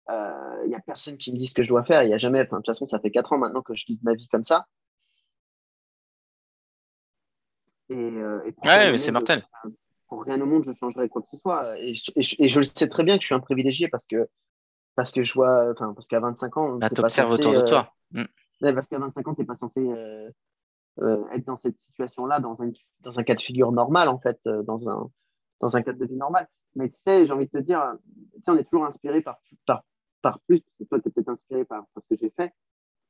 Il 0.07 0.13
euh, 0.13 0.67
n'y 0.67 0.75
a 0.75 0.79
personne 0.81 1.17
qui 1.17 1.31
me 1.33 1.37
dit 1.37 1.47
ce 1.47 1.55
que 1.55 1.63
je 1.63 1.69
dois 1.69 1.83
faire. 1.83 2.03
Il 2.03 2.07
n'y 2.07 2.13
a 2.13 2.17
jamais. 2.17 2.41
Enfin, 2.41 2.57
de 2.57 2.61
toute 2.61 2.67
façon, 2.67 2.85
ça 2.85 2.99
fait 2.99 3.11
4 3.11 3.33
ans 3.33 3.37
maintenant 3.37 3.61
que 3.61 3.75
je 3.75 3.85
guide 3.85 4.03
ma 4.03 4.13
vie 4.13 4.27
comme 4.27 4.43
ça. 4.43 4.65
Et, 7.89 7.95
euh, 7.95 8.39
ouais, 8.63 8.91
mais 8.91 8.97
c'est 8.97 9.11
mortel. 9.11 9.45
Pour 10.07 10.23
rien 10.23 10.39
au 10.41 10.45
monde, 10.45 10.63
je 10.65 10.73
changerais 10.73 11.09
quoi 11.09 11.21
que 11.21 11.27
ce 11.27 11.37
soit. 11.37 11.79
Et, 11.79 11.95
je 11.95 12.59
le 12.59 12.65
sais 12.65 12.87
très 12.87 13.03
bien 13.03 13.17
que 13.17 13.21
je 13.21 13.27
suis 13.27 13.35
un 13.35 13.39
privilégié 13.39 13.87
parce 13.87 14.05
que, 14.07 14.27
parce 14.95 15.11
que 15.11 15.23
je 15.23 15.33
vois, 15.33 15.71
enfin, 15.71 15.93
parce 15.93 16.07
qu'à 16.07 16.19
25 16.19 16.57
ans. 16.57 16.75
Bah, 16.77 16.89
tu 16.89 17.01
observes 17.01 17.31
autour 17.31 17.53
de 17.53 17.61
toi. 17.61 17.93
Euh, 18.15 18.23
mm. 18.61 18.73
parce 18.73 18.87
qu'à 18.87 18.99
25 18.99 19.27
ans, 19.27 19.35
tu 19.35 19.41
n'es 19.41 19.47
pas 19.47 19.57
censé 19.57 19.79
euh, 19.79 21.23
être 21.33 21.45
dans 21.45 21.57
cette 21.57 21.79
situation-là, 21.79 22.39
dans 22.39 22.61
un, 22.61 22.71
dans 23.01 23.19
un 23.19 23.23
cas 23.23 23.35
de 23.35 23.41
figure 23.41 23.71
normal, 23.71 24.09
en 24.09 24.19
fait, 24.19 24.39
dans 24.45 24.89
un, 24.89 25.09
dans 25.59 25.77
un 25.77 25.81
cadre 25.81 25.99
de 25.99 26.05
vie 26.05 26.15
normal. 26.15 26.47
Mais 26.75 26.89
tu 26.89 26.99
sais, 26.99 27.25
j'ai 27.25 27.31
envie 27.31 27.45
de 27.45 27.51
te 27.51 27.63
dire, 27.63 27.81
tu 28.33 28.41
sais, 28.41 28.51
on 28.51 28.57
est 28.57 28.63
toujours 28.63 28.85
inspiré 28.85 29.21
par, 29.21 29.39
par, 29.65 29.83
par 30.21 30.39
plus, 30.41 30.59
parce 30.59 30.77
que 30.77 30.83
toi, 30.85 30.99
tu 30.99 31.07
es 31.07 31.11
peut-être 31.11 31.29
inspiré 31.29 31.65
par, 31.65 31.85
par, 31.93 32.03
ce 32.03 32.15
que 32.15 32.19
j'ai 32.21 32.31
fait. 32.31 32.53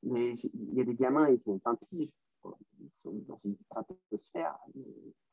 Mais 0.03 0.33
il 0.33 0.73
y 0.73 0.81
a 0.81 0.83
des 0.83 0.93
gamins, 0.93 1.29
ils 1.29 1.41
sont 1.41 1.59
un 1.65 1.75
pige 1.75 2.09
ils 2.79 2.89
sont 3.03 3.13
dans 3.27 3.39
une 3.43 3.55
stratosphère, 3.65 4.57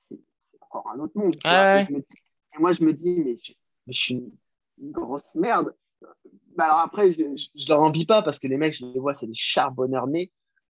c'est 0.08 0.20
encore 0.60 0.88
un 0.94 0.98
autre 1.00 1.16
monde. 1.16 1.36
et, 1.36 2.58
moi, 2.58 2.72
je 2.72 2.84
me 2.84 2.92
dis, 2.92 3.20
mais 3.20 3.38
je, 3.86 3.92
suis 3.92 4.14
une, 4.14 4.92
grosse 4.92 5.34
merde. 5.34 5.74
Bah, 6.56 6.64
alors 6.64 6.78
après, 6.80 7.12
je, 7.12 7.22
je, 7.54 7.68
leur 7.68 7.80
envie 7.80 8.04
pas 8.04 8.22
parce 8.22 8.38
que 8.38 8.46
les 8.46 8.56
mecs, 8.56 8.74
je 8.74 8.84
les 8.84 8.98
vois, 8.98 9.14
c'est 9.14 9.26
des 9.26 9.34
charbonneurs 9.34 10.06
nés. 10.06 10.30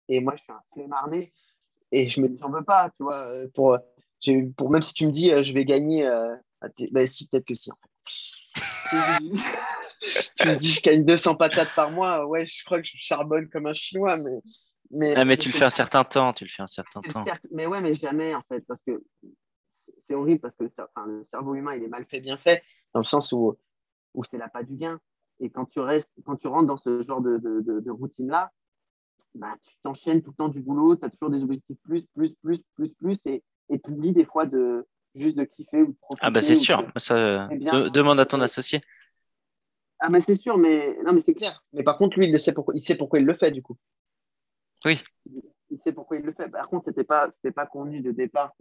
Et 0.10 0.22
moi, 0.22 0.36
je 0.36 0.44
suis 0.44 0.52
un 0.52 0.62
flemmard 0.74 1.10
né. 1.10 1.34
Et 1.92 2.08
je 2.08 2.20
me 2.20 2.28
dis, 2.28 2.38
j'en 2.38 2.50
veux 2.50 2.64
pas, 2.64 2.90
tu 2.98 3.04
vois. 3.04 3.28
Euh, 3.28 3.48
pour, 3.54 3.78
pour, 4.58 4.70
même 4.70 4.82
si 4.82 4.94
tu 4.94 5.06
me 5.06 5.12
dis, 5.12 5.32
euh, 5.32 5.44
je 5.44 5.54
vais 5.54 5.66
gagner, 5.66 6.06
euh, 6.06 6.36
bah, 6.92 7.08
si, 7.08 7.28
peut-être 7.28 7.46
que 7.46 7.56
si. 7.56 7.72
En 7.72 7.76
fait. 7.76 7.90
tu 10.38 10.48
me 10.48 10.56
dis, 10.56 10.72
je 10.72 10.82
gagne 10.82 11.06
200 11.06 11.36
patates 11.36 11.74
par 11.76 11.92
mois. 11.92 12.26
Ouais, 12.26 12.46
je 12.46 12.64
crois 12.66 12.82
que 12.82 12.88
je 12.88 12.98
charbonne 12.98 13.50
comme 13.50 13.68
un 13.68 13.74
chinois, 13.74 14.18
mais 14.18 14.40
mais, 14.92 15.16
ah, 15.16 15.26
mais 15.26 15.38
tu 15.38 15.50
le 15.50 15.54
fais 15.54 15.66
un 15.66 15.70
certain 15.70 16.04
temps, 16.04 16.34
tu 16.34 16.46
le 16.46 16.50
fais 16.50 16.64
un 16.64 16.68
certain 16.68 17.02
temps. 17.02 17.26
mais 17.52 17.66
ouais, 17.66 17.82
mais 17.82 17.96
jamais 17.96 18.34
en 18.36 18.42
fait, 18.44 18.62
parce 18.68 18.82
que 18.86 19.04
c'est 20.06 20.16
horrible 20.16 20.40
parce 20.40 20.56
que 20.56 20.64
le, 20.64 20.72
le, 21.08 21.26
cerveau 21.26 21.56
humain 21.56 21.76
il 21.76 21.84
est 21.84 21.90
mal 21.90 22.06
fait, 22.06 22.22
bien 22.22 22.38
fait, 22.38 22.64
dans 22.94 23.02
le 23.02 23.06
sens 23.06 23.32
où, 23.34 23.58
où 24.14 24.24
c'est 24.24 24.38
là 24.38 24.48
pas 24.48 24.64
du 24.64 24.76
gain. 24.76 25.00
Et 25.40 25.50
quand 25.50 25.66
tu 25.66 25.80
restes, 25.80 26.10
quand 26.26 26.38
tu 26.38 26.48
rentres 26.48 26.68
dans 26.68 26.78
ce 26.78 27.04
genre 27.04 27.22
de, 27.22 27.38
de, 27.38 27.80
de, 27.80 27.92
routine 27.92 28.28
là, 28.28 28.52
bah, 29.36 29.56
tu 29.64 29.76
t'enchaînes 29.84 30.22
tout 30.22 30.32
le 30.32 30.36
temps 30.36 30.50
du 30.50 30.62
boulot, 30.62 30.96
tu 30.96 31.06
as 31.06 31.10
toujours 31.10 31.30
des 31.30 31.44
objectifs 31.44 31.78
plus, 31.84 32.06
plus, 32.16 32.34
plus, 32.42 32.64
plus, 32.76 32.90
plus, 32.96 33.26
et 33.28 33.44
tu 33.70 33.92
oublies 33.92 34.14
des 34.14 34.26
fois 34.26 34.46
de 34.46 34.88
juste 35.14 35.38
de 35.38 35.44
kiffer 35.44 35.82
ou 35.82 35.92
de 35.92 35.98
profiter. 36.00 36.26
Ah 36.26 36.32
bah 36.32 36.42
c'est 36.42 36.56
sûr, 36.56 36.86
ça 36.98 37.48
demande 37.48 38.20
à 38.20 38.26
ton 38.26 38.40
associé. 38.40 38.82
Ah 40.00 40.10
mais 40.10 40.22
c'est 40.22 40.36
sûr, 40.36 40.58
mais 40.58 40.98
non 41.04 41.14
mais 41.14 41.22
c'est 41.26 41.34
clair. 41.34 41.64
Mais 41.74 41.84
par 41.84 41.98
contre 41.98 42.18
lui 42.18 42.28
il 42.28 42.40
sait 42.40 42.54
pourquoi, 42.54 42.74
il 42.76 42.82
sait 42.82 42.96
pourquoi 42.96 43.20
il 43.20 43.26
le 43.26 43.34
fait 43.34 43.52
du 43.52 43.62
coup. 43.62 43.78
Oui. 44.86 45.02
Il 45.70 45.80
sait 45.84 45.92
pourquoi 45.92 46.18
il 46.18 46.24
le 46.24 46.34
fait. 46.34 46.50
Par 46.50 46.70
contre, 46.70 46.86
ce 46.86 46.90
n'était 46.92 47.04
pas, 47.04 47.30
pas 47.56 47.66
connu 47.66 48.02
de 48.02 48.12
départ 48.12 48.54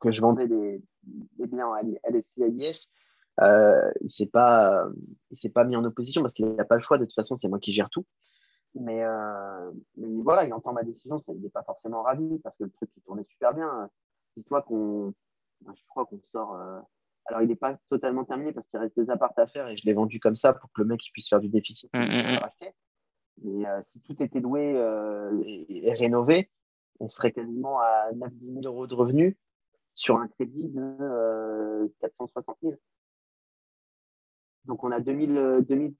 que 0.00 0.10
je 0.10 0.20
vendais 0.20 0.46
des, 0.46 0.82
biens 1.38 1.72
à 1.72 1.82
LSI 2.10 2.42
à. 2.42 2.88
Euh, 3.42 3.90
il 4.00 4.06
ne 4.06 4.10
s'est 4.10 4.26
pas, 4.26 4.86
pas 5.54 5.64
mis 5.64 5.76
en 5.76 5.84
opposition 5.84 6.22
parce 6.22 6.34
qu'il 6.34 6.46
n'a 6.46 6.64
pas 6.64 6.76
le 6.76 6.80
choix. 6.80 6.98
De 6.98 7.04
toute 7.04 7.14
façon, 7.14 7.36
c'est 7.36 7.48
moi 7.48 7.58
qui 7.58 7.72
gère 7.72 7.90
tout. 7.90 8.06
Mais, 8.74 9.02
euh, 9.04 9.70
voilà, 9.96 10.44
il 10.44 10.52
entend 10.52 10.72
ma 10.72 10.82
décision. 10.82 11.22
il 11.28 11.40
n'est 11.40 11.50
pas 11.50 11.62
forcément 11.62 12.02
ravi 12.02 12.38
parce 12.40 12.56
que 12.56 12.64
le 12.64 12.70
truc 12.70 12.90
il 12.96 13.02
tournait 13.02 13.24
super 13.24 13.54
bien. 13.54 13.90
Dis-toi 14.36 14.62
qu'on, 14.62 15.14
je 15.66 15.82
crois 15.88 16.06
qu'on 16.06 16.20
sort. 16.22 16.54
Euh, 16.54 16.80
alors, 17.26 17.42
il 17.42 17.48
n'est 17.48 17.56
pas 17.56 17.76
totalement 17.90 18.24
terminé 18.24 18.52
parce 18.52 18.68
qu'il 18.68 18.78
reste 18.78 18.96
deux 18.96 19.10
apparts 19.10 19.32
à 19.36 19.46
faire 19.46 19.68
et 19.68 19.76
je 19.76 19.84
l'ai 19.84 19.94
vendu 19.94 20.20
comme 20.20 20.36
ça 20.36 20.52
pour 20.52 20.70
que 20.72 20.82
le 20.82 20.86
mec 20.86 21.00
puisse 21.12 21.28
faire 21.28 21.40
du 21.40 21.48
déficit. 21.48 21.90
Mmh, 21.92 21.98
mmh. 21.98 22.38
Mais 23.42 23.66
euh, 23.66 23.80
si 23.92 24.00
tout 24.00 24.22
était 24.22 24.40
loué 24.40 24.72
euh, 24.76 25.42
et, 25.46 25.92
rénové, 25.92 26.50
on 27.00 27.08
serait 27.08 27.32
quasiment 27.32 27.78
à 27.80 28.10
9-10 28.12 28.62
000 28.62 28.74
euros 28.74 28.86
de 28.86 28.94
revenus 28.94 29.36
sur 29.94 30.16
un 30.16 30.28
crédit 30.28 30.68
de 30.68 31.92
460 32.00 32.56
euh, 32.64 32.68
000. 32.70 32.80
Donc 34.64 34.84
on 34.84 34.90
a 34.90 35.00
2000, 35.00 35.64
2000, 35.68 35.94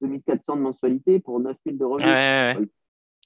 2400 0.00 0.56
de 0.56 0.60
mensualité 0.60 1.20
pour 1.20 1.40
9 1.40 1.56
000 1.66 1.76
de 1.76 1.84
revenus. 1.84 2.12
Ouais, 2.12 2.56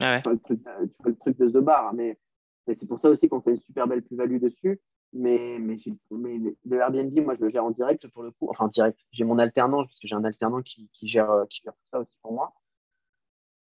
ouais, 0.00 0.06
ouais. 0.06 0.22
Tu, 0.46 0.56
fais 0.56 1.10
le 1.10 1.16
truc, 1.16 1.38
de 1.38 1.48
The 1.48 1.58
Bar, 1.58 1.94
mais, 1.94 2.18
c'est 2.66 2.86
pour 2.88 3.00
ça 3.00 3.10
aussi 3.10 3.28
qu'on 3.28 3.40
fait 3.40 3.52
une 3.52 3.60
super 3.60 3.86
belle 3.86 4.02
plus-value 4.02 4.40
dessus. 4.40 4.80
Mais, 5.12 5.58
mais, 5.60 5.76
mais, 6.10 6.38
le 6.64 6.78
Airbnb, 6.78 7.16
moi, 7.20 7.36
je 7.36 7.44
le 7.44 7.50
gère 7.50 7.64
en 7.64 7.70
direct 7.70 8.08
pour 8.08 8.24
le 8.24 8.32
coup. 8.32 8.48
Enfin, 8.50 8.66
direct. 8.68 8.98
J'ai 9.12 9.22
mon 9.22 9.38
alternant, 9.38 9.84
parce 9.84 10.00
que 10.00 10.08
j'ai 10.08 10.16
un 10.16 10.24
alternant 10.24 10.62
qui, 10.62 10.90
qui, 10.92 11.06
gère, 11.06 11.44
qui 11.48 11.62
gère 11.62 11.74
tout 11.74 11.86
ça 11.92 12.00
aussi 12.00 12.16
pour 12.22 12.32
moi. 12.32 12.52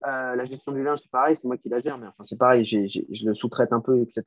Euh, 0.05 0.35
la 0.35 0.45
gestion 0.45 0.71
du 0.71 0.83
linge, 0.83 0.99
c'est 1.01 1.11
pareil, 1.11 1.37
c'est 1.39 1.47
moi 1.47 1.57
qui 1.57 1.69
la 1.69 1.79
gère, 1.79 1.97
mais 1.97 2.07
enfin, 2.07 2.23
c'est 2.23 2.37
pareil, 2.37 2.65
je 2.65 3.25
le 3.25 3.33
sous-traite 3.33 3.71
un 3.71 3.81
peu, 3.81 3.99
etc. 4.01 4.23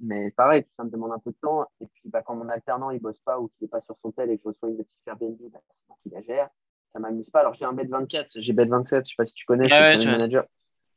Mais 0.00 0.30
pareil, 0.30 0.64
ça 0.76 0.84
me 0.84 0.90
demande 0.90 1.12
un 1.12 1.18
peu 1.18 1.30
de 1.30 1.36
temps. 1.42 1.66
Et 1.80 1.86
puis, 1.86 2.08
bah, 2.08 2.22
quand 2.22 2.36
mon 2.36 2.48
alternant, 2.48 2.90
il 2.90 3.00
bosse 3.00 3.18
pas 3.18 3.40
ou 3.40 3.48
qu'il 3.48 3.64
n'est 3.64 3.68
pas 3.68 3.80
sur 3.80 3.96
son 4.00 4.12
tel 4.12 4.30
et 4.30 4.36
que 4.36 4.42
je 4.44 4.48
reçois 4.48 4.68
une 4.68 4.76
petite 4.76 4.96
Airbnb, 5.06 5.36
bah, 5.52 5.58
c'est 5.66 5.88
moi 5.88 5.96
qui 6.02 6.10
la 6.10 6.22
gère. 6.22 6.48
Ça 6.92 7.00
m'amuse 7.00 7.28
pas. 7.30 7.40
Alors, 7.40 7.54
j'ai 7.54 7.64
un 7.64 7.72
bed 7.72 7.90
24, 7.90 8.28
j'ai 8.36 8.52
bed 8.52 8.68
27, 8.68 9.04
je 9.04 9.10
sais 9.10 9.14
pas 9.16 9.24
si 9.24 9.34
tu 9.34 9.44
connais, 9.44 9.68
je 9.68 9.98
suis 9.98 10.08
manager. 10.08 10.44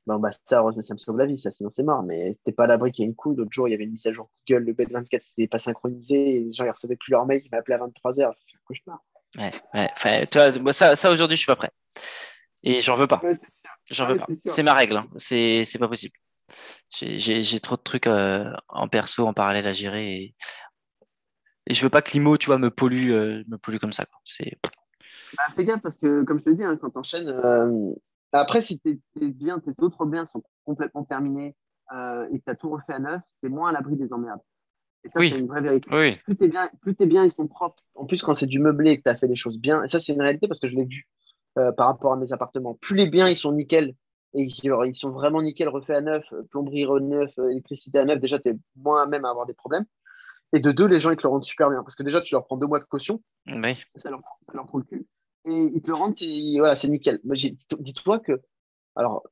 Bon, 0.08 0.18
bah, 0.18 0.30
ça, 0.32 0.60
heureusement, 0.60 0.82
ça 0.82 0.94
me 0.94 1.00
sauve 1.00 1.18
la 1.18 1.26
vie, 1.26 1.38
ça, 1.38 1.52
sinon 1.52 1.70
c'est 1.70 1.84
mort. 1.84 2.04
Mais 2.04 2.38
t'es 2.44 2.52
pas 2.52 2.66
à 2.66 2.68
l'abri 2.68 2.92
qu'il 2.92 3.04
y 3.04 3.06
ait 3.06 3.10
une 3.10 3.16
couille. 3.16 3.36
L'autre 3.36 3.52
jour, 3.52 3.68
il 3.68 3.72
y 3.72 3.74
avait 3.74 3.84
une 3.84 3.92
mise 3.92 4.06
à 4.08 4.12
jour 4.12 4.30
Google, 4.48 4.66
le 4.66 4.74
bed 4.74 4.92
24, 4.92 5.22
c'était 5.22 5.48
pas 5.48 5.60
synchronisé. 5.60 6.36
Et 6.36 6.40
les 6.42 6.54
gens, 6.54 6.66
ils 6.66 6.72
recevaient 6.72 6.96
plus 6.96 7.12
leur 7.12 7.26
mail, 7.26 7.42
ils 7.44 7.50
m'appelaient 7.52 7.76
à 7.76 7.80
23h. 7.80 8.34
C'est 8.44 8.58
un 8.58 8.60
cauchemar. 8.66 9.04
Ouais, 9.38 9.54
ouais. 9.74 9.90
Enfin, 9.94 10.22
toi, 10.30 10.74
ça, 10.74 10.96
ça 10.96 11.12
aujourd'hui, 11.12 11.38
je 11.38 11.42
suis 11.42 11.48
pas 11.48 11.56
prêt. 11.56 11.72
Et 12.64 12.82
j'en 12.82 12.96
veux 12.96 13.08
pas. 13.08 13.22
J'en 13.92 14.06
veux 14.06 14.18
pas. 14.18 14.28
C'est 14.46 14.64
ma 14.64 14.74
règle. 14.74 14.98
Hein. 14.98 15.08
C'est 15.18 15.80
pas 15.80 15.88
possible. 15.88 16.14
J'ai 16.90 17.60
trop 17.60 17.76
de 17.76 17.82
trucs 17.82 18.08
euh, 18.08 18.52
en 18.70 18.88
perso, 18.88 19.26
en 19.26 19.34
parallèle 19.34 19.68
à 19.68 19.72
gérer. 19.72 20.16
Et, 20.16 20.36
et 21.68 21.74
je 21.74 21.84
veux 21.84 21.90
pas 21.90 22.02
que 22.02 22.12
l'IMO, 22.12 22.38
tu 22.38 22.48
vois, 22.48 22.58
me 22.58 22.70
pollue, 22.70 23.12
euh, 23.12 23.44
me 23.48 23.58
pollue 23.58 23.78
comme 23.78 23.94
ça. 23.94 24.06
C'est. 24.26 24.58
Bah, 25.38 25.44
fais 25.56 25.64
gaffe 25.64 25.82
parce 25.82 25.98
que, 25.98 26.24
comme 26.24 26.40
je 26.40 26.46
te 26.46 26.50
dis, 26.50 26.64
hein, 26.64 26.78
quand 26.82 26.90
tu 26.90 26.98
enchaînes, 26.98 27.30
euh, 27.30 27.94
après, 28.34 28.62
si 28.62 28.80
tes, 28.80 29.00
biens, 29.16 29.60
tes 29.60 29.72
autres 29.80 30.06
biens 30.06 30.26
sont 30.26 30.44
complètement 30.66 31.04
terminés 31.04 31.56
et 31.94 32.40
que 32.40 32.44
tu 32.46 32.50
as 32.50 32.56
tout 32.56 32.70
refait 32.70 32.94
à 32.94 33.00
neuf, 33.00 33.22
tu 33.42 33.48
es 33.48 33.50
moins 33.50 33.70
à 33.70 33.74
l'abri 33.74 33.98
des 33.98 34.14
emmerdes. 34.14 34.40
Et 35.04 35.10
ça, 35.10 35.20
c'est 35.20 35.38
une 35.38 35.48
vraie 35.48 35.62
vérité. 35.62 35.90
Oui. 35.94 36.16
Plus 36.24 36.38
tes 36.38 36.48
biens, 36.48 36.70
plus 36.82 36.96
tes 36.96 37.06
biens 37.06 37.26
ils 37.26 37.32
sont 37.32 37.48
propres. 37.48 37.84
En 37.96 38.06
plus, 38.06 38.22
quand 38.22 38.36
c'est 38.36 38.48
du 38.48 38.60
meublé 38.60 38.92
et 38.92 38.98
que 38.98 39.04
tu 39.04 39.10
as 39.10 39.18
fait 39.18 39.28
les 39.28 39.36
choses 39.36 39.60
bien, 39.60 39.84
et 39.84 39.88
ça, 39.88 40.00
c'est 40.00 40.14
une 40.14 40.22
réalité 40.22 40.48
parce 40.48 40.60
que 40.60 40.68
je 40.68 40.76
l'ai 40.76 40.86
vu. 40.86 41.08
Euh, 41.58 41.74
par 41.74 41.88
rapport 41.88 42.14
à 42.14 42.16
mes 42.16 42.32
appartements. 42.32 42.76
Plus 42.76 42.96
les 42.96 43.08
biens 43.08 43.28
ils 43.28 43.36
sont 43.36 43.52
nickel 43.52 43.94
et 44.34 44.44
ils 44.44 44.96
sont 44.96 45.10
vraiment 45.10 45.42
nickel, 45.42 45.68
refaits 45.68 45.98
à 45.98 46.00
neuf, 46.00 46.24
euh, 46.32 46.44
plomberie 46.44 46.86
neuf, 47.02 47.38
euh, 47.40 47.50
électricité 47.50 48.00
à 48.00 48.06
neuf, 48.06 48.22
déjà 48.22 48.40
tu 48.40 48.48
es 48.48 48.58
moins 48.78 49.04
à 49.04 49.06
même 49.06 49.26
à 49.26 49.32
avoir 49.32 49.46
des 49.46 49.54
problèmes. 49.54 49.84
Et 50.54 50.62
de 50.62 50.72
deux, 50.72 50.88
les 50.88 51.02
gens 51.02 51.12
ils 51.12 51.18
te 51.18 51.24
le 51.24 51.28
rendent 51.28 51.44
super 51.44 51.70
bien 51.70 51.84
parce 51.84 51.98
que 51.98 52.04
déjà 52.04 52.22
tu 52.22 52.36
leur 52.36 52.46
prends 52.46 52.56
deux 52.56 52.68
mois 52.68 52.80
de 52.80 52.86
caution, 52.86 53.22
ça, 53.98 54.10
leur, 54.10 54.22
ça 54.46 54.54
leur 54.54 54.66
prend 54.66 54.78
le 54.78 54.86
cul. 54.86 55.06
Et 55.44 55.52
ils 55.52 55.82
te 55.82 55.88
le 55.88 55.98
rendent, 55.98 56.16
voilà, 56.58 56.78
c'est 56.78 56.88
nickel. 56.88 57.20
Dis-toi 57.26 58.20
que, 58.20 58.42
alors, 58.96 59.24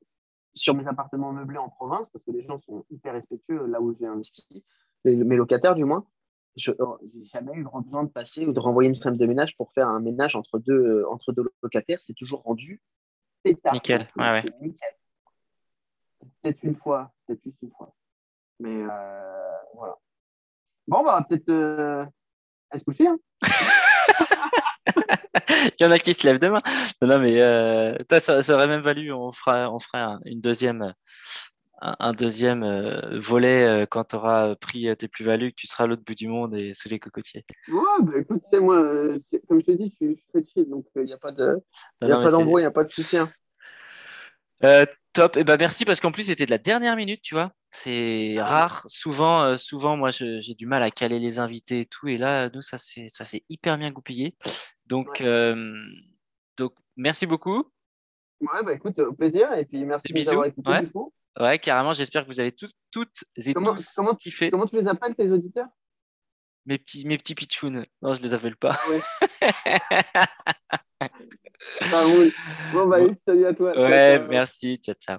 sur 0.52 0.74
mes 0.74 0.86
appartements 0.86 1.32
meublés 1.32 1.56
en 1.56 1.70
province, 1.70 2.06
parce 2.12 2.22
que 2.22 2.32
les 2.32 2.42
gens 2.42 2.60
sont 2.60 2.84
hyper 2.90 3.14
respectueux 3.14 3.64
là 3.64 3.80
où 3.80 3.96
j'ai 3.98 4.06
investi, 4.06 4.62
mes 5.06 5.36
locataires 5.36 5.74
du 5.74 5.86
moins, 5.86 6.04
je 6.56 6.72
n'ai 7.14 7.26
jamais 7.26 7.52
eu 7.54 7.62
grand 7.62 7.80
besoin 7.80 8.04
de 8.04 8.10
passer 8.10 8.46
ou 8.46 8.52
de 8.52 8.60
renvoyer 8.60 8.88
une 8.90 9.00
femme 9.00 9.16
de 9.16 9.26
ménage 9.26 9.56
pour 9.56 9.72
faire 9.72 9.88
un 9.88 10.00
ménage 10.00 10.36
entre 10.36 10.58
deux, 10.58 10.72
euh, 10.72 11.10
entre 11.10 11.32
deux 11.32 11.44
locataires. 11.62 12.00
C'est 12.06 12.14
toujours 12.14 12.42
rendu 12.42 12.80
Nickel. 13.44 14.06
Ouais, 14.16 14.30
ouais. 14.30 14.42
peut-être 16.42 16.58
une 16.62 16.76
fois, 16.76 17.12
peut-être 17.26 17.42
juste 17.44 17.56
une 17.62 17.70
fois. 17.70 17.94
Mais 18.58 18.82
euh, 18.82 19.56
voilà. 19.74 19.96
Bon, 20.86 21.02
bah, 21.02 21.24
peut-être 21.28 21.48
euh, 21.48 22.04
à 22.70 22.78
se 22.78 22.84
coucher. 22.84 23.06
Hein. 23.06 23.18
Il 25.78 25.84
y 25.84 25.86
en 25.86 25.90
a 25.90 25.98
qui 25.98 26.14
se 26.14 26.26
lèvent 26.26 26.38
demain. 26.38 26.58
Non, 27.00 27.08
non 27.08 27.18
mais 27.18 27.40
euh, 27.40 27.94
ça, 28.10 28.42
ça, 28.42 28.54
aurait 28.54 28.66
même 28.66 28.82
valu, 28.82 29.12
on 29.12 29.32
fera, 29.32 29.70
on 29.72 29.78
fera 29.78 30.18
une 30.24 30.40
deuxième, 30.40 30.94
un, 31.80 32.12
deuxième 32.12 32.62
euh, 32.62 33.18
volet 33.18 33.64
euh, 33.64 33.86
quand 33.86 34.04
tu 34.04 34.16
auras 34.16 34.54
pris 34.56 34.94
tes 34.96 35.08
plus-values, 35.08 35.50
que 35.50 35.56
tu 35.56 35.66
seras 35.66 35.84
à 35.84 35.86
l'autre 35.86 36.02
bout 36.04 36.14
du 36.14 36.28
monde 36.28 36.54
et 36.54 36.72
sous 36.72 36.88
les 36.88 36.98
cocotiers. 36.98 37.44
Ouais, 37.68 37.80
bah, 38.02 38.12
écoute, 38.18 38.42
moi, 38.60 38.82
comme 39.48 39.60
je 39.60 39.66
te 39.66 39.70
dis, 39.72 39.94
je 40.00 40.06
suis 40.06 40.24
très 40.32 40.44
chill, 40.46 40.68
donc 40.68 40.86
il 40.96 41.04
n'y 41.04 41.12
a 41.12 41.18
pas 41.18 41.32
d'embrouille, 41.32 42.62
il 42.62 42.64
n'y 42.64 42.68
a 42.68 42.70
pas 42.70 42.84
de 42.84 42.92
souci. 42.92 43.16
Hein. 43.16 43.30
top, 45.12 45.36
et 45.36 45.40
eh 45.40 45.44
ben 45.44 45.56
merci 45.58 45.84
parce 45.84 46.00
qu'en 46.00 46.12
plus 46.12 46.24
c'était 46.24 46.46
de 46.46 46.50
la 46.50 46.58
dernière 46.58 46.96
minute, 46.96 47.22
tu 47.22 47.34
vois. 47.34 47.52
C'est 47.70 48.34
ah 48.38 48.44
rare. 48.44 48.84
Souvent, 48.86 49.56
souvent, 49.56 49.96
moi, 49.96 50.10
j'ai 50.10 50.54
du 50.54 50.66
mal 50.66 50.82
à 50.82 50.90
caler 50.90 51.18
les 51.18 51.38
invités 51.38 51.80
et 51.80 51.86
tout. 51.86 52.08
Et 52.08 52.18
là, 52.18 52.50
nous, 52.50 52.62
ça 52.62 52.78
s'est 52.78 53.44
hyper 53.48 53.78
bien 53.78 53.90
goupillé. 53.90 54.34
Donc, 54.86 55.22
donc, 56.56 56.74
merci 56.96 57.26
beaucoup. 57.26 57.70
Ouais, 58.40 58.62
bah 58.64 58.72
écoute, 58.72 58.98
au 58.98 59.12
plaisir. 59.12 59.52
Et 59.52 59.64
puis 59.64 59.84
merci 59.84 60.12
d'avoir 60.12 60.46
écouté. 60.46 60.70
Ouais. 60.70 60.90
Ouais, 61.38 61.58
carrément. 61.58 61.92
J'espère 61.92 62.24
que 62.24 62.28
vous 62.28 62.40
avez 62.40 62.52
toutes, 62.52 62.74
toutes 62.90 63.24
et 63.36 63.54
comment, 63.54 63.74
tous 63.74 63.94
comment, 63.94 64.14
kiffé. 64.14 64.50
Comment 64.50 64.66
tu 64.66 64.80
les 64.80 64.88
appelles, 64.88 65.14
tes 65.14 65.30
auditeurs? 65.30 65.68
Mes 66.66 66.78
petits, 66.78 67.06
mes 67.06 67.18
petits 67.18 67.34
pitchouns. 67.34 67.84
Non, 68.02 68.14
je 68.14 68.22
les 68.22 68.34
appelle 68.34 68.56
pas. 68.56 68.78
Ah 71.80 72.06
ouais. 72.08 72.32
bon, 72.72 72.86
bah, 72.86 72.98
salut 73.26 73.46
à 73.46 73.54
toi. 73.54 73.78
Ouais, 73.78 74.18
merci. 74.28 74.78
Ciao, 74.78 74.94
ciao. 74.94 75.18